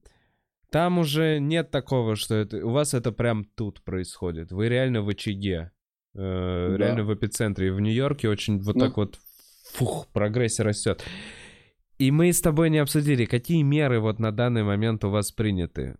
[0.71, 2.64] там уже нет такого, что это...
[2.64, 4.53] У вас это прям тут происходит.
[4.53, 5.71] Вы реально в очаге.
[6.14, 7.69] э, Реально в эпицентре.
[7.69, 9.19] И в Нью-Йорке очень вот Ну- так вот...
[9.75, 11.05] Фух, прогрессия растет.
[11.99, 15.97] И мы с тобой не обсудили, какие меры вот на данный момент у вас приняты.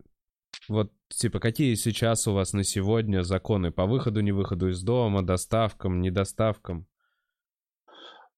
[0.67, 5.21] Вот, типа, какие сейчас у вас на сегодня законы по выходу, не выходу из дома,
[5.23, 6.87] доставкам, недоставкам?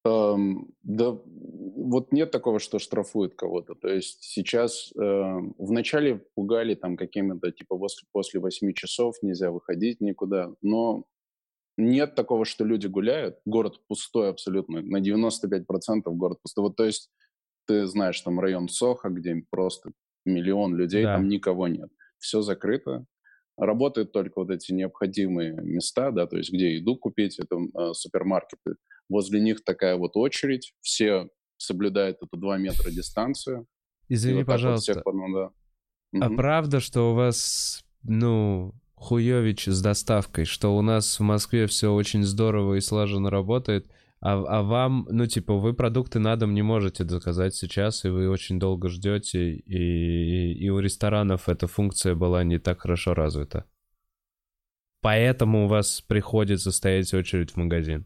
[0.05, 3.75] Эм, да, вот нет такого, что штрафуют кого-то.
[3.75, 10.01] То есть сейчас эм, вначале пугали там какими-то, типа, после, после 8 часов нельзя выходить
[10.01, 11.05] никуда, но
[11.77, 13.39] нет такого, что люди гуляют.
[13.45, 16.63] Город пустой абсолютно, на 95% город пустой.
[16.65, 17.11] Вот, то есть
[17.67, 19.91] ты знаешь, там район Сохо, где просто
[20.25, 21.15] миллион людей, Да.
[21.15, 21.89] там никого нет.
[22.19, 23.05] Все закрыто.
[23.61, 28.73] Работают только вот эти необходимые места, да, то есть где еду купить, это э, супермаркеты.
[29.07, 33.67] Возле них такая вот очередь, все соблюдают эту 2 метра дистанцию.
[34.09, 35.51] Извини, вот вот пожалуйста, всех по- ну, да.
[36.13, 36.37] а Мгм.
[36.37, 42.23] правда, что у вас, ну, хуёвич с доставкой, что у нас в Москве все очень
[42.23, 43.85] здорово и слаженно работает,
[44.21, 48.29] а, а вам, ну, типа, вы продукты на дом не можете заказать сейчас, и вы
[48.29, 53.65] очень долго ждете, и, и у ресторанов эта функция была не так хорошо развита.
[55.01, 58.05] Поэтому у вас приходится стоять очередь в магазин.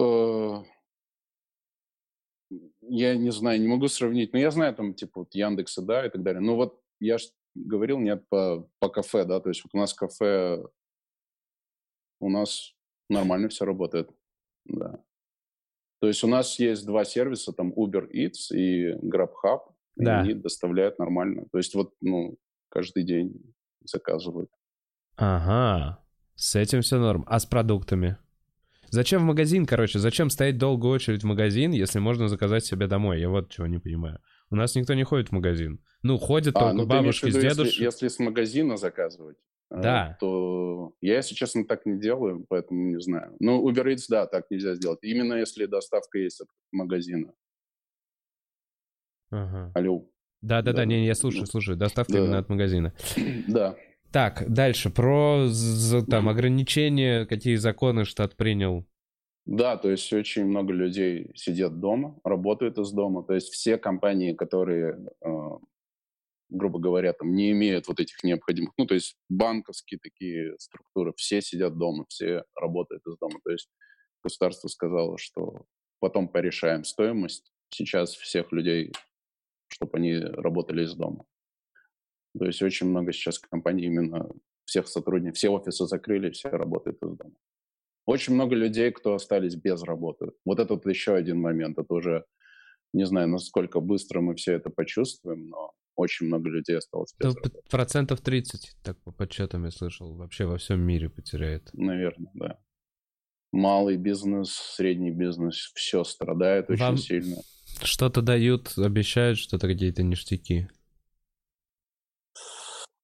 [0.00, 0.62] Э,
[2.82, 4.32] я не знаю, не могу сравнить.
[4.32, 6.40] Но я знаю там, типа, вот Яндекса, да, и так далее.
[6.40, 7.26] Но вот я же
[7.56, 10.64] говорил, нет, по, по кафе, да, то есть вот у нас кафе,
[12.20, 12.76] у нас
[13.12, 14.10] нормально все работает,
[14.64, 15.02] да.
[16.00, 19.60] То есть у нас есть два сервиса, там Uber Eats и GrabHub,
[19.96, 20.18] да.
[20.18, 21.46] и они доставляют нормально.
[21.52, 22.38] То есть вот, ну,
[22.68, 23.54] каждый день
[23.84, 24.50] заказывают.
[25.16, 26.04] Ага,
[26.34, 27.24] с этим все норм.
[27.28, 28.16] А с продуктами?
[28.90, 33.20] Зачем в магазин, короче, зачем стоять долгую очередь в магазин, если можно заказать себе домой?
[33.20, 34.18] Я вот чего не понимаю.
[34.50, 35.80] У нас никто не ходит в магазин.
[36.02, 37.64] Ну, ходят а, только ну, бабушки с дедушкой.
[37.64, 39.38] Если, если с магазина заказывать,
[39.80, 40.16] да.
[40.20, 43.34] то я, если честно, так не делаю, поэтому не знаю.
[43.40, 44.98] Ну, Uber Eats, да, так нельзя сделать.
[45.02, 47.32] Именно если доставка есть от магазина.
[49.30, 49.72] Ага.
[49.74, 50.06] Алло.
[50.42, 51.76] Да-да-да, не, я слушаю, слушаю.
[51.76, 52.18] Доставка да.
[52.18, 52.92] именно от магазина.
[53.48, 53.76] Да.
[54.10, 54.90] Так, дальше.
[54.90, 55.48] Про
[56.10, 58.84] там ограничения, какие законы штат принял.
[59.46, 63.24] Да, то есть очень много людей сидят дома, работают из дома.
[63.24, 65.28] То есть все компании, которые, э,
[66.52, 71.40] грубо говоря, там не имеют вот этих необходимых, ну, то есть банковские такие структуры, все
[71.40, 73.40] сидят дома, все работают из дома.
[73.44, 73.68] То есть
[74.22, 75.64] государство сказало, что
[76.00, 77.52] потом порешаем стоимость.
[77.70, 78.92] Сейчас всех людей,
[79.68, 81.24] чтобы они работали из дома.
[82.38, 84.28] То есть очень много сейчас компаний именно
[84.64, 87.34] всех сотрудников, все офисы закрыли, все работают из дома.
[88.04, 90.32] Очень много людей, кто остались без работы.
[90.44, 91.78] Вот это вот еще один момент.
[91.78, 92.24] Это уже,
[92.92, 97.60] не знаю, насколько быстро мы все это почувствуем, но очень много людей осталось без работы.
[97.70, 101.70] Процентов 30, так по подсчетам я слышал, вообще во всем мире потеряет.
[101.72, 102.58] Наверное, да.
[103.52, 107.36] Малый бизнес, средний бизнес, все страдает Вам очень сильно.
[107.82, 110.68] Что-то дают, обещают что-то, какие-то ништяки.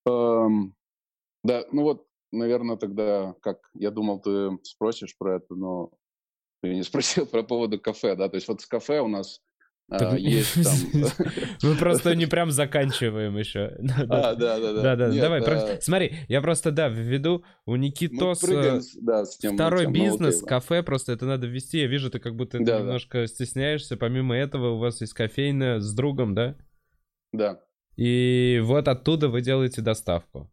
[0.06, 0.74] Эм,
[1.44, 5.92] да, ну вот, наверное, тогда, как я думал, ты спросишь про это, но
[6.62, 9.42] ты не спросил про поводу кафе, да, то есть вот с кафе у нас
[9.90, 11.04] а, есть там...
[11.62, 13.76] Мы просто не прям заканчиваем еще.
[14.08, 14.82] А, да, да, да.
[14.82, 15.40] Да, да, давай.
[15.42, 18.80] А смотри, я просто, да, введу у Никитос э,
[19.54, 21.78] второй бизнес, кафе, просто это надо ввести.
[21.78, 23.96] Я вижу, ты как будто немножко стесняешься.
[23.96, 26.56] Помимо этого у вас есть кофейня с другом, да?
[27.32, 27.60] Да.
[27.96, 30.52] И вот оттуда вы делаете доставку.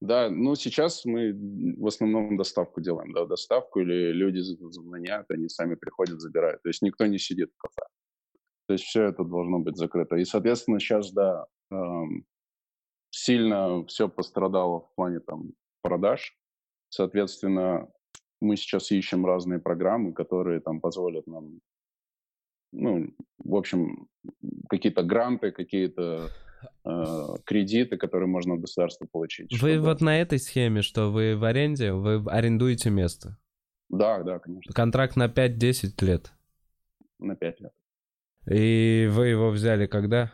[0.00, 1.32] Да, ну сейчас мы
[1.78, 6.62] в основном доставку делаем, да, доставку или люди звонят, они сами приходят, забирают.
[6.62, 7.88] То есть никто не сидит в кафе.
[8.66, 10.16] То есть все это должно быть закрыто.
[10.16, 12.24] И, соответственно, сейчас, да, эм,
[13.10, 15.52] сильно все пострадало в плане там
[15.82, 16.36] продаж.
[16.88, 17.88] Соответственно,
[18.40, 21.60] мы сейчас ищем разные программы, которые там позволят нам
[22.74, 23.08] ну,
[23.38, 24.08] в общем,
[24.68, 26.28] какие-то гранты, какие-то
[26.84, 29.52] э, кредиты, которые можно от государства получить.
[29.52, 29.86] Вы чтобы...
[29.86, 33.38] вот на этой схеме, что вы в аренде, вы арендуете место?
[33.88, 34.72] Да, да, конечно.
[34.72, 36.32] Контракт на 5-10 лет?
[37.18, 37.72] На 5 лет.
[38.46, 40.32] И вы его взяли когда?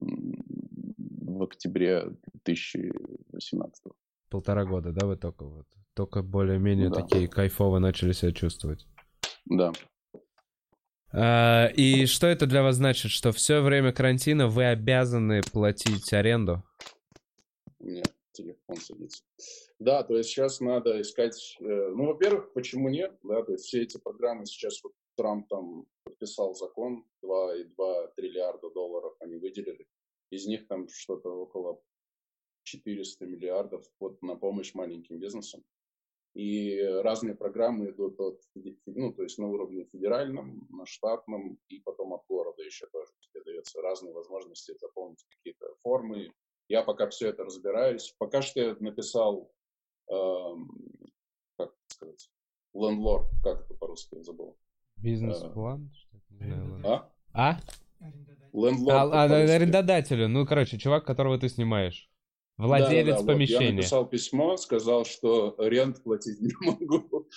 [0.00, 2.04] В октябре
[2.44, 3.84] 2018.
[4.30, 5.66] Полтора года, да, вы только вот?
[5.94, 7.02] Только более-менее да.
[7.02, 8.86] такие кайфово начали себя чувствовать?
[9.46, 9.72] Да.
[11.12, 13.10] А, и что это для вас значит?
[13.10, 16.64] Что все время карантина вы обязаны платить аренду?
[17.78, 19.22] Нет, телефон садится.
[19.78, 21.56] Да, то есть сейчас надо искать...
[21.60, 23.16] Э, ну, во-первых, почему нет?
[23.22, 29.14] Да, то есть все эти программы сейчас вот Трамп там подписал закон, 2,2 триллиарда долларов
[29.20, 29.86] они выделили.
[30.30, 31.80] Из них там что-то около
[32.64, 35.64] 400 миллиардов вот на помощь маленьким бизнесам.
[36.34, 38.42] И разные программы идут от,
[38.86, 43.44] ну, то есть на уровне федеральном, на штатном, и потом от города еще тоже тебе
[43.44, 46.32] дается разные возможности заполнить какие-то формы.
[46.68, 48.14] Я пока все это разбираюсь.
[48.18, 49.52] Пока что я написал,
[50.10, 50.68] эм,
[51.56, 52.28] как сказать,
[52.72, 54.56] лендлорд, как это по-русски забыл.
[55.04, 55.90] Бизнес-план?
[56.40, 57.10] Э, а?
[57.34, 57.60] А?
[58.54, 59.12] Лендлорд.
[59.12, 60.28] А, а, арендодателю.
[60.28, 62.08] Ну, короче, чувак, которого ты снимаешь.
[62.56, 63.58] Владелец да, да, помещения.
[63.58, 63.70] Вот.
[63.70, 67.28] Я написал письмо, сказал, что рент платить не могу.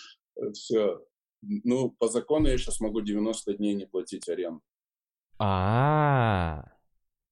[0.53, 1.01] Все.
[1.41, 4.61] Ну, по закону я сейчас могу 90 дней не платить аренду.
[5.39, 6.63] А,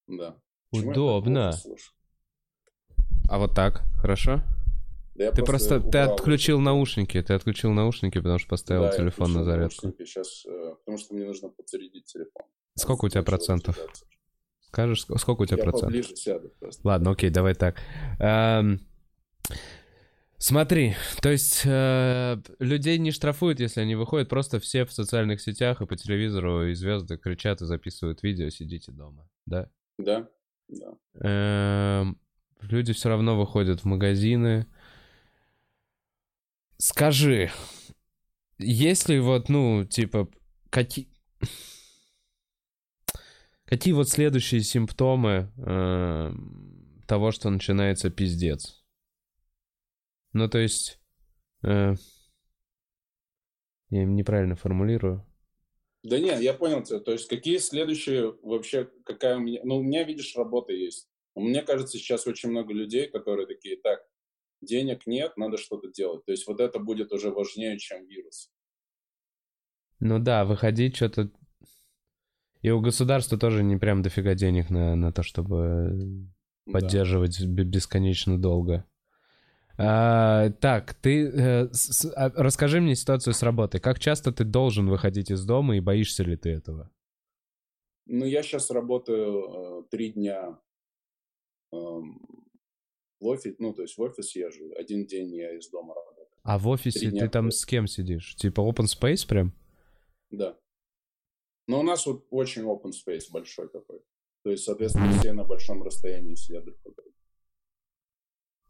[0.07, 0.35] Да.
[0.71, 1.53] Удобно.
[3.29, 4.41] А вот так, хорошо?
[5.15, 9.43] Да ты просто, ты отключил наушники, ты отключил наушники, потому что поставил да, телефон на
[9.45, 9.93] зарядку.
[9.97, 12.43] Сейчас, э, потому что мне нужно подзарядить телефон.
[12.75, 13.79] Сколько у тебя процентов?
[14.59, 15.87] Скажешь, сколько у тебя Я процентов?
[15.87, 16.85] поближе сяду просто.
[16.85, 17.81] Ладно, окей, давай так.
[18.19, 18.81] Эм,
[20.37, 25.81] смотри, то есть э, людей не штрафуют, если они выходят, просто все в социальных сетях
[25.81, 29.69] и по телевизору, и звезды кричат и записывают видео, сидите дома, да?
[29.97, 30.27] Да,
[30.67, 30.97] да.
[31.21, 32.19] Эм,
[32.59, 34.67] люди все равно выходят в магазины.
[36.77, 37.51] Скажи,
[38.57, 40.29] если вот, ну, типа,
[40.69, 41.09] какие...
[43.65, 46.31] Какие вот следующие симптомы э,
[47.07, 48.83] того, что начинается пиздец?
[50.33, 50.99] Ну, то есть...
[51.63, 51.95] Э,
[53.89, 55.25] я неправильно формулирую.
[56.03, 56.99] Да нет, я понял тебя.
[56.99, 59.61] То есть какие следующие вообще, какая у меня...
[59.63, 61.09] Ну, у меня, видишь, работа есть.
[61.33, 64.05] Мне кажется, сейчас очень много людей, которые такие, так,
[64.61, 66.25] денег нет, надо что-то делать.
[66.25, 68.51] То есть вот это будет уже важнее, чем вирус.
[69.99, 71.31] Ну да, выходить что-то...
[72.61, 76.27] И у государства тоже не прям дофига денег на, на то, чтобы
[76.71, 77.63] поддерживать да.
[77.63, 78.85] бесконечно долго.
[79.77, 83.81] А, так, ты э, с, а, расскажи мне ситуацию с работой.
[83.81, 86.89] Как часто ты должен выходить из дома и боишься ли ты этого?
[88.05, 90.57] Ну, я сейчас работаю э, три дня
[91.73, 91.77] э,
[93.25, 96.27] в офисе, ну, то есть в офис езжу, один день я из дома работаю.
[96.43, 98.35] А в офисе ты там с кем сидишь?
[98.35, 99.51] Типа open space прям?
[100.29, 100.57] Да.
[101.67, 104.01] Но у нас вот очень open space большой такой.
[104.43, 107.11] То есть, соответственно, все на большом расстоянии сидят друг от друга.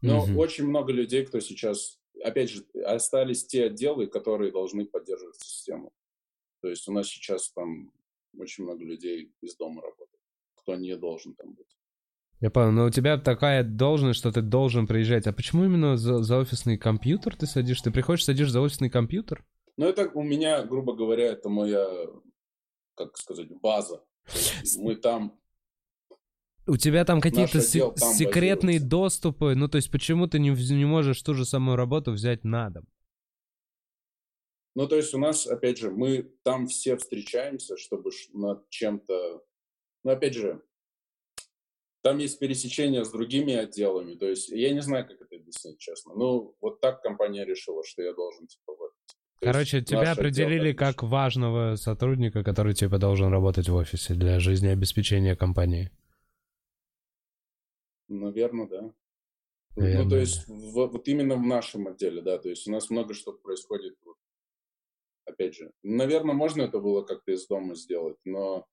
[0.00, 0.36] Но mm-hmm.
[0.36, 5.92] очень много людей, кто сейчас, опять же, остались те отделы, которые должны поддерживать систему.
[6.62, 7.92] То есть у нас сейчас там
[8.38, 10.22] очень много людей из дома работает,
[10.54, 11.75] кто не должен там быть.
[12.40, 15.26] Я понял, но у тебя такая должность, что ты должен приезжать.
[15.26, 17.80] А почему именно за, за офисный компьютер ты садишь?
[17.80, 19.44] Ты приходишь, садишь за офисный компьютер?
[19.78, 21.86] Ну, это у меня, грубо говоря, это моя,
[22.94, 24.04] как сказать, база.
[24.76, 25.38] Мы там
[26.66, 28.88] у тебя там какие-то се- там секретные базируется.
[28.88, 32.70] доступы, ну то есть почему ты не, не можешь ту же самую работу взять на
[32.70, 32.86] дом?
[34.74, 39.44] Ну то есть у нас, опять же, мы там все встречаемся, чтобы над чем-то,
[40.02, 40.60] ну опять же,
[42.06, 46.14] там есть пересечение с другими отделами, то есть я не знаю, как это объяснить, честно.
[46.14, 48.92] Ну вот так компания решила, что я должен типа вот.
[49.40, 55.34] Короче, тебя определили отдел, как важного сотрудника, который типа должен работать в офисе для жизнеобеспечения
[55.34, 55.90] компании.
[58.06, 58.92] Наверное, да.
[59.74, 60.04] Наверное.
[60.04, 63.14] Ну, то есть, в, вот именно в нашем отделе, да, то есть у нас много
[63.14, 64.16] что происходит, вот,
[65.24, 68.64] опять же, наверное, можно это было как-то из дома сделать, но,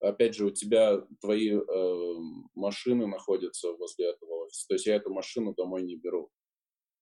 [0.00, 2.14] опять же, у тебя твои э,
[2.54, 6.30] машины находятся возле этого офиса, то есть я эту машину домой не беру,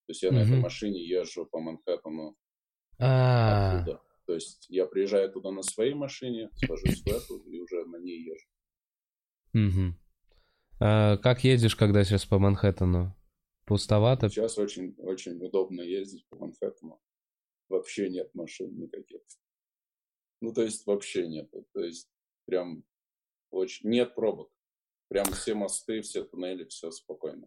[0.06, 0.32] то есть я mm-hmm.
[0.32, 2.36] на этой машине езжу по Манхэттену
[2.98, 3.80] а.
[3.80, 7.96] оттуда, то есть я приезжаю туда на своей машине, сажусь в эту и уже на
[7.96, 8.48] ней езжу.
[10.80, 13.14] А, как едешь, когда сейчас по Манхэттену?
[13.66, 14.28] Пустовато?
[14.28, 17.00] Сейчас очень, очень удобно ездить по Манхэттену.
[17.68, 19.20] Вообще нет машин никаких.
[20.40, 21.50] Ну, то есть вообще нет.
[21.72, 22.08] То есть
[22.48, 22.82] прям
[23.50, 23.90] очень...
[23.90, 24.50] Нет пробок.
[25.08, 27.46] Прям все мосты, все туннели, все спокойно.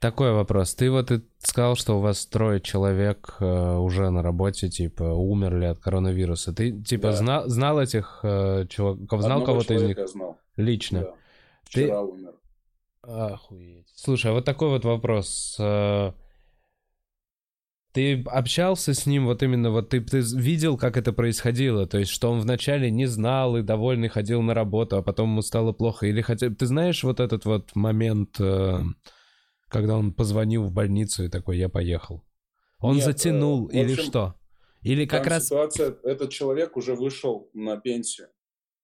[0.00, 0.74] Такой вопрос.
[0.74, 5.78] Ты вот сказал, что у вас трое человек э, уже на работе, типа, умерли от
[5.78, 6.52] коронавируса.
[6.52, 7.12] Ты, типа, да.
[7.12, 9.22] знал, знал этих э, чуваков?
[9.22, 10.08] Знал Одного кого-то из них?
[10.08, 10.38] Знал.
[10.56, 11.00] Лично?
[11.00, 11.14] Да.
[11.64, 12.06] Вчера ты...
[12.06, 12.34] умер.
[13.02, 13.92] Охуеть.
[13.94, 15.56] Слушай, а вот такой вот вопрос.
[15.58, 16.12] Э,
[17.94, 21.86] ты общался с ним, вот именно, вот ты, ты видел, как это происходило?
[21.86, 25.42] То есть, что он вначале не знал и довольный ходил на работу, а потом ему
[25.42, 26.06] стало плохо?
[26.06, 28.80] Или хотя ты знаешь вот этот вот момент, э,
[29.68, 32.24] когда он позвонил в больницу и такой, я поехал?
[32.80, 34.34] Он Нет, затянул э, или что?
[34.82, 35.44] Или как раз...
[35.44, 38.26] Ситуация, этот человек уже вышел на пенсию.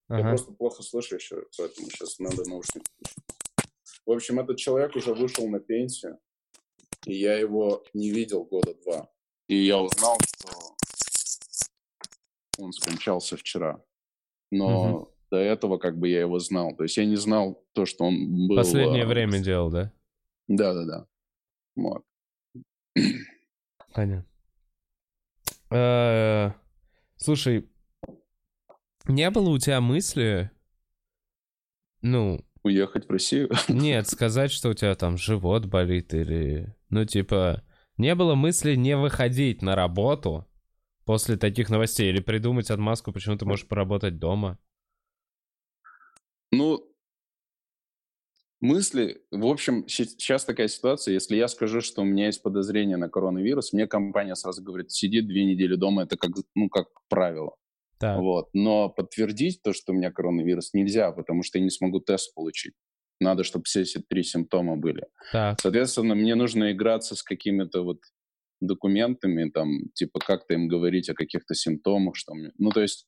[0.07, 0.21] Ага.
[0.21, 2.87] Я просто плохо слышу еще, поэтому сейчас надо наушники
[4.07, 6.17] В общем, этот человек уже вышел на пенсию,
[7.07, 9.09] и я его не видел года два.
[9.49, 10.77] И я узнал, что
[12.59, 13.83] он скончался вчера.
[14.51, 15.15] Но угу.
[15.31, 16.75] до этого как бы я его знал.
[16.77, 18.57] То есть я не знал то, что он был...
[18.57, 19.07] Последнее а...
[19.07, 19.93] время делал, да?
[20.49, 21.07] Да-да-да.
[21.77, 22.05] Вот.
[23.95, 24.27] Понятно.
[25.71, 26.53] Э,
[27.17, 27.69] слушай,
[29.07, 30.51] не было у тебя мысли,
[32.03, 32.45] ну...
[32.63, 33.51] Уехать в Россию?
[33.69, 36.75] Нет, сказать, что у тебя там живот болит или...
[36.91, 37.63] Ну, типа,
[37.97, 40.47] не было мысли не выходить на работу
[41.05, 44.59] после таких новостей или придумать отмазку, почему ты можешь поработать дома?
[46.53, 46.85] Ну,
[48.61, 53.09] мысли, в общем, сейчас такая ситуация, если я скажу, что у меня есть подозрение на
[53.09, 57.55] коронавирус, мне компания сразу говорит, сиди две недели дома, это как, ну, как правило.
[57.99, 58.19] Так.
[58.19, 58.49] Вот.
[58.53, 62.75] Но подтвердить то, что у меня коронавирус, нельзя, потому что я не смогу тест получить.
[63.21, 65.07] Надо, чтобы все эти три симптома были.
[65.33, 65.61] Так.
[65.61, 67.99] Соответственно, мне нужно играться с какими-то вот
[68.61, 72.53] документами, там, типа, как-то им говорить о каких-то симптомах, что мне...
[72.59, 73.07] Ну, то есть,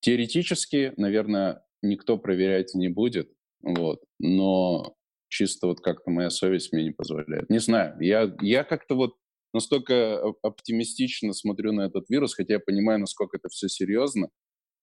[0.00, 3.32] теоретически, наверное, никто проверять не будет,
[3.62, 4.94] вот, но
[5.28, 7.48] чисто вот как-то моя совесть мне не позволяет.
[7.48, 9.14] Не знаю, я, я как-то вот
[9.54, 14.28] настолько оптимистично смотрю на этот вирус, хотя я понимаю, насколько это все серьезно,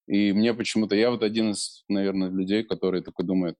[0.07, 3.55] и мне почему-то, я вот один из, наверное, людей, который такой думает,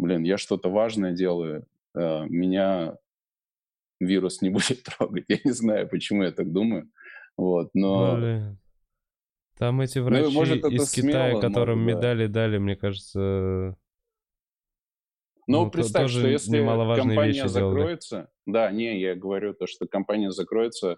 [0.00, 2.96] блин, я что-то важное делаю, э, меня
[4.00, 5.24] вирус не будет трогать.
[5.28, 6.90] Я не знаю, почему я так думаю.
[7.36, 8.16] Вот, но...
[8.16, 8.58] Блин.
[9.58, 12.32] Там эти ну, врачи ну, может, из Китая, смело, которым может, медали да.
[12.32, 13.76] дали, мне кажется...
[15.46, 18.16] Ну, ну представь, что если компания закроется...
[18.16, 18.28] Делали.
[18.46, 20.96] Да, не, я говорю то, что компания закроется,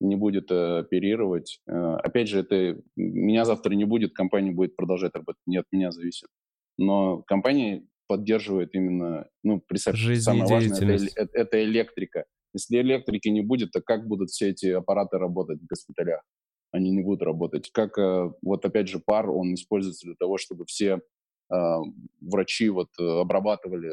[0.00, 1.60] не будет э, оперировать.
[1.66, 5.40] Э, опять же, это меня завтра не будет, компания будет продолжать работать.
[5.46, 6.28] Не от меня зависит.
[6.76, 12.26] Но компания поддерживает именно, ну, представь, самое важное, это, это, это электрика.
[12.52, 16.20] Если электрики не будет, то как будут все эти аппараты работать в госпиталях?
[16.72, 17.70] Они не будут работать.
[17.72, 21.00] Как, э, вот опять же, пар, он используется для того, чтобы все
[21.50, 21.56] э,
[22.20, 23.92] врачи вот э, обрабатывали,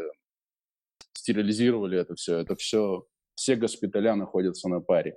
[1.13, 2.39] стерилизировали это все.
[2.39, 3.05] Это все,
[3.35, 5.15] все госпиталя находятся на паре.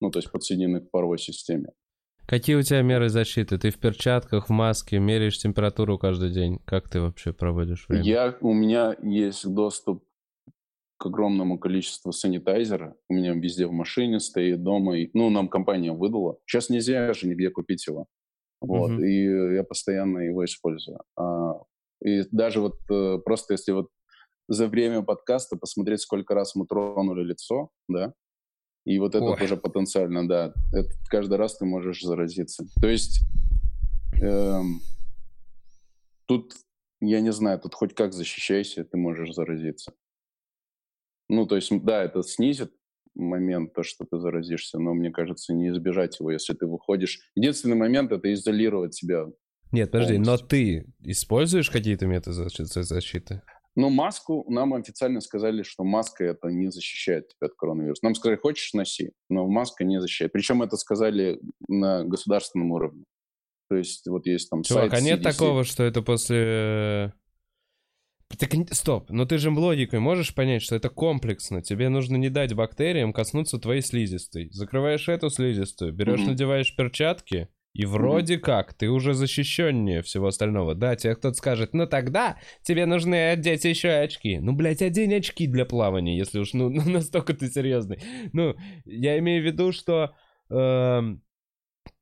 [0.00, 1.68] Ну, то есть подсоединены к паровой системе.
[2.30, 3.58] Какие у тебя меры защиты?
[3.58, 6.60] Ты в перчатках, в маске, меряешь температуру каждый день.
[6.64, 8.04] Как ты вообще проводишь время?
[8.04, 10.04] Я, у меня есть доступ
[10.96, 12.94] к огромному количеству санитайзера.
[13.08, 14.96] У меня везде в машине стоит, дома.
[14.96, 16.38] И, ну, нам компания выдала.
[16.46, 18.06] Сейчас нельзя же нигде купить его.
[18.60, 18.92] Вот.
[18.92, 19.04] Uh-huh.
[19.04, 21.00] И я постоянно его использую.
[21.16, 21.54] А,
[22.00, 23.88] и даже вот э, просто если вот
[24.46, 28.14] за время подкаста посмотреть, сколько раз мы тронули лицо, да,
[28.84, 29.42] и вот это Ой.
[29.42, 32.64] уже потенциально, да, это каждый раз ты можешь заразиться.
[32.80, 33.20] То есть
[34.20, 34.80] эм,
[36.26, 36.54] тут,
[37.00, 39.92] я не знаю, тут хоть как защищайся, ты можешь заразиться.
[41.28, 42.72] Ну, то есть, да, это снизит
[43.14, 47.20] момент, то, что ты заразишься, но мне кажется, не избежать его, если ты выходишь.
[47.34, 49.26] Единственный момент— это изолировать себя.
[49.72, 50.42] Нет, подожди, полностью.
[50.42, 53.42] но ты используешь какие-то методы защиты?
[53.76, 58.04] Ну, маску нам официально сказали, что маска это не защищает тебя от коронавируса.
[58.04, 60.32] Нам сказали, хочешь, носи, но маска не защищает.
[60.32, 63.04] Причем это сказали на государственном уровне.
[63.68, 65.22] То есть вот есть там Чувак, сайт а нет CDC.
[65.22, 67.12] такого, что это после
[68.38, 71.62] так, стоп, но ты же логикой можешь понять, что это комплексно.
[71.62, 74.50] Тебе нужно не дать бактериям коснуться твоей слизистой.
[74.50, 76.26] Закрываешь эту слизистую, берешь, mm-hmm.
[76.26, 78.40] надеваешь перчатки, и вроде mm-hmm.
[78.40, 80.74] как ты уже защищеннее всего остального.
[80.74, 84.38] Да, тебе кто-то скажет, ну тогда тебе нужны одеть еще очки.
[84.38, 88.02] Ну, блядь, одень очки для плавания, если уж ну, ну настолько ты серьезный.
[88.32, 90.14] Ну, я имею в виду, что
[90.50, 91.00] э,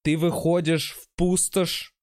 [0.02, 1.94] ты выходишь в пустошь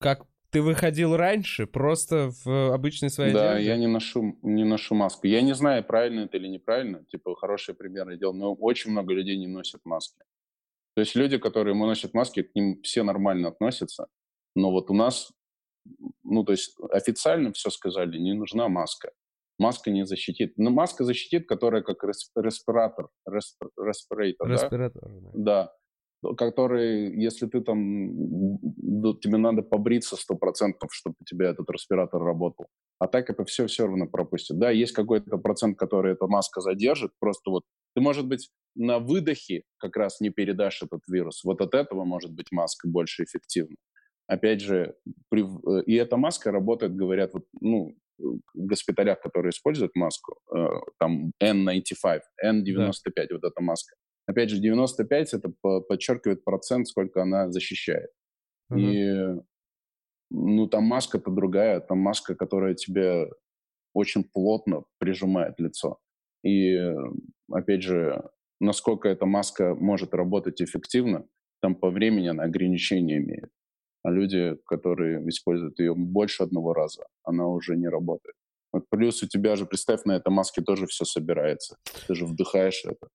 [0.00, 3.68] как ты выходил раньше, просто в обычной своей да, одежде?
[3.68, 5.26] Да, я не ношу, не ношу маску.
[5.26, 7.04] Я не знаю, правильно это или неправильно.
[7.04, 10.18] Типа, хороший пример я делал, но очень много людей не носят маски.
[10.94, 14.06] То есть люди, которые носят маски, к ним все нормально относятся.
[14.54, 15.30] Но вот у нас,
[16.24, 19.12] ну, то есть официально все сказали, не нужна маска.
[19.58, 20.54] Маска не защитит.
[20.56, 23.08] Но маска защитит, которая как респиратор.
[23.26, 25.30] Респиратор, респиратор да?
[25.34, 25.72] да
[26.36, 28.58] который, если ты там,
[29.20, 32.66] тебе надо побриться сто процентов, чтобы у тебя этот респиратор работал.
[32.98, 34.58] А так это все все равно пропустит.
[34.58, 37.62] Да, есть какой-то процент, который эта маска задержит, просто вот
[37.98, 41.42] ты, может быть, на выдохе как раз не передашь этот вирус.
[41.44, 43.76] Вот от этого, может быть, маска больше эффективна.
[44.28, 44.94] Опять же,
[45.30, 50.66] при, э, и эта маска работает, говорят, вот, ну, в госпиталях, которые используют маску, э,
[51.00, 53.26] там N95, N95, да.
[53.30, 53.96] вот эта маска,
[54.28, 55.50] Опять же, 95 это
[55.88, 58.10] подчеркивает процент, сколько она защищает.
[58.70, 58.80] Mm-hmm.
[58.80, 59.40] И
[60.30, 63.30] ну, там маска-то другая, там маска, которая тебе
[63.94, 65.98] очень плотно прижимает лицо.
[66.44, 66.78] И,
[67.50, 68.22] опять же,
[68.60, 71.26] насколько эта маска может работать эффективно,
[71.60, 73.50] там по времени она ограничения имеет.
[74.04, 78.34] А люди, которые используют ее больше одного раза, она уже не работает.
[78.72, 81.76] Вот плюс у тебя же, представь, на этой маске тоже все собирается.
[82.06, 83.08] Ты же вдыхаешь это.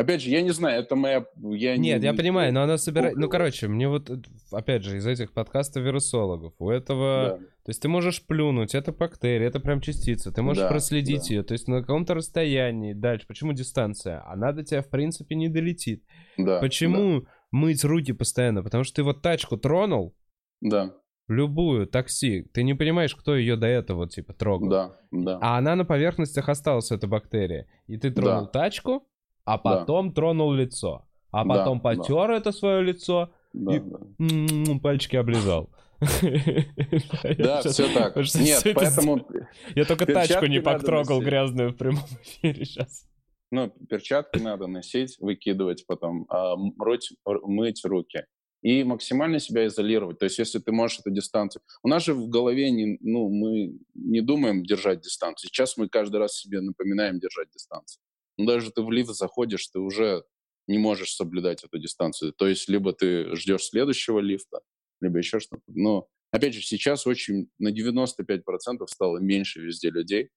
[0.00, 1.26] Опять же, я не знаю, это моя...
[1.36, 3.18] Я Нет, не, я понимаю, но она собирает...
[3.18, 4.10] Ну, короче, мне вот,
[4.50, 7.38] опять же, из этих подкастов вирусологов, у этого...
[7.38, 7.46] Да.
[7.64, 11.34] То есть ты можешь плюнуть, это бактерия, это прям частица, ты можешь да, проследить да.
[11.34, 12.94] ее, то есть на каком-то расстоянии.
[12.94, 14.26] Дальше, почему дистанция?
[14.26, 16.02] Она до тебя, в принципе, не долетит.
[16.38, 17.26] Да, почему да.
[17.50, 18.62] мыть руки постоянно?
[18.62, 20.16] Потому что ты вот тачку тронул,
[20.62, 20.94] да.
[21.28, 24.70] любую, такси, ты не понимаешь, кто ее до этого, типа, трогал.
[24.70, 25.38] Да, да.
[25.42, 27.66] А она на поверхностях осталась, эта бактерия.
[27.86, 28.60] И ты тронул да.
[28.60, 29.06] тачку,
[29.44, 30.14] а потом да.
[30.14, 32.36] тронул лицо, а потом да, потер да.
[32.36, 34.78] это свое лицо, да, и, да.
[34.82, 35.70] пальчики облизал.
[36.00, 38.16] Да, все так.
[38.16, 39.26] Нет, поэтому...
[39.74, 43.06] Я только тачку не потрогал грязную в прямом эфире сейчас.
[43.52, 48.24] Ну, перчатки надо носить, выкидывать потом, а, мыть руки
[48.62, 50.18] и максимально себя изолировать.
[50.18, 51.62] То есть, если ты можешь эту дистанцию...
[51.82, 55.48] У нас же в голове не, ну, мы не думаем держать дистанцию.
[55.48, 58.02] Сейчас мы каждый раз себе напоминаем держать дистанцию.
[58.40, 60.24] Но даже ты в лифт заходишь, ты уже
[60.66, 62.32] не можешь соблюдать эту дистанцию.
[62.32, 64.60] То есть, либо ты ждешь следующего лифта,
[65.00, 65.62] либо еще что-то.
[65.66, 70.30] Но, опять же, сейчас очень на 95% стало меньше везде людей,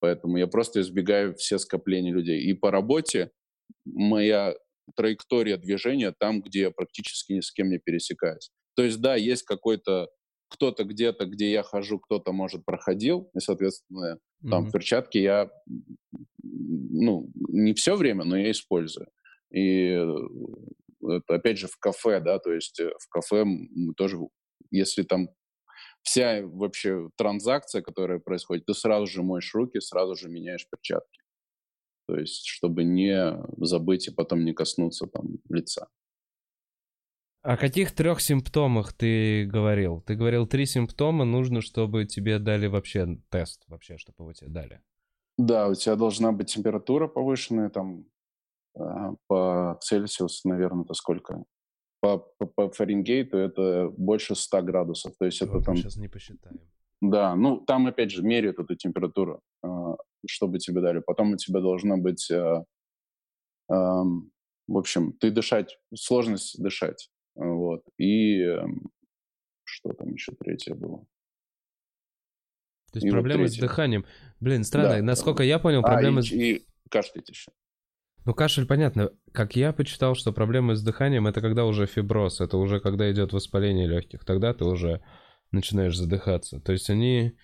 [0.00, 2.42] поэтому я просто избегаю все скопления людей.
[2.42, 3.30] И по работе
[3.84, 4.54] моя
[4.96, 8.50] траектория движения там, где я практически ни с кем не пересекаюсь.
[8.74, 10.08] То есть, да, есть какой-то
[10.48, 14.50] кто-то где-то, где я хожу, кто-то, может, проходил, и, соответственно, mm-hmm.
[14.50, 15.50] там перчатки я,
[16.42, 19.08] ну, не все время, но я использую.
[19.50, 19.98] И
[21.02, 24.18] это, опять же, в кафе, да, то есть э, в кафе мы тоже,
[24.70, 25.28] если там
[26.02, 31.20] вся вообще транзакция, которая происходит, ты сразу же моешь руки, сразу же меняешь перчатки.
[32.08, 35.88] То есть, чтобы не забыть и потом не коснуться там лица.
[37.48, 40.02] О каких трех симптомах ты говорил?
[40.02, 44.82] Ты говорил, три симптома нужно, чтобы тебе дали вообще тест, вообще, чтобы его тебе дали.
[45.38, 48.04] Да, у тебя должна быть температура повышенная, там,
[48.76, 51.42] а, по Цельсиусу, наверное, это сколько?
[52.02, 55.14] По, по, по Фаренгейту это больше 100 градусов.
[55.18, 55.74] То есть это там...
[55.74, 56.60] Сейчас не посчитаем.
[57.00, 59.96] Да, ну там опять же меряют эту температуру, а,
[60.26, 60.98] чтобы тебе дали.
[60.98, 62.64] Потом у тебя должно быть, а,
[63.70, 67.08] в общем, ты дышать, сложность дышать.
[67.38, 67.84] Вот.
[67.96, 68.90] И эм,
[69.62, 71.06] что там еще третье было?
[72.92, 74.04] То есть и проблемы вот с дыханием.
[74.40, 74.96] Блин, странно.
[74.96, 76.20] Да, Насколько я понял, проблемы...
[76.20, 77.52] А, и, и кашлять еще.
[78.24, 79.12] Ну, кашель, понятно.
[79.32, 83.32] Как я почитал, что проблемы с дыханием это когда уже фиброз, это уже когда идет
[83.32, 84.24] воспаление легких.
[84.24, 85.00] Тогда ты уже
[85.52, 86.60] начинаешь задыхаться.
[86.60, 87.36] То есть они...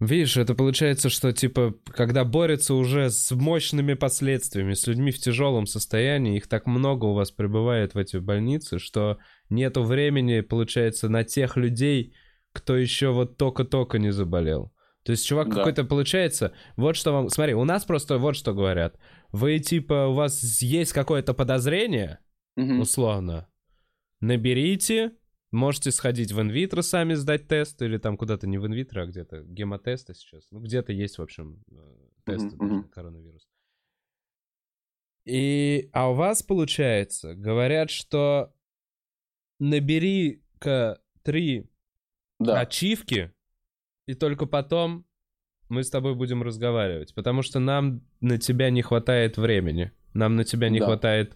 [0.00, 5.66] Видишь, это получается, что типа, когда борются уже с мощными последствиями, с людьми в тяжелом
[5.66, 9.18] состоянии, их так много у вас прибывает в эти больницы, что
[9.50, 12.14] нету времени, получается, на тех людей,
[12.52, 14.72] кто еще вот только-только не заболел.
[15.02, 15.56] То есть чувак да.
[15.56, 17.28] какой-то получается, вот что вам...
[17.28, 18.98] Смотри, у нас просто вот что говорят.
[19.32, 22.18] Вы типа, у вас есть какое-то подозрение,
[22.56, 22.82] угу.
[22.82, 23.48] условно,
[24.20, 25.12] наберите,
[25.50, 29.42] можете сходить в инвитро сами сдать тест, или там куда-то не в инвитро, а где-то
[29.42, 30.46] гемотесты сейчас.
[30.50, 33.48] Ну, где-то есть, в общем, э, тесты uh-huh, на коронавирус.
[35.24, 38.54] И, а у вас, получается, говорят, что
[39.58, 41.70] набери-ка три
[42.38, 42.60] да.
[42.60, 43.32] ачивки,
[44.06, 45.06] и только потом
[45.68, 50.44] мы с тобой будем разговаривать, потому что нам на тебя не хватает времени, нам на
[50.44, 50.86] тебя не да.
[50.86, 51.34] хватает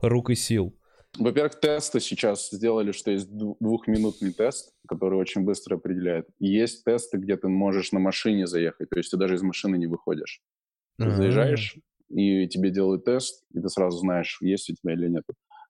[0.00, 0.78] рук и сил.
[1.18, 6.28] Во-первых, тесты сейчас сделали, что есть двухминутный тест, который очень быстро определяет.
[6.38, 9.86] есть тесты, где ты можешь на машине заехать, то есть ты даже из машины не
[9.86, 10.42] выходишь.
[10.98, 11.16] Ты uh-huh.
[11.16, 11.76] заезжаешь,
[12.08, 15.24] и тебе делают тест, и ты сразу знаешь, есть у тебя или нет.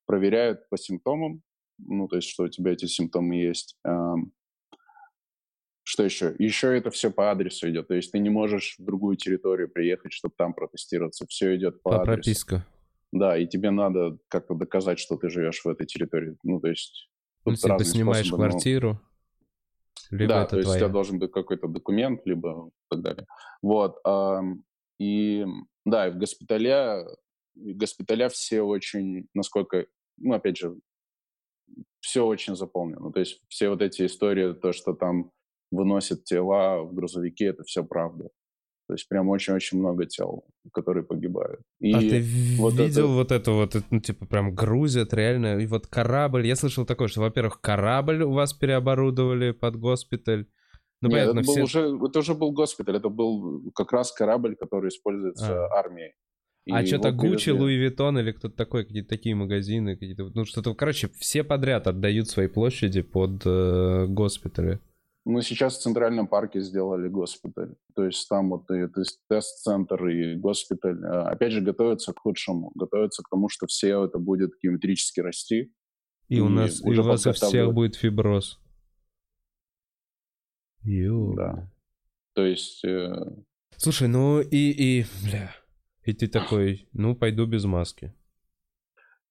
[0.06, 1.42] Проверяют по симптомам,
[1.78, 3.76] ну, то есть, что у тебя эти симптомы есть.
[5.86, 6.34] Что еще?
[6.38, 7.88] Еще это все по адресу идет.
[7.88, 11.26] То есть ты не можешь в другую территорию приехать, чтобы там протестироваться.
[11.28, 12.14] Все идет по, по адресу.
[12.14, 12.66] прописка.
[13.14, 16.36] Да, и тебе надо как-то доказать, что ты живешь в этой территории.
[16.42, 17.08] Ну, то есть...
[17.44, 19.00] Ну, ты снимаешь способы, квартиру,
[20.10, 20.18] но...
[20.18, 20.78] либо да, это то есть твоя.
[20.78, 23.26] у тебя должен быть какой-то документ, либо так далее.
[23.62, 24.00] Вот.
[24.98, 25.46] И
[25.84, 27.06] да, и в госпитале,
[27.54, 29.86] в госпиталя все очень, насколько,
[30.16, 30.74] ну, опять же,
[32.00, 33.12] все очень заполнено.
[33.12, 35.30] То есть все вот эти истории, то, что там
[35.70, 38.28] выносят тела в грузовики, это все правда.
[38.86, 41.60] То есть прям очень-очень много тел, которые погибают.
[41.80, 42.22] И а ты
[42.58, 43.12] вот видел это...
[43.14, 47.22] вот это вот, ну, типа прям грузят реально, и вот корабль, я слышал такое, что,
[47.22, 50.46] во-первых, корабль у вас переоборудовали под госпиталь,
[51.00, 51.54] ну, Нет, понятно, это, все...
[51.54, 55.78] был уже, это уже был госпиталь, это был как раз корабль, который используется а.
[55.78, 56.12] армией.
[56.70, 61.08] а что-то Гуччи, Луи Виттон или кто-то такой, какие-то такие магазины, какие-то, ну что-то, короче,
[61.18, 64.80] все подряд отдают свои площади под э, госпитали.
[65.24, 67.74] Мы сейчас в Центральном парке сделали госпиталь.
[67.94, 68.86] То есть там вот и,
[69.28, 71.02] тест-центр и госпиталь.
[71.02, 72.72] А, опять же, готовятся к худшему.
[72.74, 75.72] Готовятся к тому, что все это будет геометрически расти.
[76.28, 78.60] И, и у нас и у вас у всех будет фиброз.
[80.82, 81.32] Ё.
[81.34, 81.70] Да.
[82.34, 82.84] То есть...
[82.84, 83.14] Э...
[83.76, 85.54] Слушай, ну и, и, бля,
[86.04, 88.12] и ты такой, ну, пойду без маски.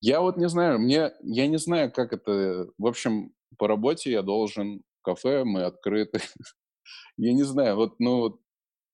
[0.02, 2.68] Я вот не знаю, мне, я не знаю, как это...
[2.78, 6.20] В общем, по работе я должен кафе, мы открыты.
[7.18, 8.40] я не знаю, вот, ну,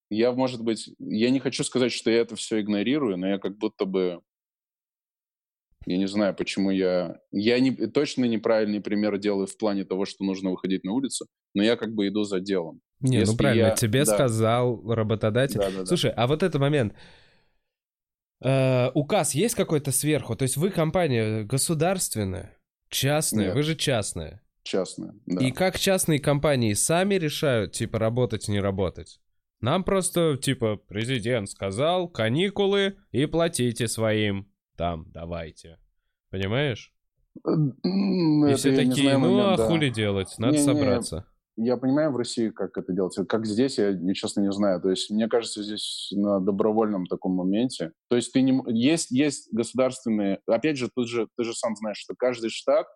[0.09, 3.57] я, может быть, я не хочу сказать, что я это все игнорирую, но я как
[3.57, 4.21] будто бы
[5.85, 7.19] Я не знаю, почему я...
[7.31, 11.63] Я не, точно неправильный пример делаю в плане того, что нужно выходить на улицу, но
[11.63, 12.81] я как бы иду за делом.
[12.99, 14.13] Не, ну Если правильно, я- тебе да.
[14.13, 15.57] сказал работодатель.
[15.57, 15.85] Да, да, да.
[15.85, 16.93] Слушай, а вот этот момент.
[18.41, 20.35] Э, указ есть какой-то сверху?
[20.35, 22.57] То есть вы компания государственная,
[22.89, 23.55] частная, Нет.
[23.55, 24.41] вы же частная.
[24.63, 25.45] Частное, да.
[25.45, 29.19] И как частные компании сами решают, типа, работать, не работать?
[29.61, 34.51] Нам просто, типа, президент сказал, каникулы и платите своим.
[34.77, 35.77] Там, давайте.
[36.29, 36.93] Понимаешь?
[37.45, 39.67] М, И все не такие, знаю ну момент, а да.
[39.67, 41.25] хули делать, надо Не-не, собраться.
[41.57, 43.25] Я понимаю в России, как это делается.
[43.25, 44.79] Как здесь, я, не- честно, не знаю.
[44.81, 47.91] То есть, мне кажется, здесь на добровольном таком моменте.
[48.09, 48.61] То есть, ты не...
[48.67, 50.39] Есть, есть государственные...
[50.47, 52.87] Опять же, тут же, ты же сам знаешь, что каждый штат...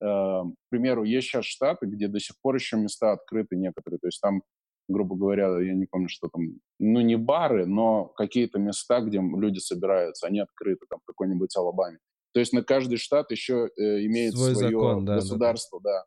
[0.00, 3.98] э, к примеру, есть сейчас штаты, где до сих пор еще места открыты некоторые.
[3.98, 4.42] То есть, там,
[4.88, 6.42] грубо говоря, я не помню, что там...
[6.78, 10.86] Ну, не бары, но какие-то места, где люди собираются, они открыты.
[10.88, 11.98] Там, какой-нибудь Алабаме.
[12.32, 15.20] То есть, на каждый штат еще э, имеет Свой свое закон, да, да, да.
[15.20, 16.04] государство, да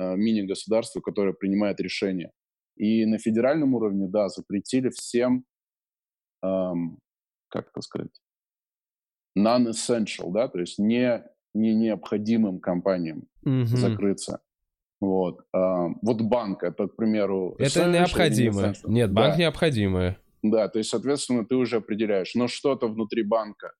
[0.00, 2.32] э, мини-государство, которое принимает решения.
[2.76, 5.44] И на федеральном уровне, да, запретили всем,
[6.42, 6.98] эм,
[7.48, 8.20] как это сказать,
[9.38, 11.22] non-essential, да, то есть не,
[11.54, 13.66] не необходимым компаниям Мгм.
[13.66, 14.40] закрыться.
[15.00, 15.40] Вот.
[15.54, 17.54] Эм, вот банк, это, к примеру...
[17.58, 18.74] Это essential или необходимо.
[18.84, 18.92] не?
[18.94, 19.38] Нет, банк Да.
[19.40, 20.18] необходимое.
[20.42, 23.72] Да, то есть, соответственно, ты уже определяешь, но что-то внутри банка,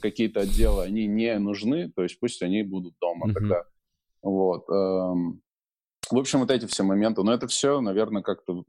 [0.00, 3.34] какие-то отделы, они не нужны, то есть пусть они будут дома Мгм.
[3.34, 3.64] тогда.
[4.22, 4.66] Вот.
[4.68, 7.22] В общем, вот эти все моменты.
[7.22, 8.64] Но это все, наверное, как-то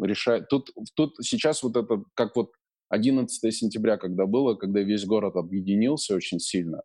[0.00, 0.48] решает.
[0.48, 2.52] Тут, тут сейчас вот это, как вот
[2.88, 6.82] 11 сентября, когда было, когда весь город объединился очень сильно,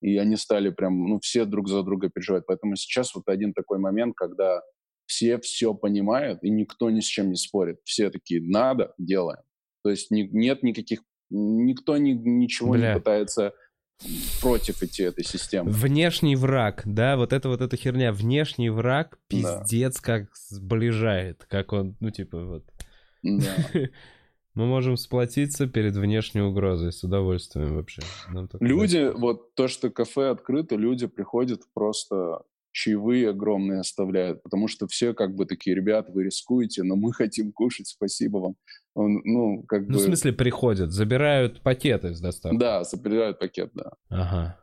[0.00, 2.44] и они стали прям, ну, все друг за друга переживать.
[2.46, 4.62] Поэтому сейчас вот один такой момент, когда
[5.06, 7.78] все все понимают, и никто ни с чем не спорит.
[7.84, 9.42] Все такие, надо, делаем.
[9.82, 11.00] То есть ни- нет никаких,
[11.30, 12.92] никто ни- ничего Бля.
[12.92, 13.54] не пытается
[14.40, 15.70] против идти этой системы.
[15.72, 18.12] Внешний враг, да, вот это вот эта херня.
[18.12, 19.60] Внешний враг Да.
[19.62, 21.44] пиздец как сближает.
[21.48, 22.64] Как он, ну типа вот.
[23.22, 23.56] Да.
[24.58, 28.02] Мы можем сплотиться перед внешней угрозой с удовольствием вообще.
[28.58, 32.40] Люди, вот то, что кафе открыто, люди приходят просто
[32.72, 37.52] чаевые огромные оставляют, потому что все как бы такие, ребят, вы рискуете, но мы хотим
[37.52, 38.56] кушать, спасибо вам.
[38.94, 39.98] Он, ну, как Ну, бы...
[40.00, 42.58] в смысле, приходят, забирают пакеты с доставкой.
[42.58, 43.92] Да, забирают пакет, да.
[44.08, 44.58] Ага.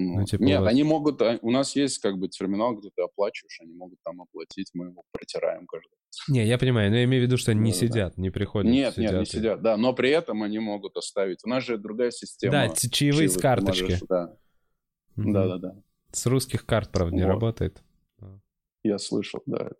[0.00, 1.20] Ну, Ну, типа Нет, вот- они могут...
[1.22, 4.86] а, У нас есть как бы терминал, где ты оплачиваешь, они могут там оплатить, мы
[4.86, 6.28] его протираем каждый раз.
[6.28, 7.86] Не, я понимаю, но я имею в виду, что они не Да-да-да.
[7.88, 8.70] сидят, не приходят.
[8.70, 11.40] Нет, нет, не и- сидят, да, но при этом они могут оставить.
[11.44, 12.52] У нас же другая система.
[12.52, 13.82] Да, чаевые с карточки.
[13.82, 14.36] можешь, Да,
[15.16, 15.32] Мгм.
[15.32, 15.74] да, да, да.
[16.12, 17.28] С русских карт, правда, не Вот.
[17.30, 17.82] работает.
[18.84, 19.72] Я слышал, да.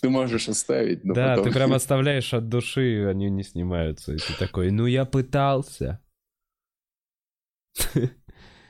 [0.00, 1.44] Ты можешь оставить, но да, потом...
[1.44, 4.14] ты прям оставляешь от души, они не снимаются.
[4.14, 6.00] И ты такой, ну я пытался.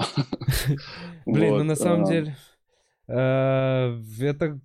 [1.26, 2.36] Блин, ну на самом а, деле,
[3.08, 4.60] э, это,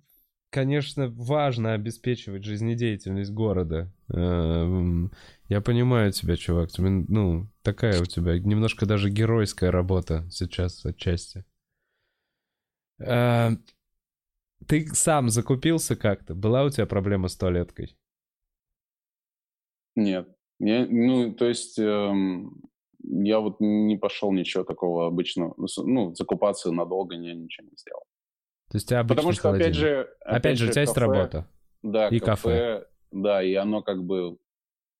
[0.50, 3.92] конечно, важно обеспечивать жизнедеятельность города.
[4.12, 5.08] Э,
[5.48, 6.70] Я понимаю тебя, чувак.
[6.70, 11.44] Тебе, ну, такая у тебя немножко даже геройская работа сейчас отчасти.
[12.98, 13.50] Э,
[14.66, 16.34] Ты сам закупился как-то?
[16.34, 17.96] Была у тебя проблема с туалеткой?
[19.94, 20.28] Нет.
[20.58, 22.62] Я, ну, то есть эм,
[23.06, 25.54] я вот не пошел ничего такого обычного.
[25.56, 28.02] Ну, Ну, закупаться надолго я ничего не сделал.
[28.70, 29.74] То есть обычный Потому что, опять холодильник.
[29.76, 30.16] же...
[30.20, 31.48] Опять же, у тебя есть кафе- работа.
[31.82, 34.38] Да, и кафе, Да, и оно как бы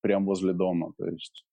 [0.02, 1.44] прям возле дома, то есть...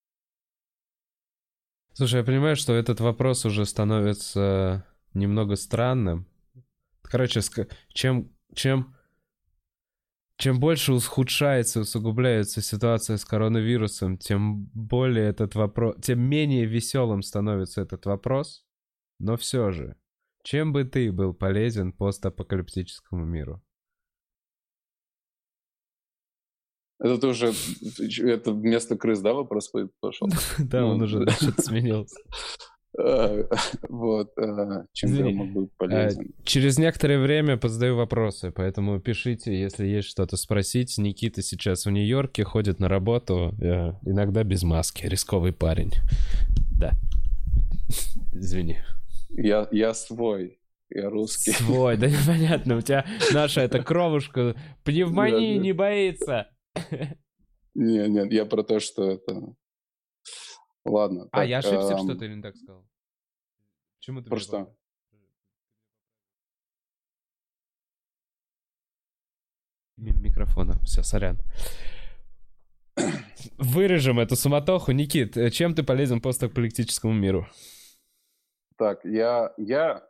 [1.93, 6.27] Слушай, я понимаю, что этот вопрос уже становится немного странным.
[7.03, 7.41] Короче,
[7.89, 8.95] чем, чем,
[10.37, 17.81] чем больше ухудшается, усугубляется ситуация с коронавирусом, тем более этот вопрос, тем менее веселым становится
[17.81, 18.65] этот вопрос.
[19.19, 19.95] Но все же,
[20.43, 23.63] чем бы ты был полезен постапокалиптическому миру?
[26.99, 27.53] Это ты уже...
[28.21, 30.29] Это вместо крыс, да, вопрос пошел?
[30.57, 31.25] Да, он Ну, уже
[31.57, 32.19] сменился.
[32.99, 33.43] Э,
[33.89, 34.31] Вот.
[34.37, 35.33] э, Чем я Извини.
[35.33, 36.33] мог быть А, полезен?
[36.43, 40.97] Через некоторое время позадаю вопросы, поэтому пишите, если есть что-то спросить.
[40.97, 45.91] Никита сейчас в Нью-Йорке, ходит на работу, э, иногда без маски, рисковый парень.
[46.79, 46.91] Да.
[48.33, 48.77] Извини.
[49.29, 50.59] Я, я свой,
[50.89, 51.51] я русский.
[51.51, 56.47] Свой, да непонятно, у тебя наша эта кровушка пневмонии не боится.
[57.75, 59.55] Нет, нет, я про то, что это...
[60.85, 61.29] Ладно.
[61.31, 62.85] А, так, я ошибся, эм, что ты не так сказал.
[63.97, 64.51] Почему ты Про мне что?
[64.51, 64.77] поправил?
[69.97, 70.73] Мимо микрофона.
[70.83, 71.39] Все, сорян.
[73.57, 74.91] Вырежем эту суматоху.
[74.91, 77.47] Никит, э, чем ты полезен постапокалиптическому миру?
[78.83, 80.03] так, я, я,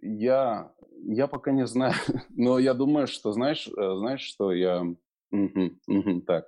[0.00, 0.72] я,
[1.04, 1.94] я пока не знаю,
[2.30, 4.82] но я думаю, что, знаешь, э, знаешь, что я,
[5.30, 6.46] угу, угу, так,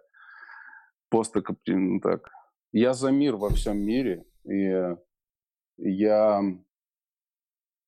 [1.14, 2.28] постакоптин, так,
[2.72, 4.96] я за мир во всем мире, и
[5.78, 6.40] я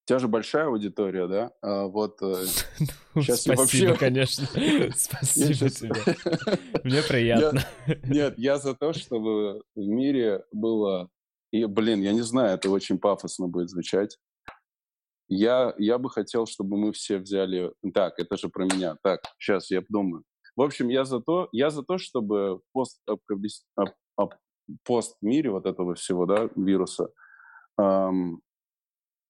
[0.06, 1.52] у тебя же большая аудитория, да?
[1.60, 2.78] А вот сейчас
[3.16, 3.94] ну, Спасибо, вообще...
[3.98, 4.46] конечно.
[4.94, 5.94] Спасибо тебе.
[6.84, 7.60] Мне приятно.
[8.04, 11.10] Нет, я за то, чтобы в мире было...
[11.50, 14.16] И, блин, я не знаю, это очень пафосно будет звучать.
[15.26, 17.72] Я, я бы хотел, чтобы мы все взяли...
[17.92, 18.96] Так, это же про меня.
[19.02, 20.22] Так, сейчас я подумаю.
[20.56, 23.00] В общем, я за то, я за то чтобы пост,
[24.84, 27.12] пост мире вот этого всего, да, вируса,
[27.78, 28.40] эм,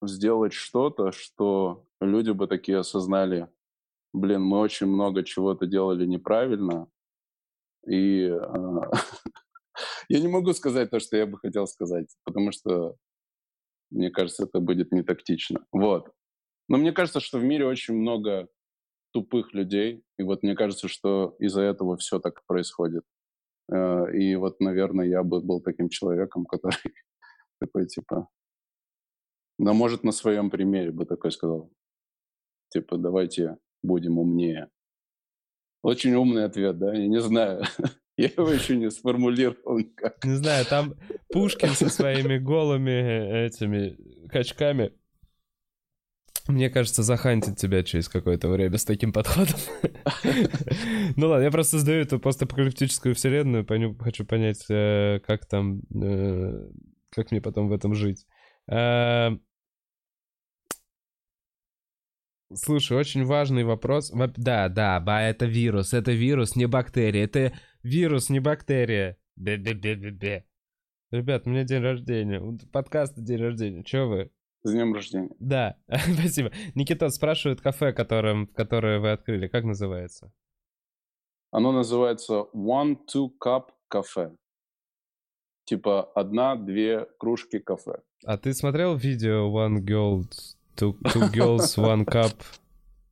[0.03, 3.49] сделать что-то, что люди бы такие осознали,
[4.13, 6.89] блин, мы очень много чего-то делали неправильно,
[7.87, 8.81] и э,
[10.09, 12.97] я не могу сказать то, что я бы хотел сказать, потому что
[13.91, 15.65] мне кажется, это будет не тактично.
[15.73, 16.11] Вот.
[16.69, 18.49] Но мне кажется, что в мире очень много
[19.17, 23.03] тупых людей, и вот мне кажется, что из-за этого все так происходит.
[23.73, 26.77] Э, и вот, наверное, я бы был таким человеком, который
[27.61, 28.29] такой, типа,
[29.59, 31.73] но, может, на своем примере бы такой сказал.
[32.69, 34.69] Типа, давайте будем умнее.
[35.83, 36.93] Очень умный ответ, да?
[36.93, 37.63] Я не знаю.
[38.19, 40.23] Я его еще не сформулировал никак.
[40.25, 40.95] Не знаю, там
[41.31, 43.97] Пушкин со своими голыми э, этими
[44.29, 44.93] качками
[46.49, 49.57] мне кажется, захантит тебя через какое-то время с таким подходом.
[51.17, 53.67] Ну ладно, я просто создаю эту постапокалиптическую вселенную,
[53.99, 56.69] хочу понять, э, как там, э,
[57.11, 58.27] как мне потом в этом жить.
[62.55, 64.13] Слушай, очень важный вопрос.
[64.37, 65.93] Да, да, ба, это вирус.
[65.93, 67.25] Это вирус, не бактерия.
[67.25, 67.53] Это
[67.83, 69.17] вирус, не бактерия.
[69.37, 70.45] Бе-бе-бе-бе-бе.
[71.11, 72.41] Ребят, у меня день рождения.
[72.73, 73.83] Подкаст день рождения.
[73.83, 74.31] Че вы?
[74.67, 75.31] С днем рождения.
[75.39, 76.51] Да, спасибо.
[76.75, 79.47] Никита спрашивает кафе, которым, которое вы открыли.
[79.47, 80.33] Как называется?
[81.53, 84.35] Оно называется One Two Cup Cafe.
[85.67, 88.01] Типа одна-две кружки кафе.
[88.25, 90.25] А ты смотрел видео One Girl
[90.77, 92.35] Two, two Girls, One Cup.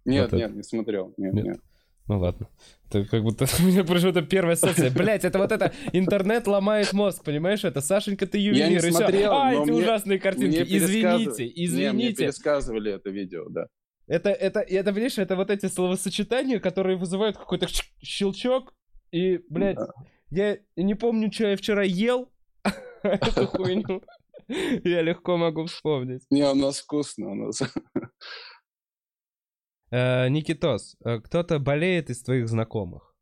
[0.05, 0.57] Нет, вот нет, это.
[0.57, 1.15] не смотрел.
[1.17, 1.45] Нет, нет.
[1.45, 1.61] нет.
[2.07, 2.49] Ну ладно.
[2.89, 4.91] Это как будто у меня почему-то первая ассоциация.
[4.91, 7.65] Блять, это вот это интернет ломает мозг, понимаешь?
[7.65, 8.67] Это Сашенька, ты ювелир.
[8.67, 10.63] Я не смотрел, А, эти мне, ужасные картинки.
[10.63, 11.77] Извините, извините.
[11.77, 13.69] Не, мне пересказывали это видео, да.
[14.07, 17.69] Это, это, это, видишь, это вот эти словосочетания, которые вызывают какой-то
[18.03, 18.75] щелчок.
[19.13, 19.89] И, блядь, да.
[20.31, 22.31] я не помню, что я вчера ел.
[23.03, 24.03] Эту хуйню.
[24.85, 26.23] Я легко могу вспомнить.
[26.31, 27.63] Не, у нас вкусно, у нас.
[29.95, 33.15] Э, Никитос, э, кто-то болеет из твоих знакомых?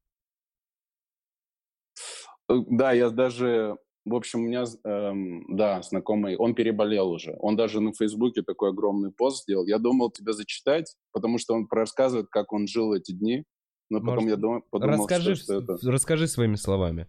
[2.49, 3.77] Э, да, я даже,
[4.07, 7.37] в общем, у меня, эм, да, знакомый, он переболел уже.
[7.41, 9.67] Он даже на Фейсбуке такой огромный пост сделал.
[9.67, 13.45] Я думал тебя зачитать, потому что он рассказывает, как он жил эти дни.
[13.91, 15.91] Но потом Может, я думал, подумал, расскажи, что, что это...
[15.91, 17.07] Расскажи своими словами.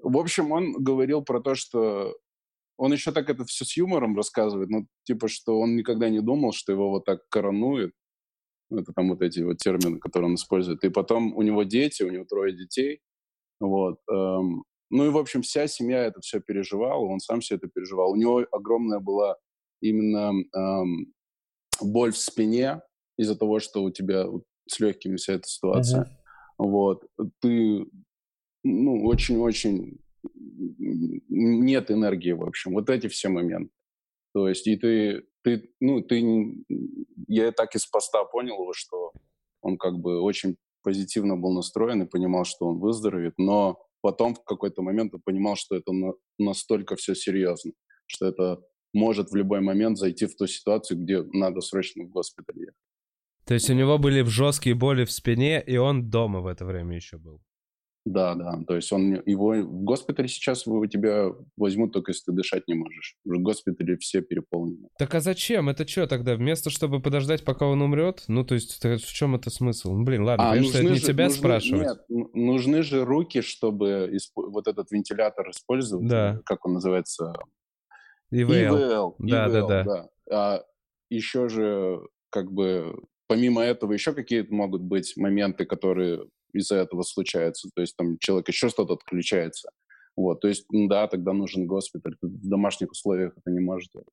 [0.00, 2.16] В общем, он говорил про то, что
[2.76, 6.52] он еще так это все с юмором рассказывает, ну, типа, что он никогда не думал,
[6.52, 7.92] что его вот так коронует.
[8.78, 10.84] Это там вот эти вот термины, которые он использует.
[10.84, 13.00] И потом у него дети, у него трое детей.
[13.60, 13.98] Вот.
[14.10, 18.12] Эм, ну и, в общем, вся семья это все переживала, он сам все это переживал.
[18.12, 19.36] У него огромная была
[19.80, 21.12] именно эм,
[21.80, 22.80] боль в спине
[23.18, 24.26] из-за того, что у тебя
[24.68, 26.02] с легкими вся эта ситуация.
[26.02, 26.66] Uh-huh.
[26.66, 27.04] Вот.
[27.40, 27.86] Ты,
[28.62, 29.98] ну, очень-очень
[30.78, 32.72] нет энергии, в общем.
[32.72, 33.70] Вот эти все моменты.
[34.34, 36.22] То есть, и ты, ты, ну, ты,
[37.28, 39.12] я так из поста понял его, что
[39.62, 44.44] он как бы очень позитивно был настроен и понимал, что он выздоровеет, но потом в
[44.44, 47.72] какой-то момент он понимал, что это на, настолько все серьезно,
[48.06, 48.60] что это
[48.92, 52.74] может в любой момент зайти в ту ситуацию, где надо срочно в госпиталь ехать.
[53.46, 56.96] То есть у него были жесткие боли в спине, и он дома в это время
[56.96, 57.40] еще был?
[58.04, 58.60] Да, да.
[58.66, 62.74] То есть он его в госпитале сейчас его тебя возьмут только если ты дышать не
[62.74, 63.16] можешь.
[63.24, 64.88] В госпитале все переполнены.
[64.98, 65.70] Так а зачем?
[65.70, 66.36] Это что тогда?
[66.36, 68.24] Вместо чтобы подождать, пока он умрет?
[68.28, 69.92] Ну, то есть, в чем это смысл?
[69.92, 71.88] Ну, блин, ладно, а, конечно, это не же, тебя нужны, спрашивать.
[72.08, 74.32] Нет, нужны же руки, чтобы исп...
[74.36, 76.06] вот этот вентилятор использовать.
[76.06, 76.40] Да.
[76.44, 77.32] Как он называется?
[78.30, 78.52] ИВЛ.
[78.52, 79.16] ИВЛ.
[79.18, 79.84] Да, ИВЛ, да, да.
[79.84, 80.08] да.
[80.30, 80.64] А
[81.08, 87.68] еще же, как бы, помимо этого, еще какие-то могут быть моменты, которые из-за этого случается.
[87.74, 89.70] То есть там человек еще что-то отключается.
[90.16, 92.16] Вот, то есть, да, тогда нужен госпиталь.
[92.22, 94.08] В домашних условиях это не может делать.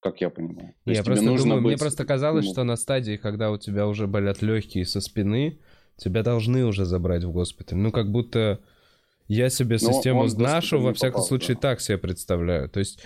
[0.00, 0.74] Как я понимаю.
[0.84, 1.70] То я просто нужно думаю, быть...
[1.72, 2.52] мне просто казалось, ну...
[2.52, 5.60] что на стадии, когда у тебя уже болят легкие со спины,
[5.96, 7.78] тебя должны уже забрать в госпиталь.
[7.78, 8.60] Ну, как будто...
[9.26, 11.60] Я себе Но систему нашу, во всяком попал, случае, да.
[11.62, 12.68] так себе представляю.
[12.68, 13.00] То есть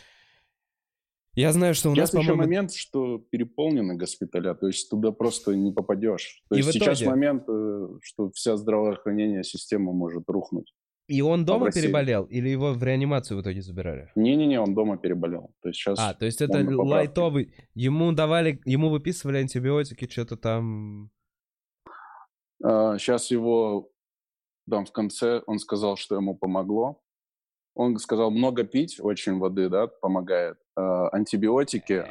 [1.41, 5.13] я знаю, что у нас, Сейчас еще по-моему, момент, что переполнены госпиталя, то есть туда
[5.13, 6.43] просто не попадешь.
[6.49, 10.73] То И есть в сейчас итоге- момент, э, что вся здравоохранение система может рухнуть.
[11.11, 11.81] и он дома России.
[11.83, 14.11] переболел, или его в реанимацию в итоге забирали?
[14.15, 15.55] Не-не-не, он дома переболел.
[15.63, 17.55] То есть сейчас А, то есть это лайтовый.
[17.75, 21.11] Ему давали, ему выписывали антибиотики, что-то там.
[22.61, 23.89] сейчас его
[24.71, 27.01] там в конце он сказал, что ему помогло.
[27.79, 30.57] Он сказал много пить, очень воды, да, помогает.
[30.77, 32.05] А, антибиотики.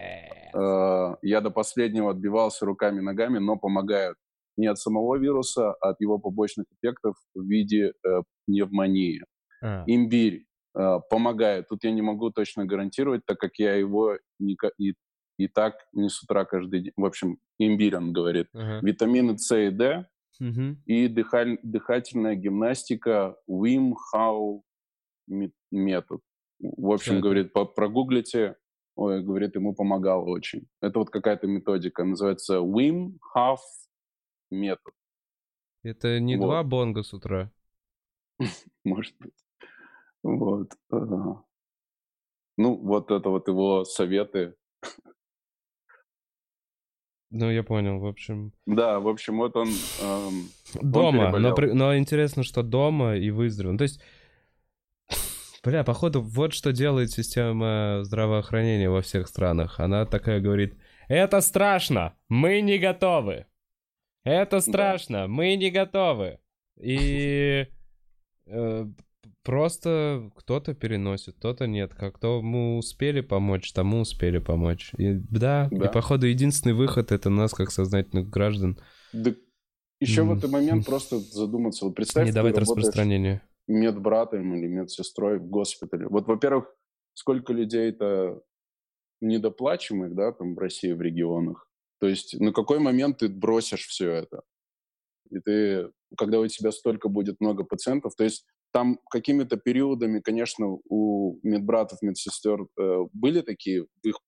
[0.53, 4.18] э, я до последнего отбивался руками, ногами, но помогают
[4.56, 9.23] не от самого вируса, а от его побочных эффектов в виде э, пневмонии.
[9.61, 11.68] А, Имбирь э, помогает.
[11.68, 14.94] Тут я не могу точно гарантировать, так как я его ника- и,
[15.38, 16.94] и так не с утра каждый день.
[16.95, 18.48] В общем, имбирь, он говорит.
[18.53, 18.80] ага.
[18.88, 20.07] Витамины С и Д
[20.39, 20.81] Мгм.
[20.85, 24.61] и дыхаль- дыхательная гимнастика Wim Hof
[25.28, 26.22] метод.
[26.60, 28.56] В общем, говорит, по- прогуглите,
[28.95, 30.68] ой, говорит, ему помогало очень.
[30.82, 33.58] Это вот какая-то методика, называется Wim Hof
[34.49, 34.94] метод,
[35.84, 36.45] Это не Вот.
[36.45, 37.52] два бонга с утра.
[38.84, 39.34] может быть.
[40.24, 40.72] Вот.
[42.58, 44.56] Ну, вот это вот его советы.
[47.30, 48.54] Ну, я понял, в общем.
[48.66, 49.68] Да, в общем, вот он...
[50.02, 50.48] эм,
[50.82, 51.56] Дома, но, переболел.
[51.56, 53.74] при- но интересно, что дома и выздоровел.
[53.74, 54.02] Ну, То есть,
[55.64, 59.80] бля, походу, вот что делает система здравоохранения во всех странах.
[59.80, 60.76] Она такая говорит,
[61.08, 63.46] это страшно, мы не готовы.
[64.24, 66.40] Это страшно, мы не готовы.
[66.80, 67.68] И
[68.46, 68.86] э,
[69.44, 71.94] просто кто-то переносит, кто-то нет.
[71.94, 74.92] Как тому успели помочь, тому успели помочь.
[74.98, 75.86] И, да, Да.
[75.88, 78.78] и походу единственный выход это нас, как сознательных граждан,
[79.14, 79.34] да
[80.00, 80.38] еще в М.
[80.38, 81.86] этот момент просто задуматься.
[81.86, 83.42] Вот представь, не давать распространения.
[83.68, 86.07] Медбратом или медсестрой в госпитале.
[86.07, 86.73] Вот, во-первых,
[87.14, 88.41] сколько людей-то
[89.22, 91.69] недоплачиваемых, да, там в России, в регионах.
[91.99, 94.41] То есть на какой момент ты бросишь все это?
[95.30, 100.77] И ты, когда у тебя столько будет много пациентов, то есть там какими-то периодами, конечно,
[100.89, 104.19] у медбратов, медсестер э, были такие в их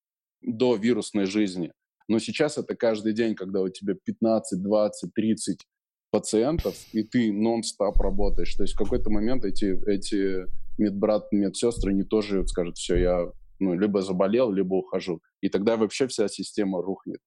[0.41, 1.71] до вирусной жизни,
[2.07, 5.65] но сейчас это каждый день, когда у тебя 15, 20, 30
[6.11, 8.53] пациентов, и ты нон-стоп работаешь.
[8.55, 10.45] То есть в какой-то момент эти, эти
[10.77, 15.21] медбрат, медсестры, они тоже скажут, все, я ну, либо заболел, либо ухожу.
[15.41, 17.19] И тогда вообще вся система рухнет.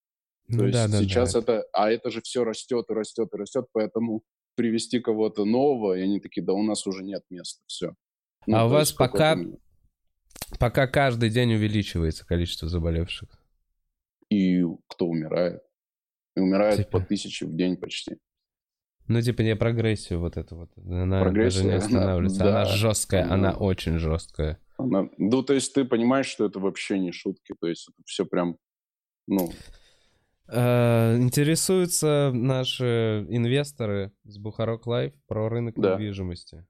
[0.48, 1.38] То Ну есть да, да, сейчас да.
[1.40, 1.64] это...
[1.72, 4.22] А это же все растет и растет и растет, поэтому
[4.54, 7.94] привести кого-то нового, и они такие, да у нас уже нет места, все.
[8.50, 9.38] А у вас пока-
[10.58, 13.28] Пока каждый день увеличивается количество заболевших.
[14.28, 15.62] И кто умирает?
[16.36, 16.98] И умирает Типа.
[16.98, 18.18] по тысяче в день почти.
[19.08, 20.70] Ну, типа, не прогрессию вот это вот.
[20.76, 22.42] Она даже не она- останавливается.
[22.42, 24.58] Она, да, жесткая, она- она очень жесткая.
[24.78, 27.54] Она- Ну, то есть ты понимаешь, что это вообще не шутки.
[27.60, 28.56] То есть это все прям,
[29.26, 29.50] ну,
[30.48, 35.92] Э, Интересуются наши инвесторы с Бухарог Лайв про рынок Да.
[35.94, 36.66] недвижимости.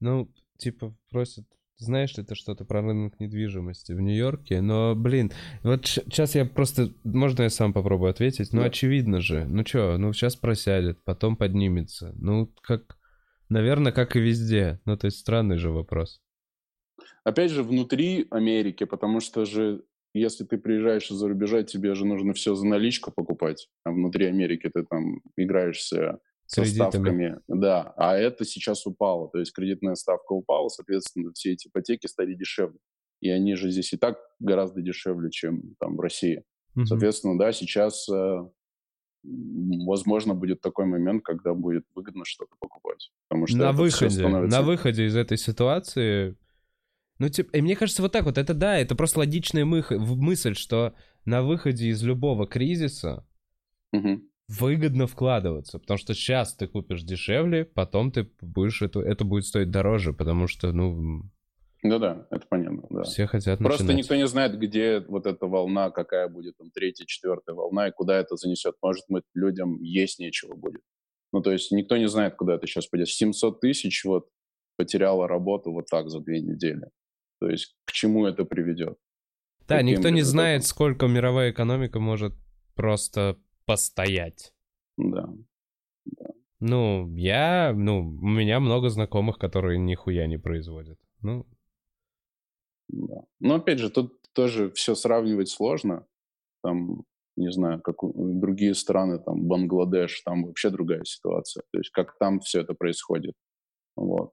[0.00, 1.44] Ну, типа, просят,
[1.80, 4.60] знаешь ли ты что-то про рынок недвижимости в Нью-Йорке?
[4.60, 5.32] Но, блин,
[5.62, 8.52] вот сейчас я просто, можно я сам попробую ответить?
[8.52, 8.66] Ну, Да.
[8.66, 9.44] очевидно же.
[9.46, 12.14] Ну, что, ну, сейчас просядет, потом поднимется.
[12.18, 12.96] Ну, как,
[13.48, 14.80] наверное, как и везде.
[14.84, 16.20] Ну, то есть странный же вопрос.
[17.24, 19.82] опять же, внутри Америки, потому что же,
[20.14, 23.68] если ты приезжаешь из-за рубежа, тебе же нужно все за наличку покупать.
[23.84, 26.18] А внутри Америки ты там играешься
[26.50, 26.90] со Кредитами.
[26.90, 27.40] ставками.
[27.46, 29.28] Да, а это сейчас упало.
[29.30, 32.78] То есть кредитная ставка упала, соответственно, все эти ипотеки стали дешевле.
[33.20, 36.42] И они же здесь и так гораздо дешевле, чем там в России.
[36.74, 36.86] Мгм.
[36.86, 38.38] Соответственно, да, сейчас, э,
[39.22, 43.10] возможно, будет такой момент, когда будет выгодно что-то покупать.
[43.28, 46.36] Потому что на выходе, становится- на выходе из этой ситуации,
[47.18, 50.54] ну, типа, и мне кажется, вот так вот, это да, это просто логичная мых- мысль,
[50.54, 50.94] что
[51.24, 53.26] на выходе из любого кризиса
[53.92, 54.29] Мгм.
[54.58, 59.70] Выгодно вкладываться, потому что сейчас ты купишь дешевле, потом ты будешь это, это будет стоить
[59.70, 61.22] дороже, потому что, ну,
[61.84, 63.02] Да-да, это понятно, да.
[63.04, 64.02] все хотят Просто начинать.
[64.04, 68.18] никто не знает, где вот эта волна, какая будет там третья, четвертая волна, и куда
[68.18, 68.74] это занесет.
[68.82, 70.82] Может быть, людям есть нечего будет.
[71.32, 73.08] Ну, то есть никто не знает, куда это сейчас пойдет.
[73.08, 74.28] 700 тысяч вот
[74.76, 76.88] потеряла работу вот так за две недели.
[77.40, 78.98] То есть к чему это приведет?
[79.68, 82.34] Да, каким никто не знает, сколько мировая экономика может
[82.74, 83.38] просто
[83.70, 84.52] постоять.
[84.96, 85.28] Да.
[86.58, 90.98] Ну, я, ну, у меня много знакомых, которые нихуя не производят.
[91.22, 91.46] Ну,
[92.88, 93.22] Да.
[93.38, 96.04] Но опять же, тут тоже все сравнивать сложно.
[96.64, 97.04] Там,
[97.36, 101.62] не знаю, как другие страны, там Бангладеш, там вообще другая ситуация.
[101.72, 103.34] То есть как там все это происходит.
[103.96, 104.32] Вот.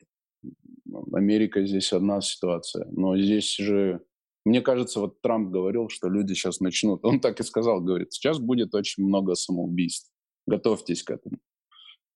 [1.13, 2.87] Америка здесь одна ситуация.
[2.91, 4.01] Но здесь же,
[4.47, 7.03] мне кажется, вот Трамп говорил, что люди сейчас начнут.
[7.03, 10.09] Он так и сказал, говорит, сейчас будет очень много самоубийств.
[10.45, 11.37] Готовьтесь к этому.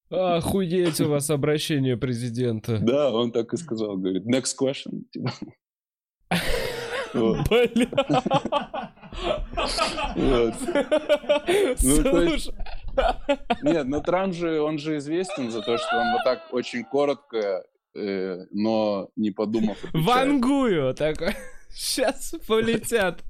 [0.08, 2.78] Охуеть у вас обращение президента.
[2.78, 5.04] Да, он так и сказал, говорит, next question.
[5.10, 5.32] Типа.
[7.14, 7.36] Ну,
[13.62, 17.64] нет, но Трамп же, он же известен за то, что он вот так очень коротко,
[17.94, 19.76] э, но не подумав.
[19.92, 21.34] Вангую такой.
[21.72, 23.22] Сейчас полетят.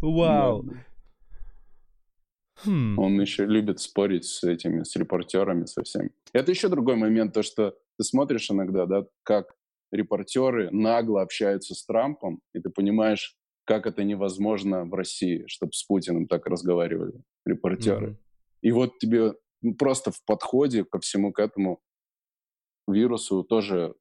[0.00, 0.64] Вау.
[2.64, 2.98] Хм.
[2.98, 6.10] Он еще любит спорить с этими, с репортерами, со всеми.
[6.32, 9.54] Это еще другой момент, то, что ты смотришь иногда, да, как
[9.90, 15.82] репортеры нагло общаются с Трампом, и ты понимаешь, как это невозможно в России, чтобы с
[15.84, 18.10] Путиным так разговаривали репортеры.
[18.10, 18.16] Mm-hmm.
[18.62, 19.34] И вот тебе
[19.78, 21.80] просто в подходе ко всему к этому
[22.88, 23.94] вирусу тоже,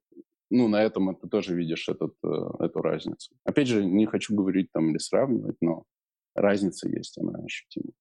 [0.51, 2.27] ну, на этом ты тоже видишь этот, э,
[2.59, 3.33] эту разницу.
[3.43, 5.83] Опять же, не хочу говорить там или сравнивать, но
[6.35, 7.93] разница есть, она ощутима.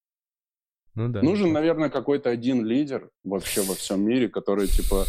[0.96, 5.04] Ну, да, Нужен, наверное, какой-то один лидер вообще во всем мире, который, типа,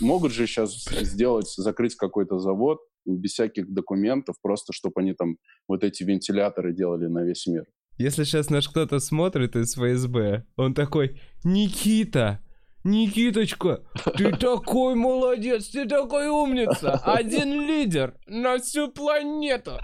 [0.00, 5.36] могут же сейчас сделать, закрыть какой-то завод без всяких документов, просто чтобы они там
[5.66, 7.64] вот эти вентиляторы делали на весь мир.
[7.96, 12.40] Если сейчас наш кто-то смотрит из ФСБ, он такой, Никита,
[12.84, 13.82] Никиточка,
[14.16, 19.78] ты такой молодец, ты такой умница, один лидер на всю планету.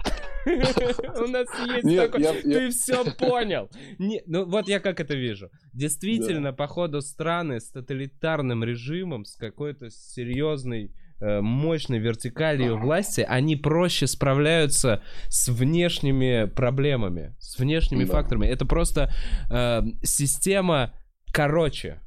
[0.45, 3.69] У нас есть такой, ты все понял.
[3.97, 5.49] Ну вот я как это вижу.
[5.73, 13.55] Действительно, по ходу страны с тоталитарным режимом, с какой-то серьезной э, мощной вертикалью власти, они
[13.55, 18.47] проще справляются с внешними проблемами, с внешними факторами.
[18.47, 19.11] Это просто
[19.51, 20.93] э, система
[21.33, 22.01] короче.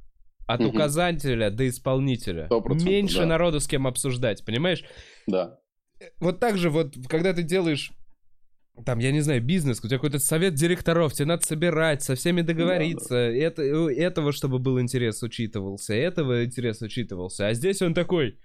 [0.46, 0.70] От угу.
[0.70, 2.48] указателя до исполнителя.
[2.50, 3.26] Меньше да.
[3.26, 4.84] народу с кем обсуждать, понимаешь?
[5.26, 5.58] Да.
[6.18, 7.92] Вот так же вот, когда ты делаешь
[8.86, 12.40] там, я не знаю, бизнес, у тебя какой-то совет директоров, тебе надо собирать, со всеми
[12.40, 13.36] договориться, да, да.
[13.36, 17.48] Это, этого, чтобы был интерес, учитывался, этого интерес учитывался.
[17.48, 18.38] А здесь он такой,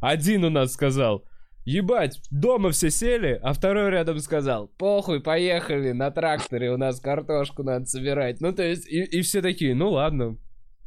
[0.00, 1.24] один у нас сказал,
[1.66, 7.62] ебать, дома все сели, а второй рядом сказал, похуй, поехали на тракторе, у нас картошку
[7.62, 8.40] надо собирать.
[8.40, 10.38] Ну, то есть, и, и все такие, ну ладно,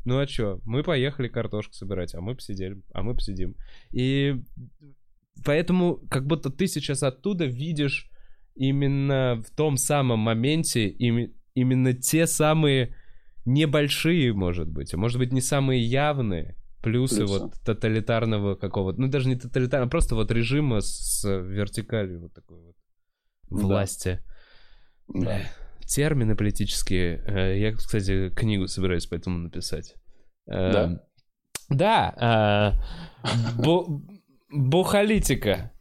[0.06, 3.56] ну а чё, мы поехали картошку собирать, а мы посидели, а мы посидим.
[3.92, 4.36] И
[5.46, 8.10] поэтому как будто ты сейчас оттуда видишь
[8.56, 12.96] именно в том самом моменте им, именно те самые
[13.46, 17.40] небольшие, может быть, а может быть не самые явные плюсы, плюсы.
[17.40, 22.60] вот тоталитарного какого-то, ну даже не тоталитарного, а просто вот режима с вертикалью вот такой
[22.62, 22.76] вот
[23.50, 24.20] власти.
[25.08, 25.42] Да.
[25.90, 27.24] Термины политические.
[27.26, 29.95] Э, я, кстати, книгу собираюсь поэтому написать.
[30.45, 31.03] Э, да?
[31.70, 32.76] Да.
[33.26, 33.64] Э,
[34.52, 35.72] бухалитика.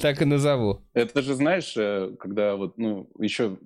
[0.00, 0.80] Так и назову.
[0.94, 3.58] Это же, знаешь, э, когда вот, ну, еще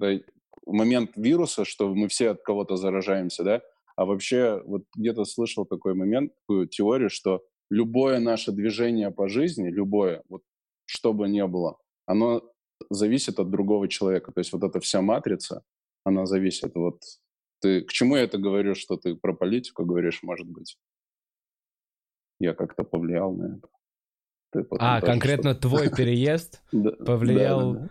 [0.67, 3.61] момент вируса, что мы все от кого-то заражаемся, да,
[3.97, 9.69] а вообще вот где-то слышал такой момент, такую теорию, что любое наше движение по жизни,
[9.69, 10.43] любое, вот
[10.87, 11.77] что бы ни было,
[12.07, 12.43] оно
[12.95, 14.33] зависит от другого человека.
[14.33, 15.63] То есть вот эта вся матрица,
[16.05, 16.75] она зависит.
[16.75, 17.01] Вот
[17.61, 20.79] ты, к чему я это говорю, что ты про политику говоришь, может быть?
[22.41, 23.69] Я как-то повлиял на это.
[24.79, 27.91] А, конкретно твой переезд повлиял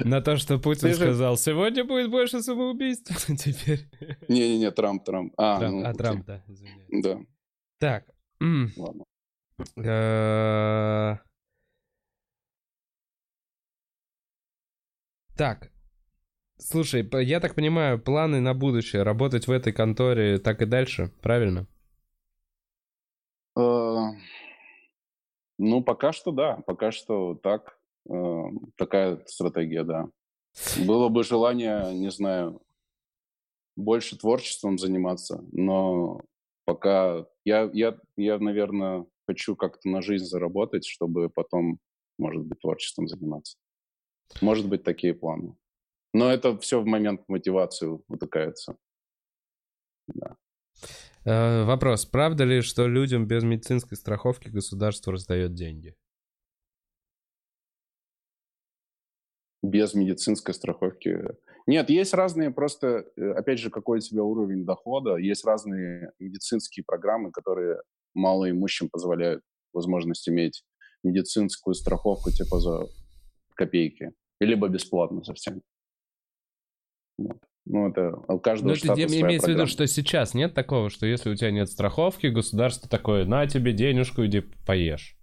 [0.00, 3.88] на то, что Путин сказал, сегодня будет больше самоубийств теперь.
[4.28, 5.34] Не-не-не, Трамп, Трамп.
[5.36, 7.02] А, Трамп, ну, а Трамп, да, извиняюсь.
[7.02, 7.20] Да.
[7.78, 8.04] Так.
[8.76, 9.04] Ладно.
[15.36, 15.70] Так.
[16.58, 21.66] Слушай, я так понимаю, планы на будущее работать в этой конторе так и дальше, правильно?
[23.56, 23.98] Э,
[25.58, 27.78] ну, пока что да, пока что так.
[28.08, 28.44] Э,
[28.76, 30.08] такая стратегия, да.
[30.86, 32.62] Было бы желание, не знаю,
[33.76, 36.20] больше творчеством заниматься, но
[36.64, 41.78] пока я, я, я наверное, хочу как-то на жизнь заработать, чтобы потом,
[42.18, 43.58] может быть, творчеством заниматься.
[44.40, 45.56] Может быть, такие планы.
[46.12, 48.76] Но это все в момент мотивации утыкается.
[50.06, 50.36] Да.
[51.24, 52.04] Э, вопрос.
[52.04, 55.96] Правда ли, что людям без медицинской страховки государство раздает деньги?
[59.62, 61.18] Без медицинской страховки.
[61.66, 65.16] Нет, есть разные просто, э, опять же, какой у тебя уровень дохода.
[65.16, 67.80] Есть разные медицинские программы, которые
[68.14, 69.42] малоимущим позволяют
[69.72, 70.62] возможность иметь
[71.02, 72.86] медицинскую страховку типа за
[73.54, 74.12] копейки.
[74.40, 75.62] Либо бесплатно совсем.
[77.18, 77.38] Вот.
[77.66, 81.06] Ну, это у каждого это штата своя имеется в виду, что сейчас нет такого, что
[81.06, 85.16] если у тебя нет страховки, государство такое, на тебе денежку, иди поешь.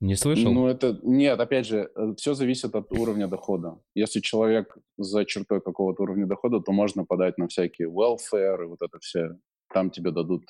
[0.00, 0.52] Не слышал?
[0.52, 1.00] Ну, это...
[1.02, 3.80] Нет, опять же, все зависит от уровня дохода.
[3.94, 8.82] Если человек за чертой какого-то уровня дохода, то можно подать на всякие welfare и вот
[8.82, 9.38] это все.
[9.72, 10.44] Там тебе дадут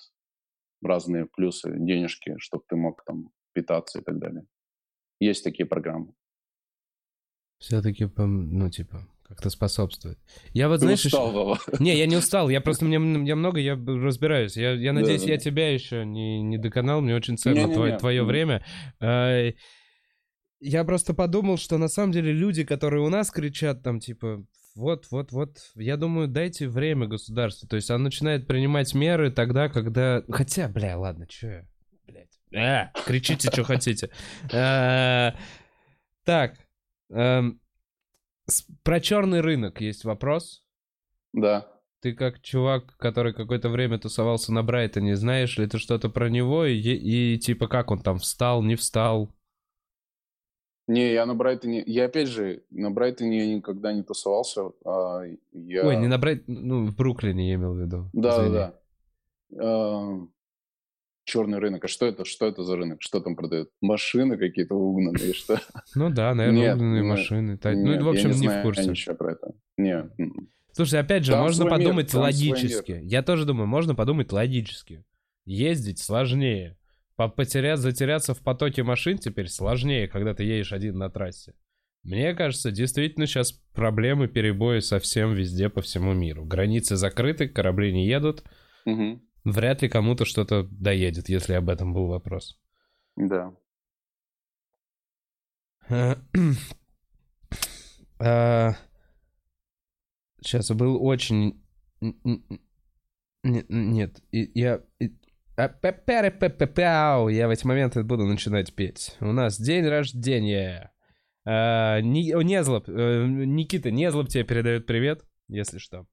[0.82, 4.44] разные плюсы, денежки, чтобы ты мог там питаться и так далее.
[5.20, 6.12] Есть такие программы.
[7.58, 10.18] Все-таки, ну, типа, как-то способствует.
[10.52, 11.58] Я вот, Ты знаешь, устал, еще- Вова.
[11.80, 14.56] Не, я не устал, я просто, мне, мне много, я разбираюсь.
[14.56, 15.44] Я, я надеюсь, я Да-да-да.
[15.50, 17.74] тебя еще не, не доконал, мне очень ценно Не-не-не.
[17.74, 18.28] твое, твое Мгм.
[18.28, 18.64] время.
[19.00, 19.50] А,
[20.60, 24.44] Я просто подумал, что на самом деле люди, которые у нас кричат там, типа,
[24.74, 27.66] вот, вот, вот, я думаю, дайте время государству.
[27.68, 30.22] То есть оно начинает принимать меры тогда, когда...
[30.30, 31.68] Хотя, бля, ладно, что я,
[32.54, 34.10] А, кричите, что хотите.
[34.52, 35.34] А,
[36.24, 36.54] Так,
[37.10, 37.60] эм,
[38.82, 40.64] про черный рынок есть вопрос.
[41.32, 41.68] Да.
[42.00, 46.64] Ты как чувак, который какое-то время тусовался на Брайтоне, знаешь ли ты что-то про него
[46.64, 49.32] и, и типа как он там встал, не встал?
[50.88, 51.82] Не, я на Брайтоне...
[51.84, 54.70] Я, опять же, на Брайтоне я никогда не тусовался.
[54.84, 55.86] а я...
[55.86, 56.44] Ой, не на Брайт...
[56.46, 58.08] Ну, в Бруклине я имел в виду.
[58.12, 58.54] Да, Извини.
[58.54, 58.74] да,
[59.50, 60.28] да.
[61.26, 61.84] Черный рынок.
[61.84, 62.24] А что это?
[62.24, 62.98] Что это за рынок?
[63.02, 63.68] Что там продают?
[63.82, 65.60] Машины какие-то угнанные, что?
[65.96, 67.58] Ну да, наверное, Нет, угнанные нет, машины.
[67.58, 68.88] та- Нет, ну, в я общем, не, знаю в курсе.
[68.88, 69.52] ничего про это.
[69.76, 70.08] Не.
[70.18, 70.48] м.
[70.72, 73.00] Слушай, опять же, Там можно мир, подумать логически.
[73.02, 75.04] Я тоже думаю, можно подумать логически.
[75.44, 76.78] Ездить сложнее.
[77.16, 81.54] По- Потерять, затеряться в потоке машин теперь сложнее, когда ты едешь один на трассе.
[82.04, 86.44] Мне кажется, действительно сейчас проблемы, перебои совсем везде по всему миру.
[86.44, 88.44] Границы закрыты, корабли не едут.
[88.84, 89.22] Мгм.
[89.46, 92.60] Вряд ли кому-то что-то доедет, если об этом был вопрос.
[93.14, 93.54] Да.
[100.42, 101.62] Сейчас был очень...
[103.44, 104.82] Нет, и- я...
[105.46, 107.28] а.
[107.28, 109.16] Я в эти моменты буду начинать петь.
[109.20, 110.92] У нас день рождения.
[111.44, 116.08] А, о, Незлоб, э, Никита, Незлоб тебе передает привет, если что.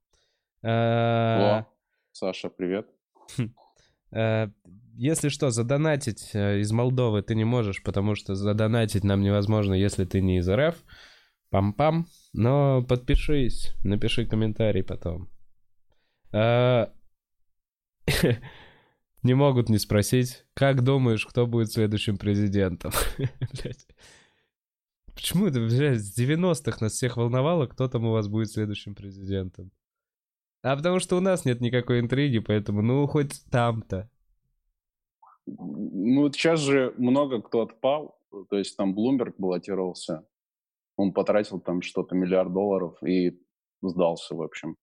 [0.61, 1.67] А, О,
[2.11, 2.87] Саша, привет.
[4.11, 4.49] Э,
[4.95, 10.05] Если что, задонатить э, из Молдовы ты не можешь, потому что задонатить нам невозможно, если
[10.05, 10.75] ты не из РФ.
[11.51, 12.05] Пам-пам.
[12.33, 15.29] Но подпишись, напиши комментарий потом.
[16.31, 16.87] Э,
[19.23, 22.91] Не могут не спросить, как думаешь, кто будет следующим президентом?
[25.15, 29.71] Почему это, блядь, с 90-х нас всех волновало, кто там у вас будет следующим президентом?
[30.63, 34.09] А потому что у нас нет никакой интриги, поэтому ну хоть там-то.
[35.45, 38.17] Ну, вот сейчас же много кто отпал.
[38.49, 40.25] То есть там Блумберг баллотировался.
[40.95, 43.39] Он потратил там что-то миллиард долларов и
[43.81, 44.77] сдался, в общем.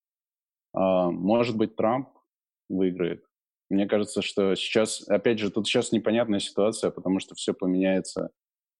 [0.74, 2.10] А, может быть, Трамп
[2.68, 3.24] выиграет.
[3.70, 8.30] Мне кажется, что сейчас, опять же, тут сейчас непонятная ситуация, потому что все поменяется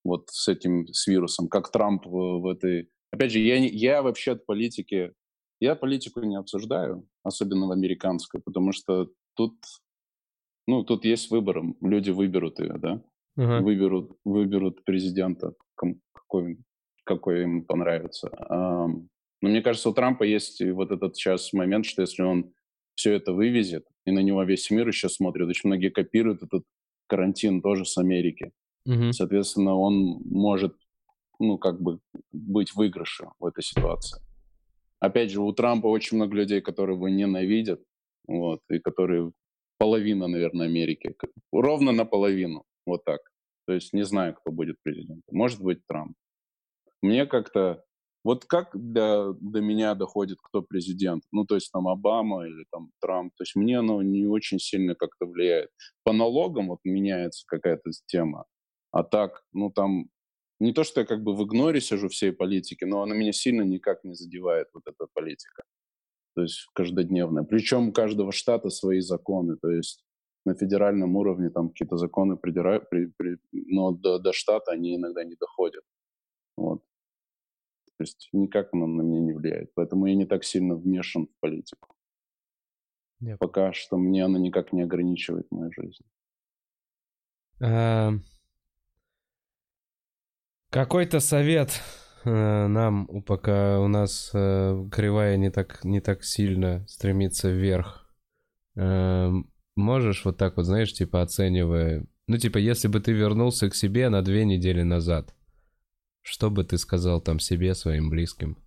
[0.04, 1.48] вот с этим, с вирусом.
[1.48, 2.90] Как Трамп в, в этой...
[3.10, 5.14] Опять же, я, не, я вообще от политики...
[5.60, 9.56] Я политику не обсуждаю, особенно в американской, потому что тут,
[10.66, 13.02] ну, тут есть выбор, люди выберут ее, да,
[13.36, 13.60] Ага.
[13.60, 16.58] выберут, выберут президента, какой,
[17.04, 18.30] какой им понравится.
[19.42, 22.52] Но мне кажется, у Трампа есть вот этот сейчас момент, что если он
[22.94, 26.64] все это вывезет, и на него весь мир еще смотрит, очень многие копируют этот
[27.06, 28.52] карантин тоже с Америки.
[28.86, 29.12] Мгм.
[29.12, 30.76] Соответственно, он может,
[31.38, 32.00] ну, как бы
[32.32, 34.20] быть в выигрыше в этой ситуации.
[35.00, 37.82] Опять же, у Трампа очень много людей, которые его ненавидят,
[38.28, 39.32] вот, и которые
[39.78, 41.14] половина, наверное, Америки.
[41.52, 43.20] Ровно наполовину, вот так.
[43.66, 45.22] То есть не знаю, кто будет президентом.
[45.30, 46.16] Может быть, Трамп.
[47.02, 47.82] Мне как-то...
[48.22, 51.22] Вот как до, до меня доходит, кто президент?
[51.32, 53.32] Ну, то есть там Обама или там Трамп.
[53.34, 55.70] То есть мне оно не очень сильно как-то влияет.
[56.04, 58.44] По налогам вот меняется какая-то тема.
[58.92, 60.10] А так, ну там
[60.60, 63.62] не то, что я как бы в игноре сижу всей политики, но она меня сильно
[63.62, 65.62] никак не задевает, вот эта политика.
[66.34, 67.44] То есть каждодневная.
[67.44, 69.56] Причем у каждого штата свои законы.
[69.56, 70.04] То есть
[70.44, 75.24] на федеральном уровне там какие-то законы придирают, при, при- но до, до штата они иногда
[75.24, 75.82] не доходят.
[76.56, 76.82] Вот.
[77.96, 79.72] То есть никак она на меня не влияет.
[79.74, 81.94] Поэтому я не так сильно вмешан в политику.
[83.20, 86.04] Я Пока что мне она никак не ограничивает мою жизнь.
[90.70, 91.80] Какой-то совет
[92.24, 98.08] э, нам, пока у нас э, кривая не так, не так сильно стремится вверх.
[98.76, 102.06] Эм, Можешь вот так вот, знаешь, типа оценивая...
[102.26, 105.34] Ну, типа, если бы ты вернулся к себе на две недели назад,
[106.22, 108.58] что бы ты сказал там себе, своим близким?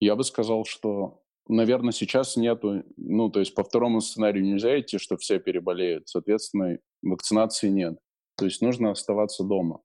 [0.00, 4.98] Я бы сказал, что, наверное, сейчас нету, ну, то есть по второму сценарию нельзя идти,
[4.98, 6.08] что все переболеют.
[6.08, 7.98] Соответственно, вакцинации нет.
[8.38, 9.82] То есть нужно оставаться дома,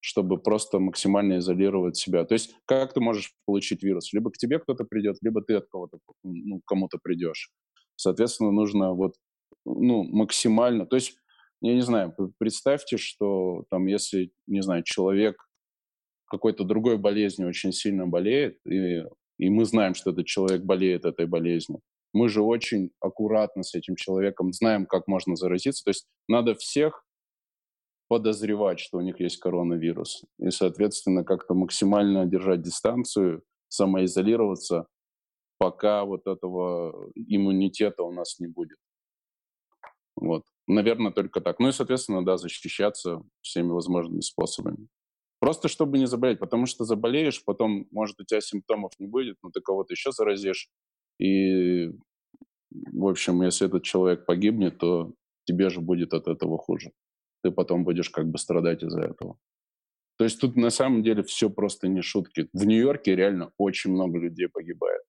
[0.00, 2.24] чтобы просто максимально изолировать себя.
[2.24, 4.12] То есть как ты можешь получить вирус?
[4.12, 7.50] Либо к тебе кто-то придет, либо ты от кого-то, ну, кому-то придешь.
[7.96, 9.14] Соответственно, нужно вот,
[9.64, 10.84] ну, максимально...
[10.84, 11.16] То есть,
[11.62, 15.36] я не знаю, представьте, что там, если, не знаю, человек
[16.26, 19.02] какой-то другой болезнью очень сильно болеет, и,
[19.38, 21.80] и мы знаем, что этот человек болеет этой болезнью,
[22.12, 25.84] мы же очень аккуратно с этим человеком знаем, как можно заразиться.
[25.84, 27.04] То есть надо всех
[28.14, 30.22] подозревать, что у них есть коронавирус.
[30.38, 34.86] И, соответственно, как-то максимально держать дистанцию, самоизолироваться,
[35.58, 38.78] пока вот этого иммунитета у нас не будет.
[40.14, 40.44] Вот.
[40.68, 41.58] Наверное, только так.
[41.58, 44.86] Ну и, соответственно, да, защищаться всеми возможными способами.
[45.40, 49.50] Просто чтобы не заболеть, потому что заболеешь, потом, может, у тебя симптомов не будет, но
[49.50, 50.68] ты кого-то еще заразишь.
[51.18, 51.88] И,
[52.70, 55.12] в общем, если этот человек погибнет, то
[55.46, 56.92] тебе же будет от этого хуже.
[57.44, 59.38] Ты потом будешь как бы страдать из-за этого.
[60.16, 62.48] То есть тут на самом деле все просто не шутки.
[62.54, 65.02] В Нью-Йорке реально очень много людей погибает.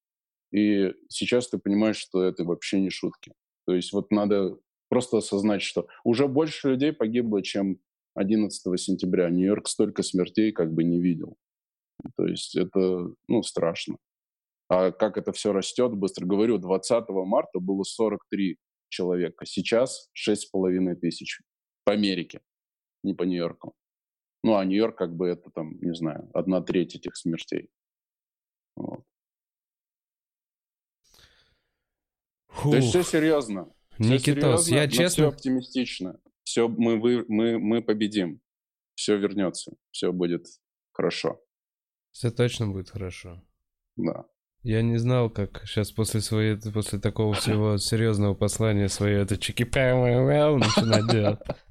[0.52, 3.32] И сейчас ты понимаешь, что это вообще не шутки.
[3.66, 4.58] То есть вот надо
[4.90, 7.80] просто осознать, что уже больше людей погибло, чем
[8.16, 9.30] 11 сентября.
[9.30, 11.38] Нью-Йорк столько смертей как бы не видел.
[12.18, 13.96] То есть это, ну, страшно.
[14.68, 18.58] А как это все растет, быстро говорю, 20 марта было 43
[18.90, 21.40] человека, сейчас 6,5 тысяч
[21.86, 22.42] по Америке,
[23.04, 23.74] не по Нью-Йорку.
[24.44, 27.70] Ну, а Нью-Йорк как бы это там, не знаю, одна треть этих смертей.
[28.76, 29.06] Вот.
[32.64, 33.74] То есть все серьезно.
[33.98, 35.08] Все Никитос, серьезно, я честно...
[35.08, 38.40] Все оптимистично все, мы, вы, мы, мы победим,
[38.94, 40.46] все вернется, все будет
[40.94, 41.44] хорошо.
[42.12, 43.44] Все точно будет хорошо.
[43.98, 44.26] Да.
[44.66, 49.64] Я не знал, как сейчас после своей, после такого всего серьезного послания свое это чики
[50.58, 51.40] начинать делать.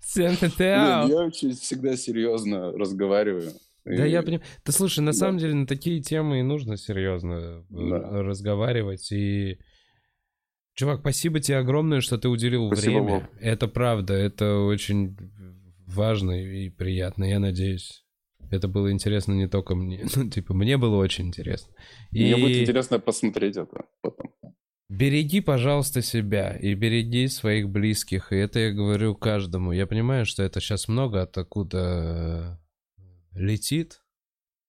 [1.09, 3.51] Я очень всегда серьезно разговариваю.
[3.85, 4.45] Да, я понимаю.
[4.65, 9.59] Да слушай, на самом деле на такие темы и нужно серьезно э, разговаривать и
[10.75, 13.13] Чувак, спасибо тебе огромное, что ты уделил спасибо время.
[13.13, 13.29] Вам.
[13.41, 15.17] Это правда, это очень
[15.87, 18.04] важно и приятно, я надеюсь.
[18.55, 20.07] Это было интересно не только мне.
[20.17, 21.73] Ну, типа, мне было очень интересно.
[22.13, 22.25] И...
[22.25, 24.35] Мне будет интересно посмотреть это потом.
[24.89, 28.33] Береги, пожалуйста, себя и береги своих близких.
[28.33, 29.73] И это я говорю каждому.
[29.73, 32.61] Я понимаю, что это сейчас много откуда
[33.35, 34.01] летит.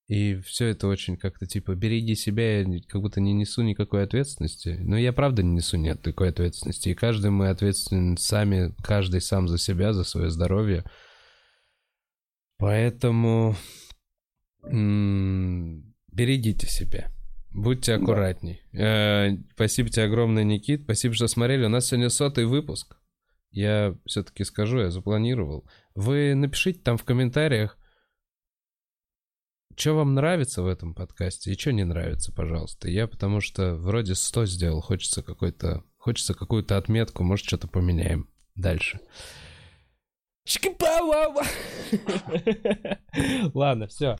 [0.08, 4.78] И все это очень как-то типа береги себя, я как будто не несу никакой ответственности.
[4.80, 6.90] Но я правда не несу нет такой ответственности.
[6.90, 10.86] И каждый мы ответственен сами, каждый сам за себя, за свое здоровье.
[12.58, 13.56] Поэтому
[14.64, 17.12] берегите себя.
[17.52, 18.62] Будьте аккуратней.
[18.74, 19.28] Да.
[19.28, 20.84] Э, спасибо тебе огромное, Никит.
[20.84, 21.66] Спасибо, что смотрели.
[21.66, 22.98] У нас сегодня сотый выпуск.
[23.52, 25.66] Я все-таки скажу, я запланировал.
[25.94, 27.78] Вы напишите там в комментариях,
[29.78, 32.90] что вам нравится в этом подкасте и что не нравится, пожалуйста.
[32.90, 39.00] Я потому что вроде 100 сделал, хочется какой-то, хочется какую-то отметку, может что-то поменяем дальше.
[43.54, 44.16] Ладно, все.